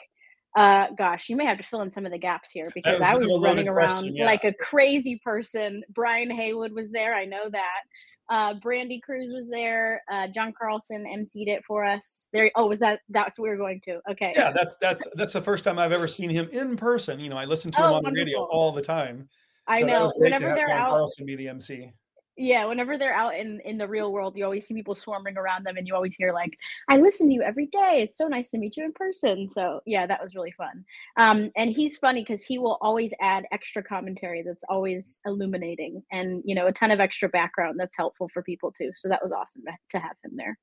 Uh, 0.55 0.85
gosh, 0.95 1.27
you 1.27 1.35
may 1.35 1.45
have 1.45 1.57
to 1.57 1.63
fill 1.63 1.81
in 1.81 1.91
some 1.91 2.05
of 2.05 2.11
the 2.11 2.19
gaps 2.19 2.51
here 2.51 2.69
because 2.75 2.99
was 2.99 3.07
I 3.07 3.17
was 3.17 3.41
running 3.41 3.67
around 3.67 3.89
question, 3.89 4.15
yeah. 4.15 4.25
like 4.25 4.43
a 4.43 4.53
crazy 4.61 5.19
person. 5.23 5.81
Brian 5.89 6.29
Heywood 6.29 6.71
was 6.71 6.91
there, 6.91 7.15
I 7.15 7.25
know 7.25 7.49
that. 7.49 7.81
Uh, 8.29 8.53
Brandi 8.59 9.01
Kruse 9.01 9.33
was 9.33 9.49
there. 9.49 10.01
Uh, 10.11 10.27
John 10.27 10.53
Carlson 10.57 11.03
emceed 11.03 11.47
it 11.47 11.63
for 11.65 11.83
us. 11.83 12.27
There. 12.31 12.49
Oh, 12.55 12.67
was 12.67 12.79
that? 12.79 13.01
That's 13.09 13.37
what 13.37 13.43
we 13.43 13.49
were 13.49 13.57
going 13.57 13.81
to. 13.85 13.99
Okay. 14.09 14.31
Yeah, 14.33 14.51
that's 14.51 14.75
that's 14.79 15.05
that's 15.15 15.33
the 15.33 15.41
first 15.41 15.65
time 15.65 15.77
I've 15.77 15.91
ever 15.91 16.07
seen 16.07 16.29
him 16.29 16.47
in 16.51 16.77
person. 16.77 17.19
You 17.19 17.29
know, 17.29 17.37
I 17.37 17.43
listen 17.43 17.71
to 17.73 17.79
him 17.79 17.83
Oh, 17.85 17.95
on 17.95 18.03
the 18.03 18.11
radio 18.11 18.43
all 18.45 18.71
the 18.71 18.81
time. 18.81 19.27
I 19.67 19.81
So 19.81 19.87
know. 19.87 20.01
was 20.01 20.13
great 20.13 20.29
to 20.29 20.35
Whenever 20.35 20.55
they're 20.55 20.67
John 20.69 20.77
out, 20.81 20.89
Carlson 20.89 21.25
be 21.25 21.35
the 21.35 21.47
MC. 21.47 21.91
yeah 22.35 22.65
whenever 22.65 22.97
they're 22.97 23.13
out 23.13 23.35
in 23.35 23.59
in 23.63 23.77
the 23.77 23.87
real 23.87 24.11
world 24.11 24.35
you 24.35 24.43
always 24.43 24.65
see 24.65 24.73
people 24.73 24.95
swarming 24.95 25.37
around 25.37 25.63
them 25.63 25.77
and 25.77 25.87
you 25.87 25.93
always 25.93 26.15
hear 26.15 26.33
like 26.33 26.57
i 26.89 26.97
listen 26.97 27.27
to 27.27 27.33
you 27.33 27.43
every 27.43 27.67
day 27.67 28.01
it's 28.01 28.17
so 28.17 28.27
nice 28.27 28.49
to 28.49 28.57
meet 28.57 28.75
you 28.75 28.83
in 28.83 28.91
person 28.93 29.47
so 29.51 29.79
yeah 29.85 30.07
that 30.07 30.19
was 30.19 30.33
really 30.33 30.51
fun 30.53 30.83
um 31.17 31.51
and 31.55 31.69
he's 31.69 31.95
funny 31.97 32.21
because 32.21 32.43
he 32.43 32.57
will 32.57 32.79
always 32.81 33.13
add 33.21 33.45
extra 33.51 33.83
commentary 33.83 34.41
that's 34.41 34.63
always 34.67 35.21
illuminating 35.27 36.01
and 36.11 36.41
you 36.43 36.55
know 36.55 36.65
a 36.65 36.71
ton 36.71 36.89
of 36.89 36.99
extra 36.99 37.29
background 37.29 37.79
that's 37.79 37.95
helpful 37.95 38.27
for 38.33 38.41
people 38.41 38.71
too 38.71 38.91
so 38.95 39.07
that 39.07 39.21
was 39.21 39.31
awesome 39.31 39.61
to, 39.63 39.71
to 39.91 39.99
have 39.99 40.15
him 40.23 40.31
there 40.35 40.57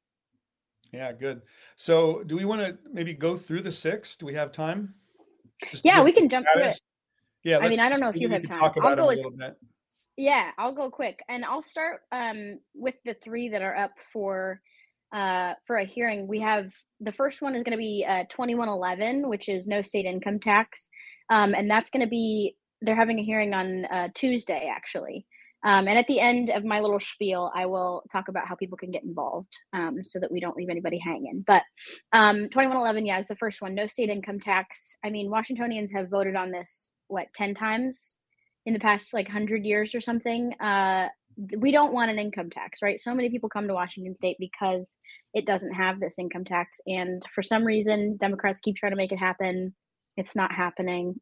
Yeah, 0.92 1.12
good. 1.12 1.42
So, 1.76 2.24
do 2.24 2.34
we 2.34 2.44
want 2.44 2.62
to 2.62 2.76
maybe 2.92 3.14
go 3.14 3.36
through 3.36 3.62
the 3.62 3.70
six? 3.70 4.16
Do 4.16 4.26
we 4.26 4.34
have 4.34 4.50
time? 4.50 4.94
Just 5.70 5.84
yeah 5.84 6.02
we 6.02 6.10
can 6.10 6.28
jump 6.28 6.48
through 6.52 6.64
it 6.64 6.80
Yeah, 7.44 7.58
I 7.58 7.68
mean, 7.68 7.80
I 7.80 7.88
don't 7.88 8.00
know 8.00 8.08
if 8.08 8.16
you 8.16 8.28
have 8.28 8.44
time. 8.44 8.72
I'll 8.82 8.96
go 8.96 9.08
as-. 9.10 9.20
Yeah, 10.16 10.50
I'll 10.58 10.74
go 10.74 10.90
quick, 10.90 11.20
and 11.28 11.44
I'll 11.44 11.62
start 11.62 12.00
um, 12.12 12.58
with 12.74 12.96
the 13.04 13.14
three 13.14 13.48
that 13.50 13.62
are 13.62 13.74
up 13.76 13.92
for 14.12 14.60
uh, 15.12 15.54
for 15.66 15.76
a 15.76 15.84
hearing. 15.84 16.28
We 16.28 16.40
have 16.40 16.72
the 17.00 17.12
first 17.12 17.40
one 17.40 17.54
is 17.54 17.62
going 17.62 17.72
to 17.72 17.78
be 17.78 18.04
uh, 18.06 18.24
2111, 18.28 19.28
which 19.28 19.48
is 19.48 19.66
no 19.66 19.80
state 19.80 20.04
income 20.04 20.38
tax, 20.38 20.88
um, 21.30 21.54
and 21.54 21.70
that's 21.70 21.90
going 21.90 22.04
to 22.04 22.10
be 22.10 22.56
they're 22.82 22.96
having 22.96 23.18
a 23.18 23.24
hearing 23.24 23.54
on 23.54 23.84
uh, 23.86 24.08
Tuesday 24.14 24.70
actually. 24.74 25.26
Um, 25.62 25.88
and 25.88 25.98
at 25.98 26.06
the 26.06 26.20
end 26.20 26.50
of 26.50 26.64
my 26.64 26.80
little 26.80 27.00
spiel, 27.00 27.50
I 27.54 27.66
will 27.66 28.02
talk 28.10 28.28
about 28.28 28.46
how 28.46 28.54
people 28.54 28.78
can 28.78 28.90
get 28.90 29.04
involved 29.04 29.52
um, 29.72 29.98
so 30.04 30.18
that 30.18 30.32
we 30.32 30.40
don't 30.40 30.56
leave 30.56 30.70
anybody 30.70 30.98
hanging. 30.98 31.44
But 31.46 31.62
um, 32.12 32.48
2111, 32.48 33.06
yeah, 33.06 33.18
is 33.18 33.26
the 33.26 33.36
first 33.36 33.60
one. 33.60 33.74
No 33.74 33.86
state 33.86 34.08
income 34.08 34.40
tax. 34.40 34.96
I 35.04 35.10
mean, 35.10 35.30
Washingtonians 35.30 35.92
have 35.92 36.08
voted 36.08 36.34
on 36.34 36.50
this, 36.50 36.92
what, 37.08 37.26
10 37.34 37.54
times 37.54 38.18
in 38.66 38.74
the 38.74 38.80
past 38.80 39.12
like 39.14 39.26
100 39.26 39.64
years 39.64 39.94
or 39.94 40.00
something 40.00 40.52
uh, 40.60 41.08
we 41.58 41.70
don't 41.70 41.92
want 41.92 42.10
an 42.10 42.18
income 42.18 42.50
tax 42.50 42.80
right 42.82 43.00
so 43.00 43.14
many 43.14 43.30
people 43.30 43.48
come 43.48 43.66
to 43.66 43.74
washington 43.74 44.14
state 44.14 44.36
because 44.38 44.98
it 45.32 45.46
doesn't 45.46 45.72
have 45.72 46.00
this 46.00 46.18
income 46.18 46.44
tax 46.44 46.80
and 46.86 47.22
for 47.34 47.42
some 47.42 47.64
reason 47.64 48.16
democrats 48.18 48.60
keep 48.60 48.76
trying 48.76 48.92
to 48.92 48.96
make 48.96 49.12
it 49.12 49.18
happen 49.18 49.74
it's 50.16 50.36
not 50.36 50.52
happening 50.52 51.14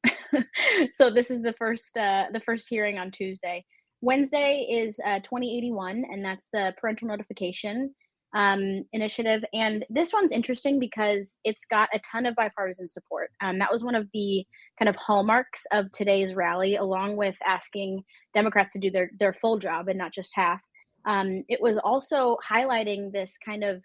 so 0.94 1.10
this 1.10 1.30
is 1.30 1.42
the 1.42 1.52
first 1.52 1.96
uh, 1.96 2.24
the 2.32 2.40
first 2.40 2.66
hearing 2.68 2.98
on 2.98 3.10
tuesday 3.10 3.64
wednesday 4.00 4.66
is 4.70 4.98
uh, 5.04 5.18
2081 5.20 6.04
and 6.10 6.24
that's 6.24 6.48
the 6.52 6.74
parental 6.80 7.08
notification 7.08 7.94
um, 8.34 8.84
initiative. 8.92 9.42
And 9.52 9.84
this 9.88 10.12
one's 10.12 10.32
interesting 10.32 10.78
because 10.78 11.40
it's 11.44 11.64
got 11.64 11.88
a 11.94 12.00
ton 12.00 12.26
of 12.26 12.34
bipartisan 12.34 12.88
support. 12.88 13.30
Um, 13.40 13.58
that 13.58 13.72
was 13.72 13.84
one 13.84 13.94
of 13.94 14.08
the 14.12 14.44
kind 14.78 14.88
of 14.88 14.96
hallmarks 14.96 15.64
of 15.72 15.90
today's 15.92 16.34
rally, 16.34 16.76
along 16.76 17.16
with 17.16 17.36
asking 17.46 18.04
Democrats 18.34 18.74
to 18.74 18.78
do 18.78 18.90
their, 18.90 19.10
their 19.18 19.32
full 19.32 19.58
job 19.58 19.88
and 19.88 19.98
not 19.98 20.12
just 20.12 20.32
half. 20.34 20.60
Um, 21.06 21.44
it 21.48 21.60
was 21.60 21.78
also 21.78 22.36
highlighting 22.48 23.12
this 23.12 23.38
kind 23.42 23.64
of 23.64 23.82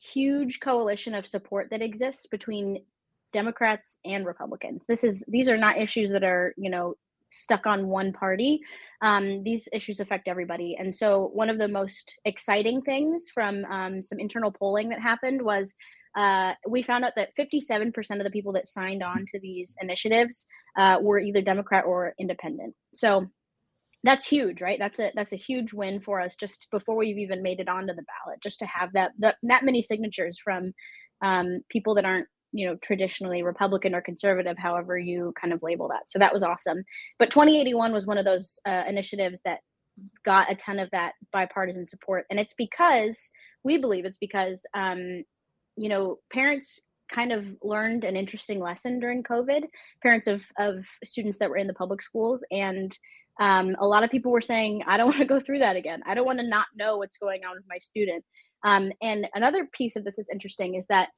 huge 0.00 0.60
coalition 0.60 1.14
of 1.14 1.26
support 1.26 1.68
that 1.70 1.82
exists 1.82 2.26
between 2.26 2.84
Democrats 3.32 3.98
and 4.04 4.26
Republicans. 4.26 4.82
This 4.88 5.04
is 5.04 5.24
these 5.28 5.48
are 5.48 5.56
not 5.56 5.76
issues 5.76 6.10
that 6.12 6.24
are 6.24 6.54
you 6.56 6.70
know 6.70 6.94
stuck 7.30 7.66
on 7.66 7.88
one 7.88 8.12
party. 8.12 8.60
Um, 9.02 9.42
these 9.42 9.68
issues 9.72 10.00
affect 10.00 10.28
everybody. 10.28 10.76
And 10.78 10.94
so, 10.94 11.30
one 11.32 11.50
of 11.50 11.58
the 11.58 11.68
most 11.68 12.18
exciting 12.24 12.82
things 12.82 13.26
from 13.32 13.64
um, 13.66 14.02
some 14.02 14.18
internal 14.18 14.50
polling 14.50 14.88
that 14.90 15.00
happened 15.00 15.42
was 15.42 15.72
uh, 16.16 16.52
we 16.68 16.82
found 16.82 17.04
out 17.04 17.12
that 17.16 17.30
57% 17.38 17.94
of 18.18 18.24
the 18.24 18.30
people 18.30 18.52
that 18.52 18.66
signed 18.66 19.02
on 19.02 19.24
to 19.32 19.40
these 19.40 19.76
initiatives 19.80 20.46
uh, 20.78 20.98
were 21.00 21.20
either 21.20 21.42
Democrat 21.42 21.84
or 21.84 22.14
independent. 22.18 22.74
So, 22.94 23.26
that's 24.04 24.26
huge, 24.26 24.62
right? 24.62 24.78
That's 24.78 25.00
a 25.00 25.10
that's 25.14 25.32
a 25.32 25.36
huge 25.36 25.72
win 25.72 26.00
for 26.00 26.20
us 26.20 26.36
just 26.36 26.68
before 26.70 26.96
we've 26.96 27.18
even 27.18 27.42
made 27.42 27.60
it 27.60 27.68
onto 27.68 27.94
the 27.94 28.04
ballot. 28.04 28.40
Just 28.42 28.60
to 28.60 28.66
have 28.66 28.92
that 28.92 29.10
that, 29.18 29.36
that 29.42 29.64
many 29.64 29.82
signatures 29.82 30.38
from 30.38 30.72
um, 31.22 31.60
people 31.68 31.96
that 31.96 32.04
aren't 32.04 32.28
you 32.52 32.66
know 32.66 32.76
traditionally 32.76 33.42
republican 33.42 33.94
or 33.94 34.00
conservative 34.00 34.56
however 34.56 34.98
you 34.98 35.32
kind 35.40 35.52
of 35.52 35.62
label 35.62 35.88
that. 35.88 36.10
So 36.10 36.18
that 36.18 36.32
was 36.32 36.42
awesome. 36.42 36.84
But 37.18 37.30
2081 37.30 37.92
was 37.92 38.06
one 38.06 38.18
of 38.18 38.24
those 38.24 38.58
uh, 38.66 38.84
initiatives 38.88 39.40
that 39.44 39.60
got 40.24 40.50
a 40.50 40.54
ton 40.54 40.78
of 40.78 40.90
that 40.90 41.12
bipartisan 41.32 41.86
support. 41.86 42.26
And 42.30 42.38
it's 42.38 42.54
because 42.54 43.30
we 43.64 43.78
believe 43.78 44.04
it's 44.04 44.18
because 44.18 44.64
um, 44.74 45.24
you 45.76 45.88
know 45.88 46.18
parents 46.32 46.80
kind 47.10 47.32
of 47.32 47.46
learned 47.62 48.04
an 48.04 48.16
interesting 48.16 48.60
lesson 48.60 49.00
during 49.00 49.22
covid 49.22 49.62
parents 50.02 50.26
of 50.26 50.44
of 50.58 50.84
students 51.02 51.38
that 51.38 51.48
were 51.48 51.56
in 51.56 51.66
the 51.66 51.74
public 51.74 52.02
schools. 52.02 52.44
And 52.50 52.96
um, 53.40 53.76
a 53.80 53.86
lot 53.86 54.02
of 54.02 54.10
people 54.10 54.32
were 54.32 54.40
saying 54.40 54.82
i 54.86 54.96
don't 54.96 55.06
want 55.12 55.18
to 55.18 55.24
go 55.24 55.40
through 55.40 55.60
that 55.60 55.76
again. 55.76 56.02
I 56.06 56.14
don't 56.14 56.26
want 56.26 56.40
to 56.40 56.46
not 56.46 56.66
know 56.76 56.96
what's 56.98 57.18
going 57.18 57.44
on 57.44 57.56
with 57.56 57.64
my 57.68 57.78
student. 57.78 58.24
Um, 58.64 58.90
and 59.00 59.28
another 59.34 59.68
piece 59.72 59.94
of 59.94 60.04
this 60.04 60.18
is 60.18 60.28
interesting 60.32 60.74
is 60.74 60.86
that 60.88 61.10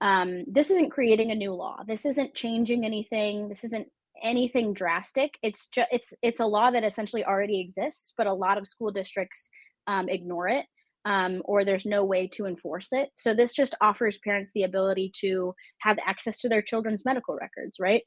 um, 0.00 0.44
this 0.46 0.70
isn't 0.70 0.90
creating 0.90 1.30
a 1.30 1.34
new 1.34 1.54
law. 1.54 1.78
This 1.86 2.04
isn't 2.04 2.34
changing 2.34 2.84
anything. 2.84 3.48
This 3.48 3.64
isn't 3.64 3.88
anything 4.22 4.72
drastic. 4.72 5.38
It's 5.42 5.68
just 5.68 5.88
it's 5.90 6.12
it's 6.22 6.40
a 6.40 6.46
law 6.46 6.70
that 6.70 6.84
essentially 6.84 7.24
already 7.24 7.60
exists, 7.60 8.12
but 8.16 8.26
a 8.26 8.32
lot 8.32 8.58
of 8.58 8.66
school 8.66 8.90
districts 8.90 9.48
um, 9.86 10.08
ignore 10.08 10.48
it. 10.48 10.66
Um, 11.04 11.40
or 11.44 11.64
there's 11.64 11.86
no 11.86 12.04
way 12.04 12.26
to 12.32 12.46
enforce 12.46 12.88
it. 12.90 13.10
So 13.16 13.32
this 13.32 13.52
just 13.52 13.76
offers 13.80 14.18
parents 14.18 14.50
the 14.52 14.64
ability 14.64 15.12
to 15.20 15.54
have 15.78 15.98
access 16.04 16.38
to 16.38 16.48
their 16.48 16.62
children's 16.62 17.04
medical 17.04 17.36
records, 17.36 17.76
right? 17.78 18.02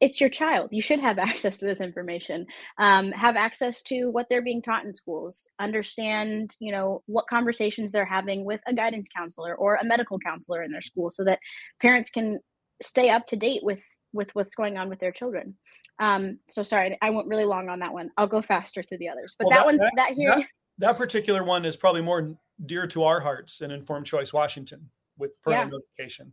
It's 0.00 0.20
your 0.20 0.30
child. 0.30 0.68
You 0.72 0.82
should 0.82 1.00
have 1.00 1.18
access 1.30 1.56
to 1.58 1.64
this 1.66 1.80
information. 1.80 2.46
Um, 2.78 3.12
have 3.12 3.36
access 3.36 3.82
to 3.82 4.10
what 4.10 4.26
they're 4.28 4.42
being 4.42 4.62
taught 4.62 4.84
in 4.84 4.92
schools. 4.92 5.48
Understand, 5.60 6.54
you 6.58 6.72
know, 6.72 7.02
what 7.06 7.26
conversations 7.28 7.92
they're 7.92 8.04
having 8.04 8.44
with 8.44 8.60
a 8.66 8.74
guidance 8.74 9.08
counselor 9.16 9.54
or 9.54 9.76
a 9.76 9.84
medical 9.84 10.18
counselor 10.18 10.62
in 10.62 10.72
their 10.72 10.80
school, 10.82 11.10
so 11.10 11.24
that 11.24 11.38
parents 11.80 12.10
can 12.10 12.38
stay 12.82 13.10
up 13.10 13.26
to 13.28 13.36
date 13.36 13.60
with 13.62 13.80
with 14.12 14.30
what's 14.34 14.54
going 14.54 14.76
on 14.76 14.88
with 14.88 15.00
their 15.00 15.10
children. 15.12 15.56
Um, 16.00 16.38
so 16.48 16.62
sorry, 16.62 16.96
I 17.02 17.10
went 17.10 17.28
really 17.28 17.44
long 17.44 17.68
on 17.68 17.80
that 17.80 17.92
one. 17.92 18.10
I'll 18.16 18.26
go 18.28 18.42
faster 18.42 18.82
through 18.82 18.98
the 18.98 19.08
others, 19.08 19.34
but 19.38 19.46
Well, 19.46 19.50
that, 19.52 19.58
that- 19.60 19.66
one's 19.66 19.80
that- 19.80 19.92
that 19.96 20.12
here. 20.12 20.30
that- 20.36 20.46
That 20.78 20.96
particular 20.96 21.42
one 21.44 21.64
is 21.64 21.76
probably 21.76 22.02
more 22.02 22.36
dear 22.66 22.86
to 22.88 23.02
our 23.04 23.20
hearts 23.20 23.60
in 23.60 23.70
Informed 23.70 24.06
Choice 24.06 24.32
Washington 24.32 24.90
with 25.18 25.40
parental 25.42 25.66
Yeah. 25.66 25.70
notification. 25.70 26.32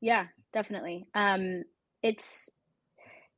Yeah, 0.00 0.26
definitely. 0.52 1.06
Um, 1.14 1.62
it's 2.02 2.48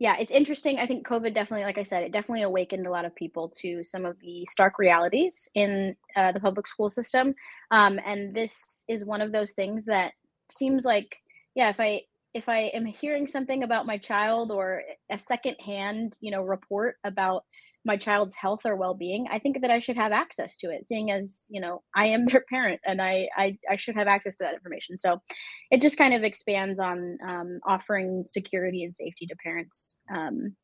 yeah, 0.01 0.16
it's 0.18 0.32
interesting. 0.32 0.78
I 0.78 0.86
think 0.86 1.07
COVID 1.07 1.34
definitely, 1.34 1.64
like 1.64 1.76
I 1.76 1.82
said, 1.82 2.03
it 2.03 2.11
definitely 2.11 2.42
awakened 2.42 2.86
a 2.86 2.90
lot 2.90 3.05
of 3.05 3.14
people 3.14 3.53
to 3.59 3.84
some 3.84 4.07
of 4.07 4.18
the 4.20 4.46
stark 4.46 4.78
realities 4.78 5.46
in 5.55 5.94
uh, 6.16 6.32
the 6.32 6.40
public 6.40 6.66
school 6.66 6.88
system. 6.88 7.34
Um, 7.70 8.01
and 8.07 8.34
this 8.34 8.82
is 8.88 9.05
one 9.05 9.20
of 9.20 9.30
those 9.30 9.53
things 9.53 9.84
that 9.84 10.12
seems 10.51 10.86
like, 10.86 11.18
yeah, 11.55 11.68
if 11.68 11.78
I 11.78 12.01
if 12.32 12.48
I 12.48 12.70
am 12.72 12.86
hearing 12.86 13.26
something 13.26 13.62
about 13.62 13.86
my 13.86 13.98
child 13.98 14.51
or 14.51 14.82
a 15.11 15.18
secondhand, 15.18 16.16
you 16.20 16.30
know, 16.30 16.42
report 16.44 16.96
about 17.05 17.44
my 17.84 17.96
child's 17.96 18.34
health 18.34 18.60
or 18.64 18.76
well-being, 18.76 19.26
I 19.30 19.38
think 19.38 19.60
that 19.62 19.70
I 19.70 19.80
should 19.80 19.96
have 19.96 20.12
access 20.12 20.56
to 20.58 20.70
it, 20.70 20.86
seeing 20.86 21.10
as 21.10 21.46
you 21.48 21.60
know 21.60 21.82
I 21.94 22.06
am 22.06 22.26
their 22.30 22.44
parent 22.48 22.80
and 22.84 23.00
I 23.00 23.28
I, 23.36 23.58
I 23.70 23.76
should 23.76 23.96
have 23.96 24.08
access 24.08 24.36
to 24.36 24.44
that 24.44 24.54
information. 24.54 24.98
So 24.98 25.20
it 25.70 25.80
just 25.80 25.96
kind 25.96 26.14
of 26.14 26.22
expands 26.22 26.78
on 26.78 27.18
um, 27.26 27.60
offering 27.66 28.24
security 28.26 28.84
and 28.84 28.94
safety 28.94 29.26
to 29.26 29.36
parents, 29.42 29.96
um, 30.14 30.54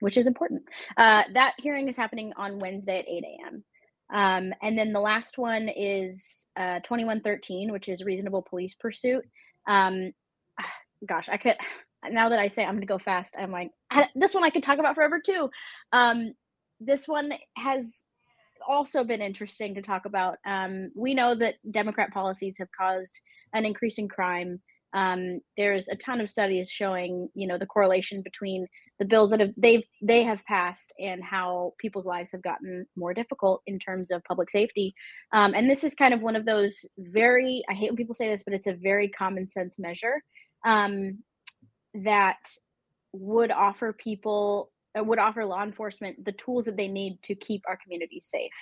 which 0.00 0.16
is 0.16 0.26
important. 0.26 0.62
Uh, 0.96 1.22
that 1.34 1.54
hearing 1.58 1.88
is 1.88 1.96
happening 1.96 2.32
on 2.36 2.58
Wednesday 2.58 2.98
at 2.98 3.08
8 3.08 3.24
a.m. 3.24 3.64
Um, 4.12 4.52
and 4.62 4.78
then 4.78 4.92
the 4.92 5.00
last 5.00 5.36
one 5.36 5.68
is 5.68 6.46
uh, 6.56 6.80
2113, 6.80 7.72
which 7.72 7.88
is 7.88 8.04
reasonable 8.04 8.42
police 8.42 8.74
pursuit. 8.74 9.24
Um, 9.66 10.12
gosh, 11.04 11.28
I 11.28 11.36
could, 11.36 11.56
now 12.10 12.28
that 12.28 12.38
I 12.38 12.48
say 12.48 12.62
I'm 12.62 12.72
going 12.74 12.80
to 12.80 12.86
go 12.86 12.98
fast, 12.98 13.36
I'm 13.38 13.50
like, 13.50 13.70
this 14.14 14.34
one 14.34 14.44
I 14.44 14.50
could 14.50 14.62
talk 14.62 14.78
about 14.78 14.94
forever 14.94 15.20
too. 15.24 15.50
Um, 15.92 16.32
this 16.80 17.06
one 17.06 17.32
has 17.56 18.02
also 18.66 19.04
been 19.04 19.22
interesting 19.22 19.74
to 19.74 19.82
talk 19.82 20.04
about. 20.04 20.38
Um, 20.46 20.90
we 20.94 21.14
know 21.14 21.34
that 21.34 21.54
Democrat 21.70 22.12
policies 22.12 22.56
have 22.58 22.68
caused 22.78 23.20
an 23.54 23.64
increase 23.64 23.98
in 23.98 24.08
crime. 24.08 24.60
Um, 24.92 25.40
there's 25.56 25.88
a 25.88 25.96
ton 25.96 26.20
of 26.20 26.30
studies 26.30 26.70
showing, 26.70 27.28
you 27.34 27.46
know, 27.46 27.58
the 27.58 27.66
correlation 27.66 28.22
between 28.22 28.66
the 28.98 29.04
bills 29.04 29.28
that 29.30 29.40
have 29.40 29.52
they've 29.56 29.84
they 30.00 30.22
have 30.24 30.44
passed 30.46 30.94
and 30.98 31.22
how 31.22 31.74
people's 31.78 32.06
lives 32.06 32.32
have 32.32 32.42
gotten 32.42 32.86
more 32.96 33.12
difficult 33.12 33.62
in 33.66 33.78
terms 33.78 34.10
of 34.10 34.24
public 34.24 34.48
safety. 34.48 34.94
Um, 35.34 35.54
and 35.54 35.68
this 35.68 35.84
is 35.84 35.94
kind 35.94 36.14
of 36.14 36.22
one 36.22 36.36
of 36.36 36.46
those 36.46 36.84
very 36.98 37.62
I 37.68 37.74
hate 37.74 37.90
when 37.90 37.96
people 37.96 38.14
say 38.14 38.30
this, 38.30 38.42
but 38.42 38.54
it's 38.54 38.66
a 38.66 38.72
very 38.72 39.08
common 39.08 39.48
sense 39.48 39.78
measure 39.78 40.22
um, 40.64 41.18
that 41.94 42.38
would 43.12 43.50
offer 43.50 43.92
people 43.92 44.70
would 45.04 45.18
offer 45.18 45.44
law 45.44 45.62
enforcement 45.62 46.24
the 46.24 46.32
tools 46.32 46.64
that 46.66 46.76
they 46.76 46.88
need 46.88 47.18
to 47.22 47.34
keep 47.34 47.62
our 47.68 47.78
communities 47.82 48.28
safe. 48.30 48.52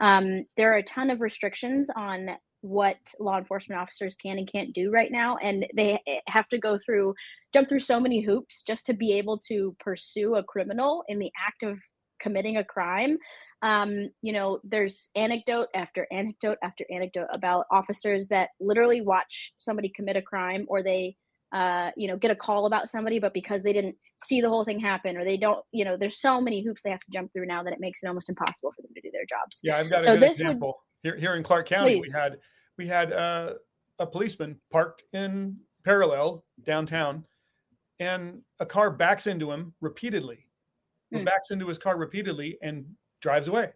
Um, 0.00 0.44
there 0.56 0.72
are 0.72 0.78
a 0.78 0.82
ton 0.82 1.10
of 1.10 1.20
restrictions 1.20 1.88
on 1.96 2.30
what 2.62 2.96
law 3.18 3.38
enforcement 3.38 3.80
officers 3.80 4.14
can 4.14 4.38
and 4.38 4.50
can't 4.50 4.72
do 4.72 4.90
right 4.90 5.10
now, 5.10 5.36
and 5.38 5.66
they 5.74 6.00
eh, 6.06 6.20
have 6.28 6.48
to 6.48 6.58
go 6.58 6.78
through 6.78 7.14
jump 7.52 7.68
through 7.68 7.80
so 7.80 8.00
many 8.00 8.22
hoops 8.22 8.62
just 8.62 8.86
to 8.86 8.94
be 8.94 9.12
able 9.12 9.38
to 9.38 9.76
pursue 9.80 10.36
a 10.36 10.44
criminal 10.44 11.04
in 11.08 11.18
the 11.18 11.30
act 11.46 11.62
of 11.62 11.78
committing 12.20 12.56
a 12.56 12.64
crime. 12.64 13.18
Um, 13.62 14.08
you 14.22 14.32
know, 14.32 14.58
there's 14.64 15.10
anecdote 15.14 15.68
after 15.74 16.06
anecdote 16.10 16.58
after 16.64 16.84
anecdote 16.90 17.28
about 17.32 17.66
officers 17.70 18.28
that 18.28 18.50
literally 18.60 19.00
watch 19.02 19.52
somebody 19.58 19.88
commit 19.94 20.16
a 20.16 20.22
crime 20.22 20.64
or 20.68 20.82
they 20.82 21.16
uh, 21.52 21.90
you 21.96 22.08
know, 22.08 22.16
get 22.16 22.30
a 22.30 22.36
call 22.36 22.66
about 22.66 22.88
somebody, 22.88 23.18
but 23.18 23.34
because 23.34 23.62
they 23.62 23.72
didn't 23.72 23.94
see 24.24 24.40
the 24.40 24.48
whole 24.48 24.64
thing 24.64 24.80
happen 24.80 25.16
or 25.16 25.24
they 25.24 25.36
don't, 25.36 25.62
you 25.70 25.84
know, 25.84 25.96
there's 25.96 26.18
so 26.20 26.40
many 26.40 26.62
hoops 26.64 26.80
they 26.82 26.90
have 26.90 27.00
to 27.00 27.10
jump 27.12 27.32
through 27.32 27.46
now 27.46 27.62
that 27.62 27.72
it 27.72 27.80
makes 27.80 28.02
it 28.02 28.06
almost 28.06 28.28
impossible 28.30 28.72
for 28.74 28.82
them 28.82 28.90
to 28.94 29.00
do 29.02 29.10
their 29.12 29.26
jobs. 29.28 29.60
Yeah, 29.62 29.76
I've 29.78 29.90
got 29.90 30.02
a 30.02 30.06
good 30.06 30.14
this 30.14 30.38
would- 30.38 30.46
example 30.46 30.82
here. 31.02 31.16
Here 31.16 31.34
in 31.36 31.42
Clark 31.42 31.68
County, 31.68 32.00
Please. 32.00 32.12
we 32.14 32.18
had 32.20 32.38
we 32.78 32.86
had 32.86 33.12
uh, 33.12 33.54
a 33.98 34.06
policeman 34.06 34.58
parked 34.70 35.04
in 35.12 35.56
parallel 35.84 36.44
downtown, 36.64 37.24
and 38.00 38.40
a 38.60 38.66
car 38.66 38.90
backs 38.90 39.26
into 39.26 39.50
him 39.52 39.74
repeatedly. 39.80 40.46
Hmm. 41.12 41.24
Backs 41.24 41.50
into 41.50 41.66
his 41.68 41.76
car 41.76 41.98
repeatedly 41.98 42.56
and 42.62 42.86
drives 43.20 43.48
away, 43.48 43.72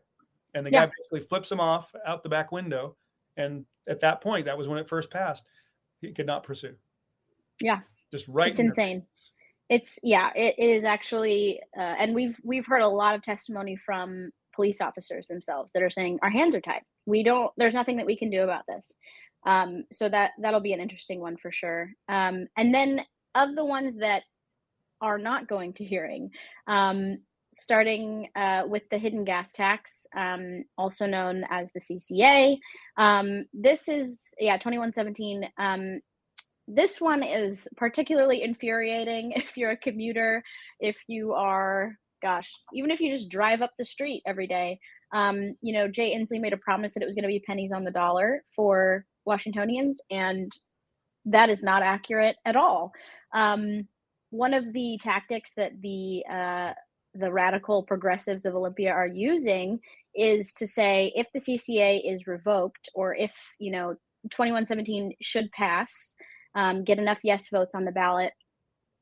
and 0.54 0.64
the 0.64 0.70
Yeah. 0.72 0.86
guy 0.86 0.92
basically 0.96 1.20
flips 1.28 1.52
him 1.52 1.60
off 1.60 1.92
out 2.06 2.22
the 2.22 2.28
back 2.30 2.52
window. 2.52 2.96
And 3.36 3.66
at 3.86 4.00
that 4.00 4.22
point, 4.22 4.46
that 4.46 4.56
was 4.56 4.66
when 4.66 4.78
it 4.78 4.88
first 4.88 5.10
passed. 5.10 5.50
He 6.00 6.12
could 6.12 6.24
not 6.26 6.42
pursue. 6.42 6.74
Yeah. 7.61 7.80
just 8.11 8.26
right. 8.28 8.50
It's 8.50 8.61
in 8.61 8.66
insane. 8.66 9.00
face. 9.00 9.30
It's 9.68 9.98
yeah, 10.02 10.30
it, 10.36 10.54
it 10.59 10.70
is 10.70 10.84
actually, 10.84 11.61
uh, 11.76 11.80
and 11.80 12.14
we've 12.14 12.38
we've 12.44 12.66
heard 12.66 12.82
a 12.82 12.88
lot 12.88 13.14
of 13.14 13.22
testimony 13.22 13.76
from 13.76 14.30
police 14.54 14.80
officers 14.80 15.26
themselves 15.26 15.72
that 15.72 15.82
are 15.82 15.90
saying 15.90 16.18
our 16.22 16.30
hands 16.30 16.54
are 16.54 16.61
tied. 16.61 16.82
We 17.04 17.22
don't. 17.22 17.52
There's 17.57 17.74
nothing 17.74 17.96
that 17.96 18.07
we 18.07 18.16
can 18.16 18.30
do 18.30 18.42
about 18.42 18.62
this. 18.68 18.92
Um, 19.46 19.84
so 19.92 20.09
that 20.09 20.32
that'll 20.40 20.61
be 20.61 20.72
an 20.72 20.80
interesting 20.80 21.20
one 21.20 21.36
for 21.36 21.52
sure. 21.52 21.90
Um, 22.09 22.46
and 22.57 22.74
then 22.74 23.02
of 23.34 23.54
the 23.54 23.64
ones 23.64 23.98
that 24.00 24.22
are 25.00 25.18
not 25.18 25.48
going 25.48 25.72
to 25.74 25.84
hearing, 25.84 26.30
um, 26.66 27.18
starting 27.54 28.28
uh, 28.34 28.64
with 28.66 28.82
the 28.90 28.98
hidden 28.98 29.24
gas 29.24 29.52
tax, 29.52 30.07
um, 30.16 30.64
also 30.76 31.07
known 31.07 31.44
as 31.50 31.70
the 31.72 31.80
CCA. 31.80 32.57
Um, 32.96 33.44
this 33.52 33.88
is 33.88 34.18
yeah, 34.38 34.57
2117. 34.57 35.48
Um, 35.59 36.00
this 36.68 37.00
one 37.00 37.22
is 37.22 37.68
particularly 37.76 38.42
infuriating 38.42 39.32
if 39.36 39.56
you're 39.56 39.72
a 39.72 39.76
commuter, 39.76 40.42
if 40.80 40.98
you 41.06 41.32
are, 41.32 41.96
gosh, 42.22 42.50
even 42.74 42.90
if 42.90 43.00
you 43.00 43.10
just 43.10 43.28
drive 43.28 43.62
up 43.62 43.72
the 43.78 43.84
street 43.84 44.22
every 44.26 44.46
day. 44.46 44.78
Um, 45.14 45.54
you 45.62 45.72
know, 45.72 45.86
Jay 45.86 46.16
Inslee 46.16 46.40
made 46.40 46.52
a 46.52 46.58
promise 46.58 46.94
that 46.94 47.02
it 47.02 47.06
was 47.06 47.14
going 47.14 47.22
to 47.22 47.28
be 47.28 47.42
pennies 47.46 47.70
on 47.72 47.84
the 47.84 47.92
dollar 47.92 48.42
for 48.54 49.04
Washingtonians, 49.24 50.00
and 50.10 50.50
that 51.24 51.48
is 51.48 51.62
not 51.62 51.82
accurate 51.82 52.36
at 52.44 52.56
all. 52.56 52.92
Um, 53.32 53.86
one 54.30 54.52
of 54.52 54.72
the 54.72 54.98
tactics 55.02 55.52
that 55.56 55.80
the 55.80 56.24
uh, 56.30 56.72
the 57.14 57.32
radical 57.32 57.82
progressives 57.82 58.44
of 58.44 58.54
Olympia 58.54 58.90
are 58.90 59.06
using 59.06 59.80
is 60.14 60.52
to 60.54 60.66
say 60.66 61.12
if 61.14 61.26
the 61.32 61.40
CCA 61.40 62.00
is 62.04 62.26
revoked 62.26 62.88
or 62.94 63.14
if 63.14 63.32
you 63.58 63.70
know 63.70 63.94
2117 64.30 65.14
should 65.22 65.50
pass, 65.52 66.14
um, 66.57 66.82
get 66.82 66.98
enough 66.98 67.18
yes 67.22 67.48
votes 67.48 67.74
on 67.74 67.84
the 67.84 67.92
ballot, 67.92 68.32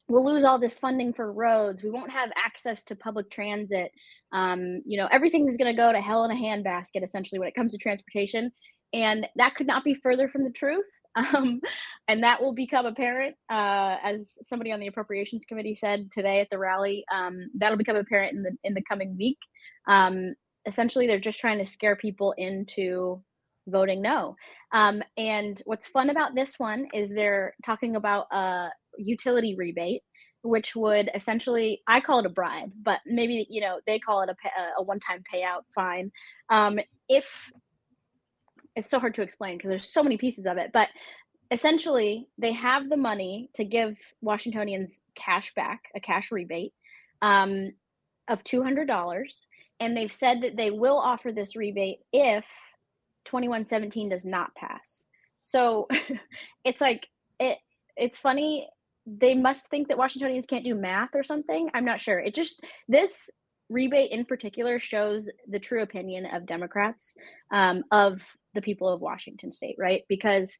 we'll 0.08 0.24
lose 0.24 0.44
all 0.44 0.58
this 0.58 0.78
funding 0.78 1.12
for 1.12 1.32
roads. 1.32 1.82
We 1.82 1.90
won't 1.90 2.10
have 2.10 2.30
access 2.36 2.84
to 2.84 2.96
public 2.96 3.30
transit. 3.30 3.90
Um, 4.32 4.82
you 4.84 4.98
know, 4.98 5.08
everything's 5.10 5.56
going 5.56 5.74
to 5.74 5.80
go 5.80 5.92
to 5.92 6.00
hell 6.00 6.24
in 6.24 6.30
a 6.30 6.34
handbasket 6.34 7.02
essentially 7.02 7.38
when 7.38 7.48
it 7.48 7.54
comes 7.54 7.72
to 7.72 7.78
transportation. 7.78 8.52
And 8.92 9.26
that 9.36 9.56
could 9.56 9.66
not 9.66 9.82
be 9.82 9.94
further 9.94 10.28
from 10.28 10.44
the 10.44 10.50
truth. 10.50 10.86
Um, 11.16 11.60
and 12.08 12.24
that 12.24 12.42
will 12.42 12.54
become 12.54 12.86
apparent, 12.86 13.36
uh, 13.48 13.98
as 14.02 14.36
somebody 14.42 14.72
on 14.72 14.80
the 14.80 14.88
appropriations 14.88 15.44
committee 15.44 15.76
said 15.76 16.10
today 16.10 16.40
at 16.40 16.50
the 16.50 16.58
rally. 16.58 17.04
Um, 17.14 17.50
that'll 17.56 17.78
become 17.78 17.94
apparent 17.94 18.34
in 18.34 18.42
the 18.42 18.50
in 18.64 18.74
the 18.74 18.82
coming 18.82 19.16
week. 19.16 19.38
Um, 19.86 20.34
essentially, 20.66 21.06
they're 21.06 21.20
just 21.20 21.38
trying 21.38 21.58
to 21.58 21.66
scare 21.66 21.94
people 21.94 22.34
into 22.36 23.22
voting 23.66 24.02
no. 24.02 24.36
Um, 24.72 25.02
and 25.16 25.60
what's 25.64 25.86
fun 25.86 26.10
about 26.10 26.34
this 26.34 26.58
one 26.58 26.86
is 26.92 27.10
they're 27.10 27.54
talking 27.64 27.96
about 27.96 28.26
a 28.32 28.68
utility 28.98 29.54
rebate, 29.56 30.02
which 30.42 30.76
would 30.76 31.10
essentially, 31.14 31.80
I 31.88 32.00
call 32.00 32.20
it 32.20 32.26
a 32.26 32.30
bribe, 32.30 32.72
but 32.82 33.00
maybe, 33.06 33.46
you 33.48 33.60
know, 33.60 33.80
they 33.86 33.98
call 33.98 34.22
it 34.22 34.28
a, 34.28 34.34
pay, 34.34 34.50
a 34.78 34.82
one-time 34.82 35.22
payout 35.32 35.62
fine. 35.74 36.12
Um, 36.50 36.78
if 37.08 37.50
it's 38.76 38.90
so 38.90 38.98
hard 38.98 39.14
to 39.14 39.22
explain 39.22 39.56
because 39.56 39.68
there's 39.68 39.92
so 39.92 40.02
many 40.02 40.16
pieces 40.16 40.46
of 40.46 40.58
it, 40.58 40.70
but 40.72 40.88
essentially 41.50 42.28
they 42.38 42.52
have 42.52 42.88
the 42.88 42.96
money 42.96 43.50
to 43.54 43.64
give 43.64 43.96
Washingtonians 44.20 45.00
cash 45.14 45.52
back, 45.54 45.82
a 45.94 46.00
cash 46.00 46.32
rebate 46.32 46.72
um, 47.22 47.72
of 48.28 48.42
$200. 48.44 49.46
And 49.80 49.96
they've 49.96 50.12
said 50.12 50.42
that 50.42 50.56
they 50.56 50.70
will 50.70 50.98
offer 50.98 51.32
this 51.32 51.56
rebate 51.56 51.98
if 52.12 52.46
2117 53.24 54.08
does 54.08 54.24
not 54.24 54.54
pass. 54.54 55.02
So 55.40 55.88
it's 56.64 56.80
like 56.80 57.08
it 57.38 57.58
it's 57.96 58.18
funny 58.18 58.68
they 59.06 59.34
must 59.34 59.68
think 59.68 59.88
that 59.88 59.98
Washingtonians 59.98 60.46
can't 60.46 60.64
do 60.64 60.74
math 60.74 61.10
or 61.14 61.22
something. 61.22 61.68
I'm 61.74 61.84
not 61.84 62.00
sure. 62.00 62.18
It 62.18 62.34
just 62.34 62.64
this 62.88 63.30
rebate 63.68 64.10
in 64.10 64.24
particular 64.24 64.78
shows 64.78 65.28
the 65.48 65.58
true 65.58 65.82
opinion 65.82 66.26
of 66.26 66.46
Democrats 66.46 67.14
um, 67.50 67.82
of 67.90 68.22
the 68.54 68.62
people 68.62 68.88
of 68.88 69.00
Washington 69.00 69.52
State, 69.52 69.76
right? 69.78 70.02
Because 70.08 70.56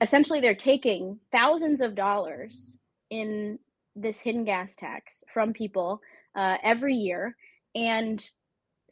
essentially 0.00 0.40
they're 0.40 0.54
taking 0.54 1.18
thousands 1.30 1.80
of 1.80 1.94
dollars 1.94 2.76
in 3.10 3.58
this 3.94 4.18
hidden 4.18 4.44
gas 4.44 4.74
tax 4.74 5.22
from 5.32 5.52
people 5.52 6.00
uh, 6.34 6.56
every 6.62 6.94
year 6.94 7.36
and 7.74 8.28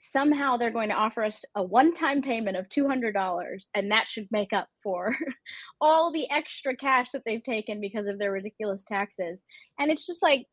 somehow 0.00 0.56
they're 0.56 0.70
going 0.70 0.88
to 0.88 0.94
offer 0.94 1.22
us 1.22 1.44
a 1.54 1.62
one-time 1.62 2.22
payment 2.22 2.56
of 2.56 2.68
$200 2.70 3.68
and 3.74 3.92
that 3.92 4.08
should 4.08 4.26
make 4.30 4.52
up 4.52 4.66
for 4.82 5.14
all 5.80 6.10
the 6.10 6.28
extra 6.30 6.74
cash 6.74 7.08
that 7.12 7.22
they've 7.26 7.44
taken 7.44 7.80
because 7.80 8.06
of 8.06 8.18
their 8.18 8.32
ridiculous 8.32 8.82
taxes 8.82 9.44
and 9.78 9.90
it's 9.90 10.06
just 10.06 10.22
like 10.22 10.46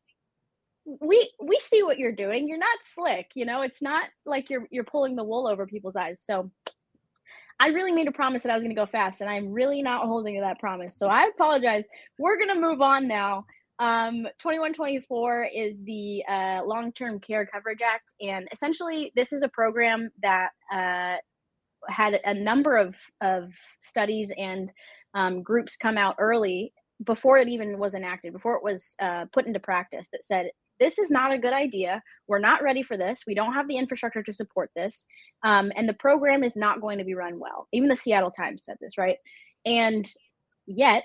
we 1.00 1.30
we 1.42 1.58
see 1.60 1.82
what 1.82 1.98
you're 1.98 2.12
doing 2.12 2.46
you're 2.48 2.58
not 2.58 2.78
slick 2.82 3.26
you 3.34 3.44
know 3.44 3.62
it's 3.62 3.82
not 3.82 4.08
like 4.24 4.48
you're 4.48 4.66
you're 4.70 4.84
pulling 4.84 5.16
the 5.16 5.24
wool 5.24 5.46
over 5.46 5.66
people's 5.66 5.96
eyes 5.96 6.22
so 6.22 6.50
I 7.60 7.68
really 7.68 7.92
made 7.92 8.06
a 8.06 8.12
promise 8.12 8.42
that 8.44 8.50
I 8.50 8.54
was 8.54 8.62
going 8.62 8.74
to 8.74 8.80
go 8.80 8.86
fast, 8.86 9.20
and 9.20 9.28
I'm 9.28 9.52
really 9.52 9.82
not 9.82 10.06
holding 10.06 10.36
to 10.36 10.40
that 10.42 10.60
promise. 10.60 10.96
So 10.96 11.08
I 11.08 11.28
apologize. 11.34 11.86
We're 12.16 12.36
going 12.36 12.54
to 12.54 12.60
move 12.60 12.80
on 12.80 13.08
now. 13.08 13.46
Um, 13.80 14.24
2124 14.40 15.50
is 15.54 15.80
the 15.84 16.24
uh, 16.28 16.62
Long 16.64 16.92
Term 16.92 17.20
Care 17.20 17.46
Coverage 17.46 17.80
Act, 17.80 18.12
and 18.20 18.48
essentially, 18.52 19.12
this 19.14 19.32
is 19.32 19.42
a 19.42 19.48
program 19.48 20.10
that 20.20 20.50
uh, 20.72 21.16
had 21.88 22.20
a 22.24 22.34
number 22.34 22.76
of 22.76 22.96
of 23.20 23.52
studies 23.80 24.32
and 24.36 24.72
um, 25.14 25.42
groups 25.42 25.76
come 25.76 25.96
out 25.96 26.16
early 26.18 26.72
before 27.04 27.38
it 27.38 27.46
even 27.46 27.78
was 27.78 27.94
enacted, 27.94 28.32
before 28.32 28.56
it 28.56 28.64
was 28.64 28.94
uh, 29.00 29.26
put 29.32 29.46
into 29.46 29.60
practice, 29.60 30.08
that 30.12 30.24
said 30.24 30.50
this 30.80 30.98
is 30.98 31.10
not 31.10 31.32
a 31.32 31.38
good 31.38 31.52
idea. 31.52 32.02
We're 32.26 32.40
not 32.40 32.62
ready 32.62 32.82
for 32.82 32.96
this. 32.96 33.22
We 33.26 33.34
don't 33.34 33.54
have 33.54 33.68
the 33.68 33.76
infrastructure 33.76 34.24
to 34.24 34.32
support 34.32 34.70
this, 34.74 35.06
um, 35.44 35.70
and 35.76 35.88
the 35.88 35.94
program 35.94 36.42
is 36.42 36.56
not 36.56 36.80
going 36.80 36.98
to 36.98 37.04
be 37.04 37.14
run 37.14 37.38
well. 37.38 37.68
Even 37.72 37.88
the 37.88 37.96
Seattle 37.96 38.32
Times 38.32 38.64
said 38.64 38.76
this, 38.80 38.98
right? 38.98 39.18
And 39.64 40.08
yet, 40.68 41.04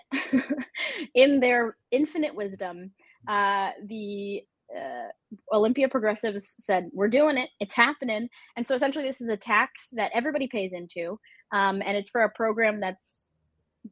in 1.16 1.40
their 1.40 1.78
infinite 1.92 2.36
wisdom, 2.36 2.92
uh, 3.28 3.72
the 3.88 4.44
uh, 4.76 5.56
Olympia 5.56 5.88
Progressives 5.88 6.56
said, 6.60 6.90
We're 6.94 7.08
doing 7.08 7.38
it, 7.38 7.50
it's 7.60 7.74
happening. 7.74 8.30
And 8.58 8.68
so 8.68 8.76
essentially, 8.76 9.06
this 9.06 9.22
is 9.22 9.30
a 9.30 9.38
tax 9.38 9.90
that 9.94 10.12
everybody 10.14 10.48
pays 10.48 10.74
into, 10.74 11.20
um, 11.54 11.82
and 11.86 11.98
it's 11.98 12.10
for 12.10 12.22
a 12.24 12.30
program 12.30 12.80
that's 12.82 13.30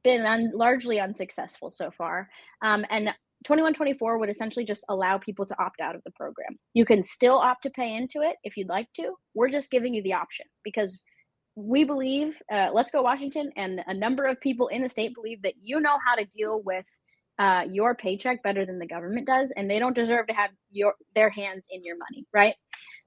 been 0.03 0.25
un- 0.25 0.51
largely 0.53 0.99
unsuccessful 0.99 1.69
so 1.69 1.91
far. 1.91 2.29
Um, 2.61 2.85
and 2.89 3.09
2124 3.45 4.19
would 4.19 4.29
essentially 4.29 4.65
just 4.65 4.85
allow 4.89 5.17
people 5.17 5.45
to 5.47 5.59
opt 5.59 5.81
out 5.81 5.95
of 5.95 6.03
the 6.03 6.11
program. 6.11 6.59
You 6.73 6.85
can 6.85 7.03
still 7.03 7.37
opt 7.37 7.63
to 7.63 7.69
pay 7.71 7.95
into 7.95 8.21
it 8.21 8.35
if 8.43 8.55
you'd 8.55 8.69
like 8.69 8.87
to. 8.97 9.15
We're 9.33 9.49
just 9.49 9.71
giving 9.71 9.93
you 9.93 10.03
the 10.03 10.13
option 10.13 10.45
because 10.63 11.03
we 11.55 11.83
believe, 11.83 12.35
uh, 12.51 12.69
Let's 12.73 12.91
Go 12.91 13.01
Washington, 13.01 13.51
and 13.55 13.81
a 13.87 13.93
number 13.93 14.25
of 14.25 14.39
people 14.39 14.67
in 14.67 14.81
the 14.81 14.89
state 14.89 15.13
believe 15.13 15.41
that 15.43 15.53
you 15.61 15.79
know 15.79 15.97
how 16.05 16.15
to 16.15 16.25
deal 16.25 16.61
with 16.63 16.85
uh, 17.39 17.63
your 17.67 17.95
paycheck 17.95 18.43
better 18.43 18.65
than 18.65 18.79
the 18.79 18.85
government 18.85 19.27
does, 19.27 19.51
and 19.55 19.69
they 19.69 19.79
don't 19.79 19.95
deserve 19.95 20.27
to 20.27 20.33
have 20.33 20.51
your 20.71 20.93
their 21.15 21.29
hands 21.29 21.65
in 21.69 21.83
your 21.83 21.97
money, 21.97 22.25
right? 22.33 22.55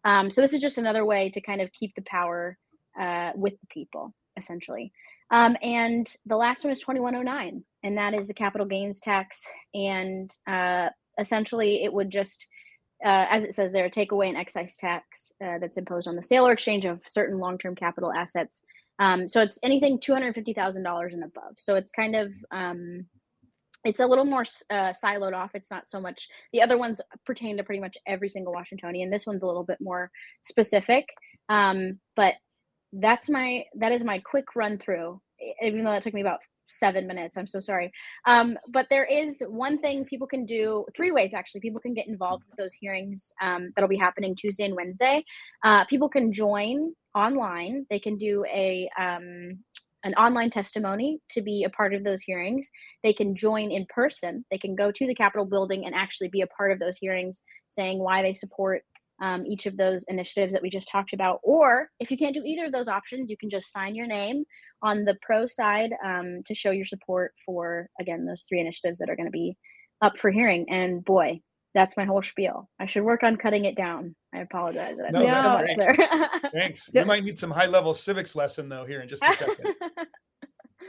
Um, 0.05 0.30
so 0.30 0.40
this 0.40 0.53
is 0.53 0.61
just 0.61 0.78
another 0.78 1.05
way 1.05 1.30
to 1.30 1.40
kind 1.40 1.61
of 1.61 1.72
keep 1.72 1.95
the 1.95 2.03
power 2.03 2.59
uh, 3.01 3.30
with 3.34 3.55
the 3.61 3.66
people, 3.70 4.14
essentially. 4.36 4.92
Um, 5.30 5.57
and 5.62 6.09
the 6.26 6.36
last 6.36 6.64
one 6.64 6.72
is 6.72 6.80
2109, 6.80 7.64
and 7.82 7.99
that 7.99 8.14
is 8.14 8.26
the 8.26 8.34
capital 8.34 8.66
gains 8.66 9.01
tax. 9.01 9.42
And 9.72 10.30
uh, 10.47 10.88
essentially, 11.18 11.82
it 11.82 11.92
would 11.92 12.11
just, 12.11 12.47
uh, 13.05 13.26
as 13.30 13.45
it 13.45 13.55
says 13.55 13.72
there, 13.72 13.88
take 13.88 14.12
away 14.12 14.28
an 14.28 14.36
excise 14.36 14.76
tax 14.76 15.32
uh, 15.45 15.59
that's 15.61 15.76
imposed 15.76 16.09
on 16.09 16.16
the 16.16 16.22
sale 16.22 16.47
or 16.47 16.53
exchange 16.53 16.84
of 16.84 17.03
certain 17.07 17.38
long 17.38 17.59
term 17.59 17.74
capital 17.74 18.12
assets. 18.12 18.62
Um, 18.99 19.26
so 19.28 19.40
it's 19.40 19.59
anything 19.62 19.99
$250,000 19.99 21.12
and 21.12 21.24
above. 21.24 21.55
So 21.59 21.74
it's 21.74 21.90
kind 21.90 22.14
of, 22.14 22.32
um, 22.53 23.07
it's 23.84 24.01
a 24.01 24.07
little 24.07 24.24
more 24.24 24.45
uh, 24.70 24.92
siloed 25.03 25.34
off. 25.34 25.51
It's 25.55 25.70
not 25.70 25.86
so 25.86 26.01
much, 26.01 26.28
the 26.53 26.62
other 26.62 26.78
ones 26.78 27.01
pertain 27.26 27.57
to 27.57 27.64
pretty 27.64 27.80
much 27.80 27.99
every 28.07 28.28
single 28.28 28.53
Washingtonian. 28.53 29.11
This 29.11 29.26
one's 29.26 29.42
a 29.42 29.47
little 29.47 29.64
bit 29.64 29.78
more 29.80 30.11
specific. 30.45 31.07
Um, 31.49 31.99
but 32.16 32.34
that's 32.95 33.28
my 33.28 33.64
that 33.74 33.90
is 33.90 34.05
my 34.05 34.20
quick 34.20 34.55
run 34.55 34.78
through 34.78 35.20
even 35.62 35.84
though 35.84 35.90
that 35.90 36.03
took 36.03 36.14
me 36.14 36.20
about 36.20 36.40
seven 36.67 37.07
minutes. 37.07 37.37
I'm 37.37 37.47
so 37.47 37.61
sorry. 37.61 37.93
Um, 38.27 38.57
but 38.69 38.87
there 38.91 39.05
is 39.05 39.43
one 39.49 39.79
thing 39.79 40.05
people 40.05 40.27
can 40.27 40.45
do 40.47 40.85
three 40.97 41.11
ways 41.11 41.35
actually. 41.35 41.61
People 41.61 41.81
can 41.81 41.95
get 41.95 42.09
involved 42.09 42.45
with 42.49 42.57
those 42.57 42.73
hearings 42.73 43.33
um, 43.43 43.71
that'll 43.75 43.89
be 43.89 43.97
happening 43.97 44.35
tuesday 44.35 44.65
and 44.65 44.75
wednesday. 44.75 45.25
Uh, 45.65 45.85
people 45.85 46.09
can 46.09 46.33
join 46.33 46.93
online. 47.15 47.87
They 47.91 47.99
can 47.99 48.17
do 48.17 48.45
a 48.53 48.89
um, 48.99 49.59
an 50.05 50.15
online 50.15 50.51
testimony 50.51 51.19
to 51.31 51.41
be 51.41 51.65
a 51.65 51.71
part 51.71 51.95
of 51.95 52.05
those 52.05 52.21
hearings. 52.21 52.69
They 53.03 53.15
can 53.15 53.35
join 53.35 53.71
in 53.71 53.87
person. 53.89 54.45
They 54.51 54.59
can 54.59 54.75
go 54.75 54.93
to 54.93 55.07
the 55.07 55.15
capitol 55.15 55.47
building 55.47 55.87
and 55.87 55.95
actually 55.95 56.29
be 56.29 56.43
a 56.43 56.47
part 56.47 56.73
of 56.73 56.79
those 56.79 56.99
hearings 56.99 57.43
saying 57.71 57.99
why 57.99 58.21
they 58.21 58.35
support 58.35 58.83
um, 59.25 59.47
each 59.47 59.64
of 59.64 59.79
those 59.79 60.05
initiatives 60.09 60.53
that 60.53 60.61
we 60.61 60.68
just 60.68 60.89
talked 60.91 61.14
about. 61.14 61.41
Or 61.43 61.89
if 61.99 62.11
you 62.11 62.18
can't 62.18 62.35
do 62.35 62.43
either 62.45 62.66
of 62.66 62.72
those 62.72 62.89
options, 62.89 63.31
you 63.31 63.39
can 63.39 63.49
just 63.49 63.72
sign 63.72 63.95
your 63.95 64.07
name 64.07 64.45
on 64.83 65.05
the 65.05 65.16
pro 65.22 65.47
side 65.47 65.93
um, 66.05 66.43
to 66.45 66.55
show 66.55 66.70
your 66.70 66.85
support 66.85 67.33
for, 67.45 67.89
again, 67.99 68.27
those 68.27 68.43
three 68.43 68.61
initiatives 68.61 68.99
that 68.99 69.09
are 69.09 69.16
going 69.16 69.27
to 69.27 69.33
be 69.33 69.57
up 70.03 70.18
for 70.18 70.31
hearing. 70.31 70.66
And 70.68 71.03
boy, 71.03 71.41
that's 71.72 71.97
my 71.97 72.05
whole 72.05 72.22
spiel. 72.22 72.68
I 72.79 72.85
should 72.85 73.03
work 73.03 73.22
on 73.22 73.37
cutting 73.37 73.64
it 73.64 73.77
down. 73.77 74.14
I 74.35 74.41
apologize. 74.41 74.97
I 75.05 75.11
No, 75.11 75.22
no, 75.22 75.43
so 75.43 75.53
much 75.55 75.77
there. 75.77 75.97
Thanks. 76.53 76.91
You 76.93 77.07
might 77.07 77.25
need 77.25 77.39
some 77.39 77.51
high 77.51 77.66
level 77.66 77.95
civics 77.95 78.37
lesson 78.37 78.68
though 78.68 78.85
here 78.85 79.01
in 79.01 79.09
just 79.09 79.25
a 79.25 79.33
second. 79.33 79.75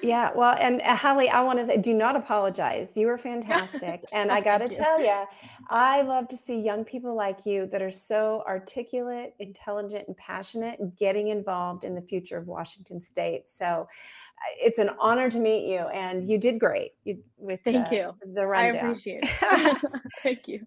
Yeah, 0.06 0.32
well, 0.36 0.56
and 0.60 0.82
uh, 0.82 0.96
Holly, 0.96 1.30
I 1.30 1.42
want 1.42 1.60
to 1.60 1.66
say, 1.66 1.78
do 1.78 1.94
not 1.94 2.16
apologize. 2.16 2.96
You 2.96 3.08
were 3.08 3.18
fantastic, 3.18 4.04
and 4.12 4.32
I 4.32 4.42
got 4.42 4.60
to 4.60 4.70
tell 4.70 5.00
you, 5.00 5.26
I 5.70 6.02
love 6.04 6.28
to 6.30 6.38
see 6.38 6.60
young 6.60 6.86
people 6.86 7.16
like 7.16 7.46
you 7.46 7.68
that 7.72 7.82
are 7.82 7.92
so 7.92 8.44
articulate, 8.48 9.34
intelligent, 9.40 10.08
and 10.08 10.16
passionate 10.18 10.96
getting 10.96 11.30
involved 11.30 11.84
in 11.84 11.96
the 11.96 12.02
future 12.02 12.38
of 12.38 12.48
Washington 12.48 13.02
State. 13.02 13.48
So, 13.48 13.66
uh, 13.66 14.52
it's 14.60 14.80
an 14.80 14.92
honor 15.00 15.30
to 15.30 15.40
meet 15.40 15.68
you, 15.68 15.80
and 15.80 16.24
you 16.24 16.38
did 16.38 16.60
great 16.60 16.94
you, 17.04 17.24
with 17.38 17.62
Thank 17.64 17.90
the, 17.90 17.96
you. 17.96 18.16
the 18.34 18.42
I 18.42 18.66
appreciate 18.66 19.24
it. 19.24 19.78
Thank 20.24 20.48
you. 20.48 20.66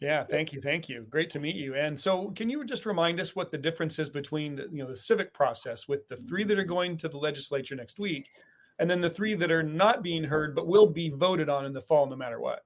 Yeah, 0.00 0.22
thank 0.22 0.52
you, 0.52 0.60
thank 0.60 0.88
you. 0.88 1.06
Great 1.10 1.28
to 1.30 1.40
meet 1.40 1.56
you. 1.56 1.74
And 1.74 1.98
so, 1.98 2.30
can 2.30 2.48
you 2.48 2.64
just 2.64 2.86
remind 2.86 3.18
us 3.18 3.34
what 3.34 3.50
the 3.50 3.58
difference 3.58 3.98
is 3.98 4.08
between 4.08 4.56
the, 4.56 4.68
you 4.70 4.78
know 4.78 4.88
the 4.88 4.96
civic 4.96 5.34
process 5.34 5.88
with 5.88 6.06
the 6.06 6.16
three 6.16 6.44
that 6.44 6.58
are 6.58 6.64
going 6.64 6.96
to 6.98 7.08
the 7.08 7.18
legislature 7.18 7.74
next 7.74 7.98
week, 7.98 8.28
and 8.78 8.88
then 8.88 9.00
the 9.00 9.10
three 9.10 9.34
that 9.34 9.50
are 9.50 9.62
not 9.62 10.02
being 10.02 10.22
heard 10.22 10.54
but 10.54 10.68
will 10.68 10.86
be 10.86 11.10
voted 11.10 11.48
on 11.48 11.64
in 11.64 11.72
the 11.72 11.82
fall, 11.82 12.06
no 12.06 12.14
matter 12.14 12.40
what? 12.40 12.64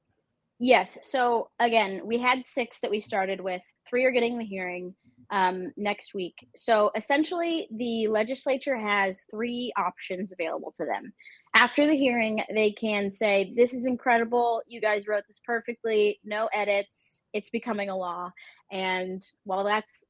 Yes. 0.59 0.99
So 1.03 1.49
again, 1.59 2.03
we 2.05 2.19
had 2.19 2.45
six 2.47 2.79
that 2.81 2.91
we 2.91 3.01
started 3.01 3.41
with. 3.41 3.63
Three 3.89 4.05
are 4.05 4.13
getting 4.13 4.39
the 4.39 4.45
hearing 4.45 4.95
um, 5.33 5.73
next 5.77 6.15
week. 6.15 6.47
So 6.55 6.91
essentially, 6.95 7.67
the 7.75 8.07
legislature 8.09 8.77
has 8.77 9.25
three 9.31 9.73
options 9.77 10.31
available 10.31 10.73
to 10.77 10.85
them. 10.85 11.13
After 11.55 11.87
the 11.87 11.97
hearing, 11.97 12.43
they 12.55 12.71
can 12.71 13.11
say, 13.11 13.53
This 13.57 13.75
is 13.75 13.87
incredible. 13.87 14.63
You 14.69 14.81
guys 14.81 15.09
wrote 15.09 15.25
this 15.27 15.41
perfectly. 15.45 16.21
No 16.23 16.49
edits. 16.55 17.23
It's 17.33 17.51
becoming 17.51 17.89
a 17.89 17.97
law. 17.97 18.31
And 18.71 19.23
while 19.45 19.65
that's 19.65 20.05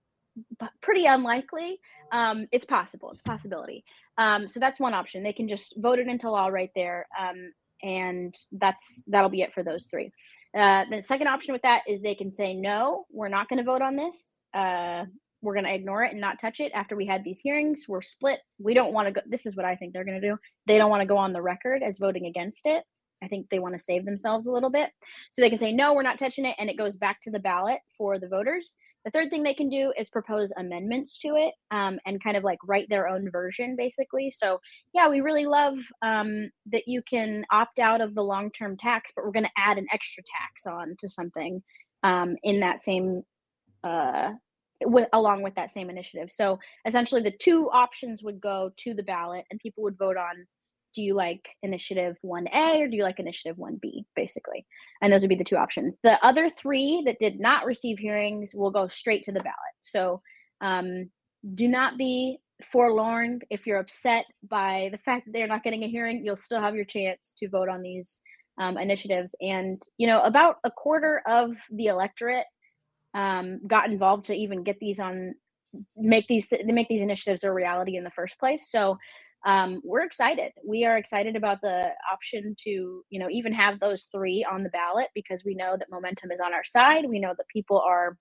pretty 0.80 1.06
unlikely, 1.06 1.78
um, 2.10 2.46
it's 2.52 2.64
possible. 2.64 3.12
It's 3.12 3.20
a 3.20 3.24
possibility. 3.24 3.84
Um, 4.18 4.48
so 4.48 4.60
that's 4.60 4.80
one 4.80 4.94
option. 4.94 5.22
They 5.22 5.32
can 5.32 5.48
just 5.48 5.74
vote 5.78 5.98
it 5.98 6.08
into 6.08 6.30
law 6.30 6.48
right 6.48 6.70
there. 6.74 7.06
Um, 7.18 7.52
and 7.82 8.34
that's 8.52 9.02
that'll 9.06 9.30
be 9.30 9.42
it 9.42 9.54
for 9.54 9.62
those 9.62 9.86
three. 9.86 10.12
Uh, 10.56 10.84
the 10.90 11.00
second 11.00 11.28
option 11.28 11.52
with 11.52 11.62
that 11.62 11.82
is 11.88 12.00
they 12.00 12.14
can 12.14 12.32
say, 12.32 12.54
no, 12.54 13.06
we're 13.10 13.28
not 13.28 13.48
going 13.48 13.58
to 13.58 13.64
vote 13.64 13.82
on 13.82 13.96
this. 13.96 14.40
Uh, 14.52 15.04
we're 15.40 15.54
going 15.54 15.64
to 15.64 15.74
ignore 15.74 16.04
it 16.04 16.12
and 16.12 16.20
not 16.20 16.40
touch 16.40 16.60
it 16.60 16.70
after 16.74 16.94
we 16.94 17.06
had 17.06 17.24
these 17.24 17.40
hearings. 17.40 17.86
We're 17.88 18.02
split. 18.02 18.38
We 18.58 18.74
don't 18.74 18.92
want 18.92 19.08
to 19.08 19.12
go. 19.12 19.20
This 19.26 19.44
is 19.44 19.56
what 19.56 19.64
I 19.64 19.74
think 19.76 19.92
they're 19.92 20.04
going 20.04 20.20
to 20.20 20.28
do. 20.28 20.36
They 20.66 20.78
don't 20.78 20.90
want 20.90 21.00
to 21.00 21.06
go 21.06 21.16
on 21.16 21.32
the 21.32 21.42
record 21.42 21.82
as 21.82 21.98
voting 21.98 22.26
against 22.26 22.66
it. 22.66 22.84
I 23.22 23.28
think 23.28 23.48
they 23.50 23.58
want 23.58 23.74
to 23.74 23.80
save 23.82 24.04
themselves 24.04 24.46
a 24.46 24.52
little 24.52 24.70
bit. 24.70 24.90
So 25.30 25.42
they 25.42 25.50
can 25.50 25.58
say, 25.58 25.72
no, 25.72 25.94
we're 25.94 26.02
not 26.02 26.18
touching 26.18 26.44
it. 26.44 26.56
And 26.58 26.68
it 26.68 26.78
goes 26.78 26.96
back 26.96 27.20
to 27.22 27.30
the 27.30 27.38
ballot 27.38 27.78
for 27.96 28.18
the 28.18 28.28
voters. 28.28 28.76
The 29.04 29.10
third 29.10 29.30
thing 29.30 29.42
they 29.42 29.54
can 29.54 29.68
do 29.68 29.92
is 29.98 30.08
propose 30.08 30.52
amendments 30.56 31.18
to 31.18 31.34
it 31.36 31.54
um, 31.70 31.98
and 32.06 32.22
kind 32.22 32.36
of 32.36 32.44
like 32.44 32.58
write 32.64 32.88
their 32.88 33.08
own 33.08 33.30
version, 33.30 33.74
basically. 33.76 34.30
So, 34.30 34.60
yeah, 34.92 35.08
we 35.08 35.20
really 35.20 35.46
love 35.46 35.78
um, 36.02 36.50
that 36.70 36.86
you 36.86 37.02
can 37.02 37.44
opt 37.50 37.80
out 37.80 38.00
of 38.00 38.14
the 38.14 38.22
long 38.22 38.50
term 38.50 38.76
tax, 38.76 39.10
but 39.14 39.24
we're 39.24 39.32
going 39.32 39.44
to 39.44 39.50
add 39.56 39.78
an 39.78 39.86
extra 39.92 40.22
tax 40.22 40.66
on 40.66 40.94
to 41.00 41.08
something 41.08 41.62
um, 42.02 42.36
in 42.42 42.60
that 42.60 42.80
same. 42.80 43.22
Uh, 43.82 44.32
with, 44.84 45.08
along 45.12 45.42
with 45.42 45.54
that 45.54 45.70
same 45.70 45.90
initiative. 45.90 46.30
So 46.30 46.58
essentially, 46.86 47.22
the 47.22 47.30
two 47.30 47.70
options 47.70 48.22
would 48.22 48.40
go 48.40 48.72
to 48.78 48.94
the 48.94 49.02
ballot, 49.02 49.44
and 49.50 49.60
people 49.60 49.84
would 49.84 49.96
vote 49.96 50.16
on 50.16 50.46
do 50.94 51.02
you 51.02 51.14
like 51.14 51.48
initiative 51.62 52.16
1A 52.24 52.80
or 52.80 52.88
do 52.88 52.96
you 52.96 53.02
like 53.02 53.18
initiative 53.18 53.56
1B, 53.56 54.04
basically. 54.14 54.66
And 55.00 55.12
those 55.12 55.22
would 55.22 55.28
be 55.28 55.36
the 55.36 55.44
two 55.44 55.56
options. 55.56 55.98
The 56.02 56.24
other 56.24 56.50
three 56.50 57.02
that 57.06 57.18
did 57.18 57.40
not 57.40 57.64
receive 57.64 57.98
hearings 57.98 58.54
will 58.54 58.70
go 58.70 58.88
straight 58.88 59.24
to 59.24 59.32
the 59.32 59.40
ballot. 59.40 59.56
So 59.82 60.22
um, 60.60 61.10
do 61.54 61.68
not 61.68 61.98
be 61.98 62.38
forlorn 62.70 63.40
if 63.50 63.66
you're 63.66 63.80
upset 63.80 64.24
by 64.48 64.88
the 64.92 64.98
fact 64.98 65.26
that 65.26 65.32
they're 65.32 65.48
not 65.48 65.64
getting 65.64 65.82
a 65.82 65.88
hearing 65.88 66.24
you'll 66.24 66.36
still 66.36 66.60
have 66.60 66.76
your 66.76 66.84
chance 66.84 67.34
to 67.36 67.48
vote 67.48 67.68
on 67.68 67.82
these 67.82 68.20
um, 68.58 68.78
initiatives 68.78 69.34
and 69.40 69.82
you 69.98 70.06
know 70.06 70.20
about 70.20 70.58
a 70.62 70.70
quarter 70.70 71.22
of 71.26 71.56
the 71.72 71.86
electorate 71.86 72.46
um, 73.14 73.60
got 73.66 73.90
involved 73.90 74.26
to 74.26 74.34
even 74.34 74.62
get 74.62 74.78
these 74.78 75.00
on 75.00 75.34
make 75.96 76.26
these 76.28 76.48
make 76.64 76.88
these 76.88 77.02
initiatives 77.02 77.44
a 77.44 77.52
reality 77.52 77.96
in 77.96 78.04
the 78.04 78.10
first 78.10 78.38
place. 78.38 78.70
So 78.70 78.98
um, 79.46 79.80
we're 79.84 80.04
excited. 80.04 80.52
We 80.66 80.84
are 80.84 80.96
excited 80.98 81.36
about 81.36 81.60
the 81.62 81.90
option 82.12 82.54
to, 82.64 82.70
you 83.10 83.20
know, 83.20 83.28
even 83.30 83.52
have 83.52 83.80
those 83.80 84.04
three 84.12 84.46
on 84.50 84.62
the 84.62 84.70
ballot 84.70 85.08
because 85.14 85.44
we 85.44 85.54
know 85.54 85.76
that 85.78 85.90
momentum 85.90 86.30
is 86.32 86.40
on 86.40 86.54
our 86.54 86.64
side. 86.64 87.06
We 87.08 87.20
know 87.20 87.34
that 87.36 87.48
people 87.52 87.80
are 87.80 88.16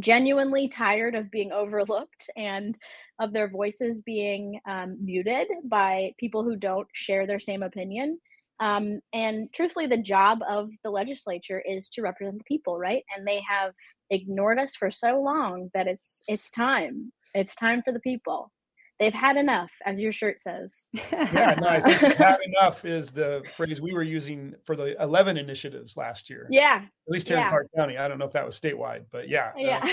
genuinely 0.00 0.68
tired 0.68 1.14
of 1.14 1.30
being 1.30 1.52
overlooked 1.54 2.30
and 2.36 2.76
of 3.20 3.32
their 3.32 3.48
voices 3.50 4.02
being 4.02 4.60
um, 4.68 4.96
muted 5.02 5.48
by 5.64 6.12
people 6.18 6.44
who 6.44 6.56
don't 6.56 6.88
share 6.94 7.26
their 7.26 7.40
same 7.40 7.62
opinion. 7.62 8.18
Um, 8.60 9.00
and 9.12 9.52
truthfully, 9.52 9.86
the 9.86 9.98
job 9.98 10.38
of 10.48 10.70
the 10.84 10.90
legislature 10.90 11.62
is 11.66 11.90
to 11.90 12.02
represent 12.02 12.38
the 12.38 12.44
people, 12.44 12.78
right? 12.78 13.02
And 13.16 13.26
they 13.26 13.42
have 13.48 13.72
ignored 14.10 14.58
us 14.58 14.76
for 14.76 14.90
so 14.90 15.20
long 15.20 15.70
that 15.74 15.86
it's 15.88 16.22
it's 16.28 16.50
time. 16.50 17.12
It's 17.34 17.54
time 17.54 17.82
for 17.84 17.92
the 17.92 18.00
people. 18.00 18.50
They've 18.98 19.12
had 19.12 19.36
enough, 19.36 19.72
as 19.84 20.00
your 20.00 20.12
shirt 20.12 20.40
says. 20.40 20.88
Yeah, 21.12 21.54
no, 21.60 21.68
I 21.68 21.80
think 21.80 22.14
had 22.16 22.38
enough 22.44 22.84
is 22.84 23.10
the 23.10 23.42
phrase 23.56 23.80
we 23.80 23.92
were 23.92 24.02
using 24.02 24.54
for 24.64 24.74
the 24.74 25.00
11 25.02 25.36
initiatives 25.36 25.96
last 25.96 26.30
year. 26.30 26.46
Yeah, 26.50 26.76
At 26.76 26.88
least 27.08 27.28
here 27.28 27.36
in 27.36 27.42
yeah. 27.42 27.48
Clark 27.50 27.68
County. 27.76 27.98
I 27.98 28.08
don't 28.08 28.18
know 28.18 28.24
if 28.24 28.32
that 28.32 28.46
was 28.46 28.58
statewide, 28.58 29.04
but 29.12 29.28
yeah. 29.28 29.52
uh, 29.54 29.58
yeah. 29.58 29.92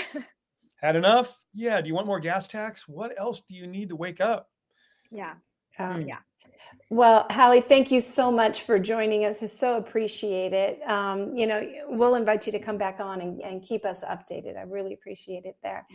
had 0.80 0.96
enough? 0.96 1.38
Yeah. 1.52 1.80
Do 1.82 1.88
you 1.88 1.94
want 1.94 2.06
more 2.06 2.20
gas 2.20 2.48
tax? 2.48 2.88
What 2.88 3.12
else 3.18 3.42
do 3.42 3.54
you 3.54 3.66
need 3.66 3.90
to 3.90 3.96
wake 3.96 4.20
up? 4.20 4.48
yeah. 5.10 5.34
Um. 5.78 6.02
Yeah. 6.02 6.18
Well, 6.90 7.26
Hallie, 7.30 7.60
thank 7.60 7.90
you 7.90 8.00
so 8.00 8.30
much 8.30 8.62
for 8.62 8.78
joining 8.78 9.24
us. 9.24 9.42
I 9.42 9.46
so 9.46 9.78
appreciate 9.78 10.52
it. 10.52 10.80
Um, 10.86 11.34
you 11.34 11.46
know, 11.46 11.66
we'll 11.88 12.14
invite 12.14 12.46
you 12.46 12.52
to 12.52 12.58
come 12.58 12.78
back 12.78 13.00
on 13.00 13.20
and, 13.20 13.40
and 13.40 13.62
keep 13.62 13.84
us 13.84 14.02
updated. 14.04 14.56
I 14.56 14.62
really 14.62 14.92
appreciate 14.94 15.44
it 15.44 15.56
there. 15.62 15.86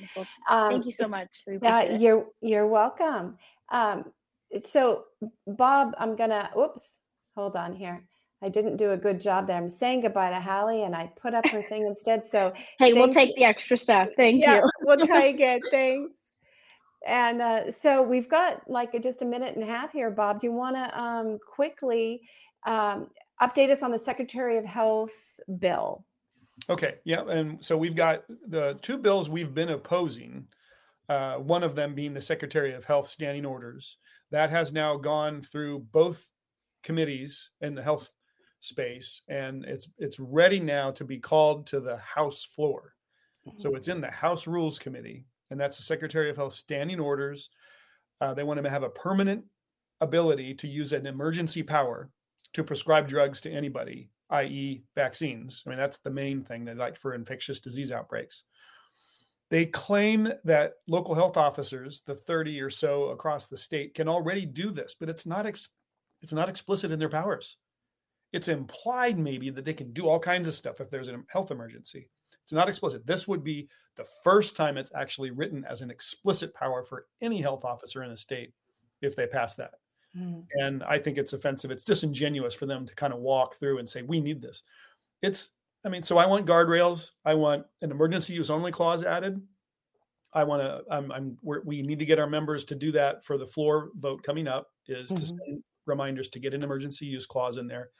Um, 0.49 0.71
thank 0.71 0.85
you 0.85 0.91
so 0.91 1.07
much. 1.07 1.29
Appreciate 1.47 2.01
you're 2.01 2.27
you're 2.41 2.67
welcome. 2.67 3.37
Um, 3.69 4.11
so, 4.57 5.05
Bob, 5.47 5.93
I'm 5.97 6.15
gonna. 6.15 6.49
Oops, 6.57 6.97
hold 7.35 7.55
on 7.55 7.73
here. 7.73 8.03
I 8.41 8.49
didn't 8.49 8.77
do 8.77 8.91
a 8.91 8.97
good 8.97 9.19
job 9.21 9.47
there. 9.47 9.57
I'm 9.57 9.69
saying 9.69 10.01
goodbye 10.01 10.31
to 10.31 10.39
Hallie, 10.39 10.83
and 10.83 10.95
I 10.95 11.11
put 11.21 11.33
up 11.33 11.45
her 11.47 11.61
thing 11.61 11.85
instead. 11.85 12.23
So, 12.23 12.53
Hey, 12.79 12.93
we'll 12.93 13.13
take 13.13 13.29
you. 13.29 13.35
the 13.37 13.43
extra 13.43 13.77
stuff. 13.77 14.09
Thank 14.17 14.41
yeah, 14.41 14.55
you. 14.55 14.69
we'll 14.81 15.05
try 15.05 15.23
again. 15.35 15.61
Thanks. 15.71 16.18
And 17.05 17.41
uh, 17.41 17.71
so 17.71 18.01
we've 18.01 18.29
got 18.29 18.69
like 18.69 18.93
a, 18.93 18.99
just 18.99 19.21
a 19.21 19.25
minute 19.25 19.55
and 19.55 19.63
a 19.63 19.67
half 19.67 19.91
here, 19.91 20.11
Bob. 20.11 20.39
Do 20.39 20.47
you 20.47 20.53
want 20.53 20.75
to 20.75 20.99
um, 20.99 21.39
quickly 21.45 22.21
um, 22.65 23.07
update 23.41 23.69
us 23.69 23.81
on 23.83 23.91
the 23.91 23.99
Secretary 23.99 24.57
of 24.57 24.65
Health 24.65 25.13
bill? 25.59 26.05
Okay. 26.69 26.95
Yeah. 27.05 27.27
And 27.27 27.63
so 27.63 27.77
we've 27.77 27.95
got 27.95 28.23
the 28.47 28.77
two 28.81 28.97
bills 28.97 29.29
we've 29.29 29.53
been 29.53 29.69
opposing. 29.69 30.47
Uh, 31.07 31.35
one 31.35 31.63
of 31.63 31.75
them 31.75 31.95
being 31.95 32.13
the 32.13 32.21
Secretary 32.21 32.73
of 32.73 32.85
Health 32.85 33.09
standing 33.09 33.45
orders. 33.45 33.97
That 34.31 34.49
has 34.51 34.71
now 34.71 34.97
gone 34.97 35.41
through 35.41 35.87
both 35.91 36.27
committees 36.83 37.49
in 37.61 37.75
the 37.75 37.81
health 37.81 38.11
space, 38.59 39.21
and 39.27 39.65
it's 39.65 39.89
it's 39.97 40.19
ready 40.19 40.59
now 40.59 40.91
to 40.91 41.03
be 41.03 41.17
called 41.17 41.65
to 41.67 41.79
the 41.79 41.97
House 41.97 42.45
floor. 42.45 42.93
So 43.57 43.73
it's 43.73 43.87
in 43.87 44.01
the 44.01 44.11
House 44.11 44.45
Rules 44.45 44.77
Committee, 44.77 45.25
and 45.51 45.59
that's 45.59 45.77
the 45.77 45.83
Secretary 45.83 46.29
of 46.29 46.35
Health 46.35 46.53
standing 46.53 46.99
orders. 46.99 47.49
Uh, 48.21 48.33
they 48.33 48.43
want 48.43 48.61
to 48.63 48.69
have 48.69 48.83
a 48.83 48.89
permanent 48.89 49.45
ability 50.01 50.53
to 50.55 50.67
use 50.67 50.93
an 50.93 51.05
emergency 51.05 51.63
power 51.63 52.09
to 52.53 52.63
prescribe 52.63 53.07
drugs 53.07 53.41
to 53.41 53.51
anybody, 53.51 54.09
i.e., 54.29 54.83
vaccines. 54.95 55.63
I 55.65 55.69
mean, 55.69 55.79
that's 55.79 55.97
the 55.99 56.09
main 56.09 56.43
thing 56.43 56.65
they 56.65 56.73
like 56.73 56.97
for 56.97 57.13
infectious 57.13 57.59
disease 57.59 57.91
outbreaks. 57.91 58.43
They 59.49 59.65
claim 59.65 60.31
that 60.43 60.73
local 60.87 61.15
health 61.15 61.35
officers, 61.35 62.01
the 62.05 62.15
30 62.15 62.61
or 62.61 62.69
so 62.69 63.05
across 63.05 63.47
the 63.47 63.57
state, 63.57 63.95
can 63.95 64.07
already 64.07 64.45
do 64.45 64.71
this, 64.71 64.95
but 64.99 65.09
it's 65.09 65.25
not 65.25 65.45
ex- 65.45 65.69
it's 66.21 66.33
not 66.33 66.49
explicit 66.49 66.91
in 66.91 66.99
their 66.99 67.09
powers. 67.09 67.57
It's 68.31 68.47
implied 68.47 69.17
maybe 69.17 69.49
that 69.49 69.65
they 69.65 69.73
can 69.73 69.91
do 69.91 70.07
all 70.07 70.19
kinds 70.19 70.47
of 70.47 70.53
stuff 70.53 70.81
if 70.81 70.91
there's 70.91 71.07
a 71.07 71.21
health 71.29 71.49
emergency. 71.49 72.09
It's 72.49 72.53
not 72.53 72.67
explicit. 72.67 73.05
This 73.05 73.27
would 73.27 73.43
be 73.43 73.69
the 73.95 74.07
first 74.23 74.55
time 74.55 74.75
it's 74.75 74.91
actually 74.95 75.29
written 75.29 75.63
as 75.65 75.81
an 75.81 75.91
explicit 75.91 76.51
power 76.55 76.83
for 76.83 77.05
any 77.21 77.39
health 77.39 77.63
officer 77.63 78.03
in 78.03 78.09
a 78.09 78.17
state 78.17 78.53
if 79.03 79.15
they 79.15 79.27
pass 79.27 79.53
that. 79.53 79.73
Mm. 80.17 80.45
And 80.53 80.83
I 80.83 80.97
think 80.97 81.19
it's 81.19 81.33
offensive. 81.33 81.69
It's 81.69 81.83
disingenuous 81.83 82.55
for 82.55 82.65
them 82.65 82.87
to 82.87 82.95
kind 82.95 83.13
of 83.13 83.19
walk 83.19 83.59
through 83.59 83.77
and 83.77 83.87
say, 83.87 84.01
we 84.01 84.19
need 84.19 84.41
this. 84.41 84.63
It's, 85.21 85.49
I 85.85 85.89
mean, 85.89 86.01
so 86.01 86.17
I 86.17 86.25
want 86.25 86.47
guardrails. 86.47 87.11
I 87.23 87.35
want 87.35 87.67
an 87.83 87.91
emergency 87.91 88.33
use 88.33 88.49
only 88.49 88.71
clause 88.71 89.03
added. 89.03 89.39
I 90.33 90.43
want 90.43 90.63
to, 90.63 90.81
I'm, 90.91 91.11
I'm, 91.11 91.37
we're, 91.43 91.61
we 91.61 91.83
need 91.83 91.99
to 91.99 92.05
get 92.05 92.17
our 92.17 92.25
members 92.25 92.65
to 92.65 92.75
do 92.75 92.91
that 92.93 93.23
for 93.23 93.37
the 93.37 93.45
floor 93.45 93.89
vote 93.99 94.23
coming 94.23 94.47
up 94.47 94.71
is 94.87 95.09
to 95.09 95.13
Mhm. 95.13 95.27
send 95.27 95.63
reminders 95.85 96.29
to 96.29 96.39
get 96.39 96.55
an 96.55 96.63
emergency 96.63 97.05
use 97.05 97.27
clause 97.27 97.57
in 97.57 97.67
there. 97.67 97.91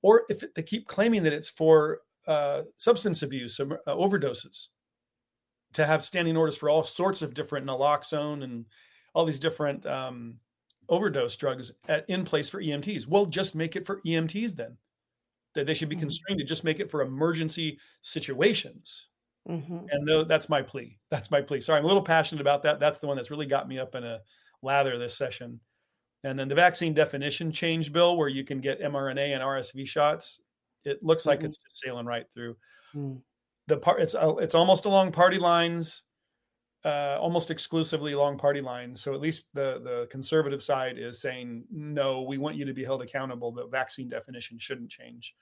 Or 0.00 0.24
if 0.30 0.42
they 0.54 0.62
keep 0.62 0.86
claiming 0.86 1.22
that 1.24 1.34
it's 1.34 1.50
for 1.50 2.00
uh, 2.30 2.62
substance 2.76 3.22
abuse, 3.22 3.60
um, 3.60 3.72
uh, 3.72 3.94
overdoses, 3.94 4.68
to 5.72 5.86
have 5.86 6.02
standing 6.04 6.36
orders 6.36 6.56
for 6.56 6.68
all 6.70 6.84
sorts 6.84 7.22
of 7.22 7.34
different 7.34 7.66
naloxone 7.66 8.42
and 8.44 8.66
all 9.14 9.24
these 9.24 9.40
different 9.40 9.86
um, 9.86 10.38
overdose 10.88 11.36
drugs 11.36 11.72
at, 11.88 12.04
in 12.08 12.24
place 12.24 12.48
for 12.48 12.60
EMTs. 12.62 13.06
Well, 13.06 13.26
just 13.26 13.54
make 13.54 13.76
it 13.76 13.86
for 13.86 14.00
EMTs 14.06 14.54
then. 14.56 14.78
That 15.54 15.66
they 15.66 15.74
should 15.74 15.88
be 15.88 15.96
Mhm. 15.96 16.00
constrained 16.06 16.38
to 16.40 16.46
just 16.46 16.64
make 16.64 16.80
it 16.80 16.90
for 16.90 17.02
emergency 17.02 17.78
situations. 18.02 19.08
Mhm. 19.48 19.88
And 19.90 20.28
that's 20.30 20.48
my 20.48 20.62
plea. 20.62 20.98
That's 21.10 21.30
my 21.30 21.42
plea. 21.42 21.60
Sorry, 21.60 21.78
I'm 21.78 21.84
a 21.84 21.88
little 21.88 22.02
passionate 22.04 22.40
about 22.40 22.62
that. 22.64 22.78
That's 22.78 23.00
the 23.00 23.08
one 23.08 23.16
that's 23.16 23.30
really 23.32 23.46
got 23.46 23.68
me 23.68 23.78
up 23.78 23.94
in 23.96 24.04
a 24.04 24.20
lather 24.62 24.98
this 24.98 25.16
session. 25.16 25.60
And 26.24 26.38
then 26.38 26.48
the 26.48 26.54
vaccine 26.54 26.94
definition 26.94 27.50
change 27.50 27.92
bill, 27.92 28.16
where 28.16 28.28
you 28.28 28.44
can 28.44 28.60
get 28.60 28.80
mRNA 28.80 29.34
and 29.34 29.42
RSV 29.42 29.86
shots. 29.86 30.40
It 30.84 31.02
looks 31.02 31.26
like 31.26 31.40
Mhm. 31.40 31.44
it's 31.44 31.58
just 31.58 31.78
sailing 31.78 32.06
right 32.06 32.26
through. 32.32 32.56
Mm. 32.94 33.22
the 33.68 33.76
part 33.76 34.00
it's 34.02 34.14
uh, 34.16 34.34
it's 34.38 34.54
almost 34.56 34.84
along 34.84 35.12
party 35.12 35.38
lines 35.38 36.02
uh 36.84 37.16
almost 37.20 37.50
exclusively 37.52 38.12
along 38.14 38.36
party 38.38 38.60
lines 38.60 39.00
so 39.02 39.14
at 39.14 39.20
least 39.20 39.48
the 39.54 39.80
the 39.84 40.08
conservative 40.10 40.60
side 40.62 40.98
is 40.98 41.20
saying 41.20 41.64
no 41.70 42.22
we 42.22 42.36
want 42.38 42.56
you 42.56 42.64
to 42.64 42.72
be 42.72 42.82
held 42.84 43.00
accountable 43.02 43.52
the 43.52 43.66
vaccine 43.68 44.08
definition 44.08 44.58
shouldn't 44.58 44.90
change. 44.90 45.36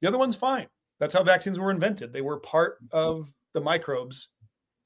The 0.00 0.08
other 0.08 0.18
one's 0.18 0.36
fine. 0.36 0.68
That's 0.98 1.14
how 1.14 1.22
vaccines 1.22 1.58
were 1.58 1.70
invented. 1.70 2.12
They 2.12 2.20
were 2.22 2.40
part 2.40 2.78
of 2.90 3.32
the 3.54 3.60
microbes 3.60 4.30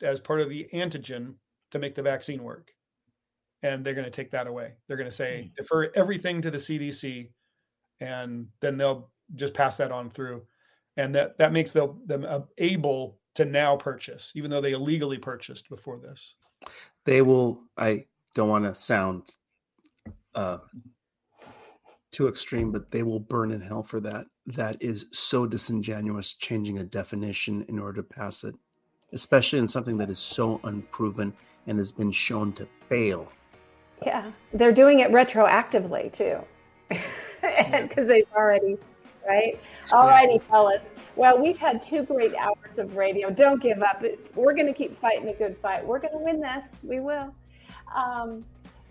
as 0.03 0.21
part 0.21 0.41
of 0.41 0.49
the 0.51 0.69
antigen 0.73 1.35
to 1.73 1.79
make 1.81 1.95
the 1.97 2.03
vaccine 2.03 2.43
work 2.45 2.73
and 3.63 3.85
they're 3.85 3.95
going 3.95 4.05
to 4.05 4.11
take 4.11 4.31
that 4.33 4.47
away. 4.47 4.75
They're 4.87 4.99
going 4.99 5.11
to 5.11 5.17
say 5.17 5.51
defer 5.57 5.91
everything 5.97 6.43
to 6.43 6.51
the 6.51 6.59
cdc 6.59 7.33
and 8.01 8.47
then 8.61 8.77
they'll 8.77 9.11
just 9.35 9.55
pass 9.55 9.77
that 9.79 9.93
on 9.93 10.11
through. 10.11 10.43
And 10.97 11.15
that 11.15 11.39
that 11.39 11.53
makes 11.53 11.73
them 11.73 12.01
them 12.07 12.25
uh, 12.29 12.41
able 12.59 13.19
to 13.35 13.45
now 13.45 13.77
purchase, 13.77 14.33
even 14.35 14.51
though 14.51 14.61
they 14.61 14.73
illegally 14.73 15.19
purchased 15.19 15.69
before 15.69 15.99
this. 15.99 16.35
they 17.05 17.21
will 17.21 17.61
i 17.77 18.05
don't 18.35 18.49
want 18.49 18.65
to 18.65 18.75
sound 18.75 19.37
uh 20.35 20.59
too 22.11 22.29
extreme 22.29 22.71
but 22.71 22.91
they 22.91 23.03
will 23.03 23.21
burn 23.21 23.51
in 23.51 23.61
hell 23.61 23.83
for 23.83 24.01
that. 24.01 24.27
That 24.47 24.77
is 24.81 25.07
so 25.13 25.47
disingenuous 25.47 26.35
changing 26.35 26.79
a 26.79 26.85
definition 26.85 27.65
in 27.69 27.79
order 27.79 28.03
to 28.03 28.09
pass 28.09 28.45
it 28.45 28.55
especially 29.15 29.59
in 29.61 29.69
something 29.69 29.97
that 29.97 30.11
is 30.11 30.19
so 30.19 30.61
unproven 30.65 31.33
and 31.67 31.79
has 31.79 31.91
been 31.93 32.11
shown 32.11 32.53
to 32.53 32.69
fail. 32.89 33.31
Yeah, 34.05 34.31
they're 34.53 34.73
doing 34.73 35.01
it 35.01 35.11
retroactively 35.11 36.13
too, 36.13 36.39
because 36.91 38.09
they've 38.09 38.27
already, 38.37 38.77
right? 39.27 39.59
All 39.93 40.09
righty, 40.09 40.39
fellas. 40.51 40.87
Well, 41.17 41.41
we've 41.41 41.57
had 41.57 41.83
two 41.83 42.03
great 42.03 42.35
hours 42.35 42.79
of 42.79 42.97
radio. 42.97 43.31
Don't 43.31 43.63
give 43.63 43.83
up. 43.83 44.05
We're 44.35 44.55
going 44.55 44.67
to 44.67 44.73
keep 44.73 44.99
fighting 44.99 45.27
the 45.27 45.35
good 45.35 45.57
fight. 45.59 45.87
We're 45.87 46.01
going 46.01 46.13
to 46.13 46.25
win 46.25 46.41
this. 46.41 46.65
We 46.83 47.01
will. 47.01 47.35
Um, 47.95 48.45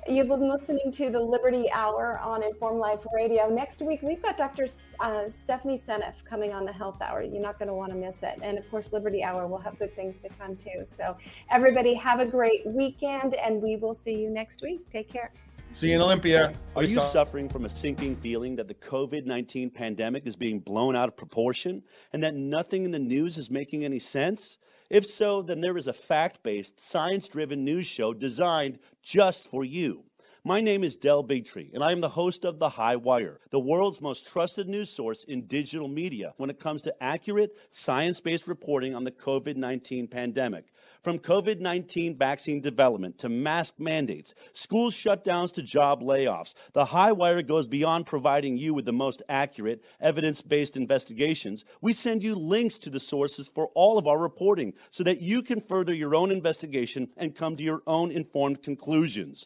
You've 0.06 0.28
been 0.28 0.50
listening 0.50 0.92
to 0.92 1.10
the 1.10 1.20
Liberty 1.20 1.72
Hour 1.72 2.20
on 2.20 2.44
Informed 2.44 2.80
Life 2.80 3.00
Radio. 3.14 3.48
Next 3.48 3.82
week, 3.82 4.02
we've 4.02 4.22
got 4.22 4.36
Dr. 4.36 4.68
Uh, 5.00 5.30
Stephanie 5.30 5.78
Seneff 5.78 6.26
coming 6.26 6.52
on 6.52 6.66
the 6.66 6.74
Health 6.74 7.02
Hour. 7.02 7.24
You're 7.24 7.42
not 7.42 7.58
going 7.58 7.70
to 7.70 7.74
want 7.74 7.94
to 7.94 7.98
miss 7.98 8.22
it. 8.22 8.38
And 8.44 8.58
of 8.58 8.70
course, 8.70 8.92
Liberty 8.92 9.24
Hour 9.24 9.48
will 9.48 9.60
have 9.60 9.80
good 9.80 9.96
things 9.96 10.20
to 10.20 10.30
come 10.38 10.58
too. 10.58 10.84
So, 10.84 11.16
everybody, 11.50 11.94
have 11.94 12.20
a 12.20 12.26
great 12.26 12.66
weekend, 12.66 13.36
and 13.36 13.62
we 13.62 13.78
will 13.78 13.94
see 13.94 14.16
you 14.16 14.30
next 14.30 14.62
week. 14.62 14.90
Take 14.90 15.08
care. 15.08 15.32
See 15.74 15.90
you 15.90 15.96
in 15.96 16.02
Olympia. 16.02 16.54
Are 16.76 16.84
you 16.84 17.00
suffering 17.00 17.50
from 17.50 17.66
a 17.66 17.70
sinking 17.70 18.16
feeling 18.18 18.56
that 18.58 18.68
the 18.68 18.76
COVID 18.76 19.26
19 19.26 19.72
pandemic 19.72 20.28
is 20.28 20.36
being 20.36 20.60
blown 20.60 20.96
out 20.96 21.10
of 21.10 21.18
proportion 21.18 21.82
and 22.14 22.22
that 22.22 22.36
nothing 22.36 22.86
in 22.86 22.92
the 22.92 23.00
news 23.00 23.40
is 23.40 23.50
making 23.50 23.84
any 23.84 23.98
sense? 23.98 24.60
If 24.92 25.08
so, 25.08 25.42
then 25.42 25.62
there 25.62 25.76
is 25.76 25.88
a 25.88 25.94
fact 25.94 26.44
based, 26.44 26.80
science 26.80 27.28
driven 27.28 27.66
news 27.66 27.88
show 27.88 28.14
designed 28.14 28.78
just 29.02 29.46
for 29.46 29.66
you. 29.66 30.04
My 30.46 30.62
name 30.62 30.84
is 30.84 30.96
Del 30.96 31.24
Bigtree, 31.24 31.74
and 31.74 31.82
I 31.82 31.92
am 31.92 32.02
the 32.02 32.10
host 32.10 32.44
of 32.44 32.60
The 32.60 32.68
High 32.68 32.98
Wire, 32.98 33.40
the 33.50 33.62
world's 33.62 34.02
most 34.02 34.28
trusted 34.28 34.68
news 34.68 34.90
source 34.90 35.24
in 35.24 35.48
digital 35.48 35.88
media 35.88 36.34
when 36.36 36.52
it 36.52 36.60
comes 36.60 36.82
to 36.82 36.94
accurate, 37.02 37.58
science 37.70 38.20
based 38.20 38.46
reporting 38.46 38.94
on 38.94 39.06
the 39.06 39.12
COVID 39.12 39.56
19 39.56 40.08
pandemic. 40.08 40.66
From 41.04 41.20
COVID 41.20 41.60
19 41.60 42.18
vaccine 42.18 42.62
development 42.62 43.18
to 43.20 43.28
mask 43.28 43.74
mandates, 43.78 44.34
school 44.54 44.90
shutdowns 44.90 45.52
to 45.56 45.62
job 45.62 46.02
layoffs, 46.02 46.54
the 46.72 46.86
High 46.86 47.12
Wire 47.12 47.42
goes 47.42 47.68
beyond 47.68 48.06
providing 48.06 48.56
you 48.56 48.74
with 48.74 48.86
the 48.86 48.94
most 48.94 49.22
accurate, 49.28 49.84
evidence 50.00 50.42
based 50.42 50.78
investigations. 50.78 51.66
We 51.82 51.92
send 51.92 52.24
you 52.24 52.36
links 52.36 52.78
to 52.78 52.90
the 52.90 53.02
sources 53.02 53.50
for 53.54 53.68
all 53.76 53.98
of 53.98 54.08
our 54.08 54.18
reporting 54.18 54.76
so 54.92 55.04
that 55.04 55.22
you 55.22 55.42
can 55.42 55.60
further 55.60 55.94
your 55.94 56.16
own 56.16 56.32
investigation 56.32 57.10
and 57.18 57.36
come 57.36 57.58
to 57.58 57.64
your 57.64 57.82
own 57.86 58.10
informed 58.10 58.64
conclusions. 58.64 59.46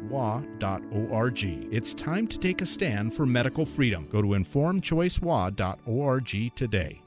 informedchoicewa.org. 0.11 1.43
It's 1.71 1.93
time 1.93 2.27
to 2.27 2.37
take 2.37 2.61
a 2.61 2.65
stand 2.65 3.13
for 3.13 3.25
medical 3.25 3.65
freedom. 3.65 4.09
Go 4.11 4.21
to 4.21 4.27
informedchoicewa.org 4.29 6.55
today. 6.55 7.01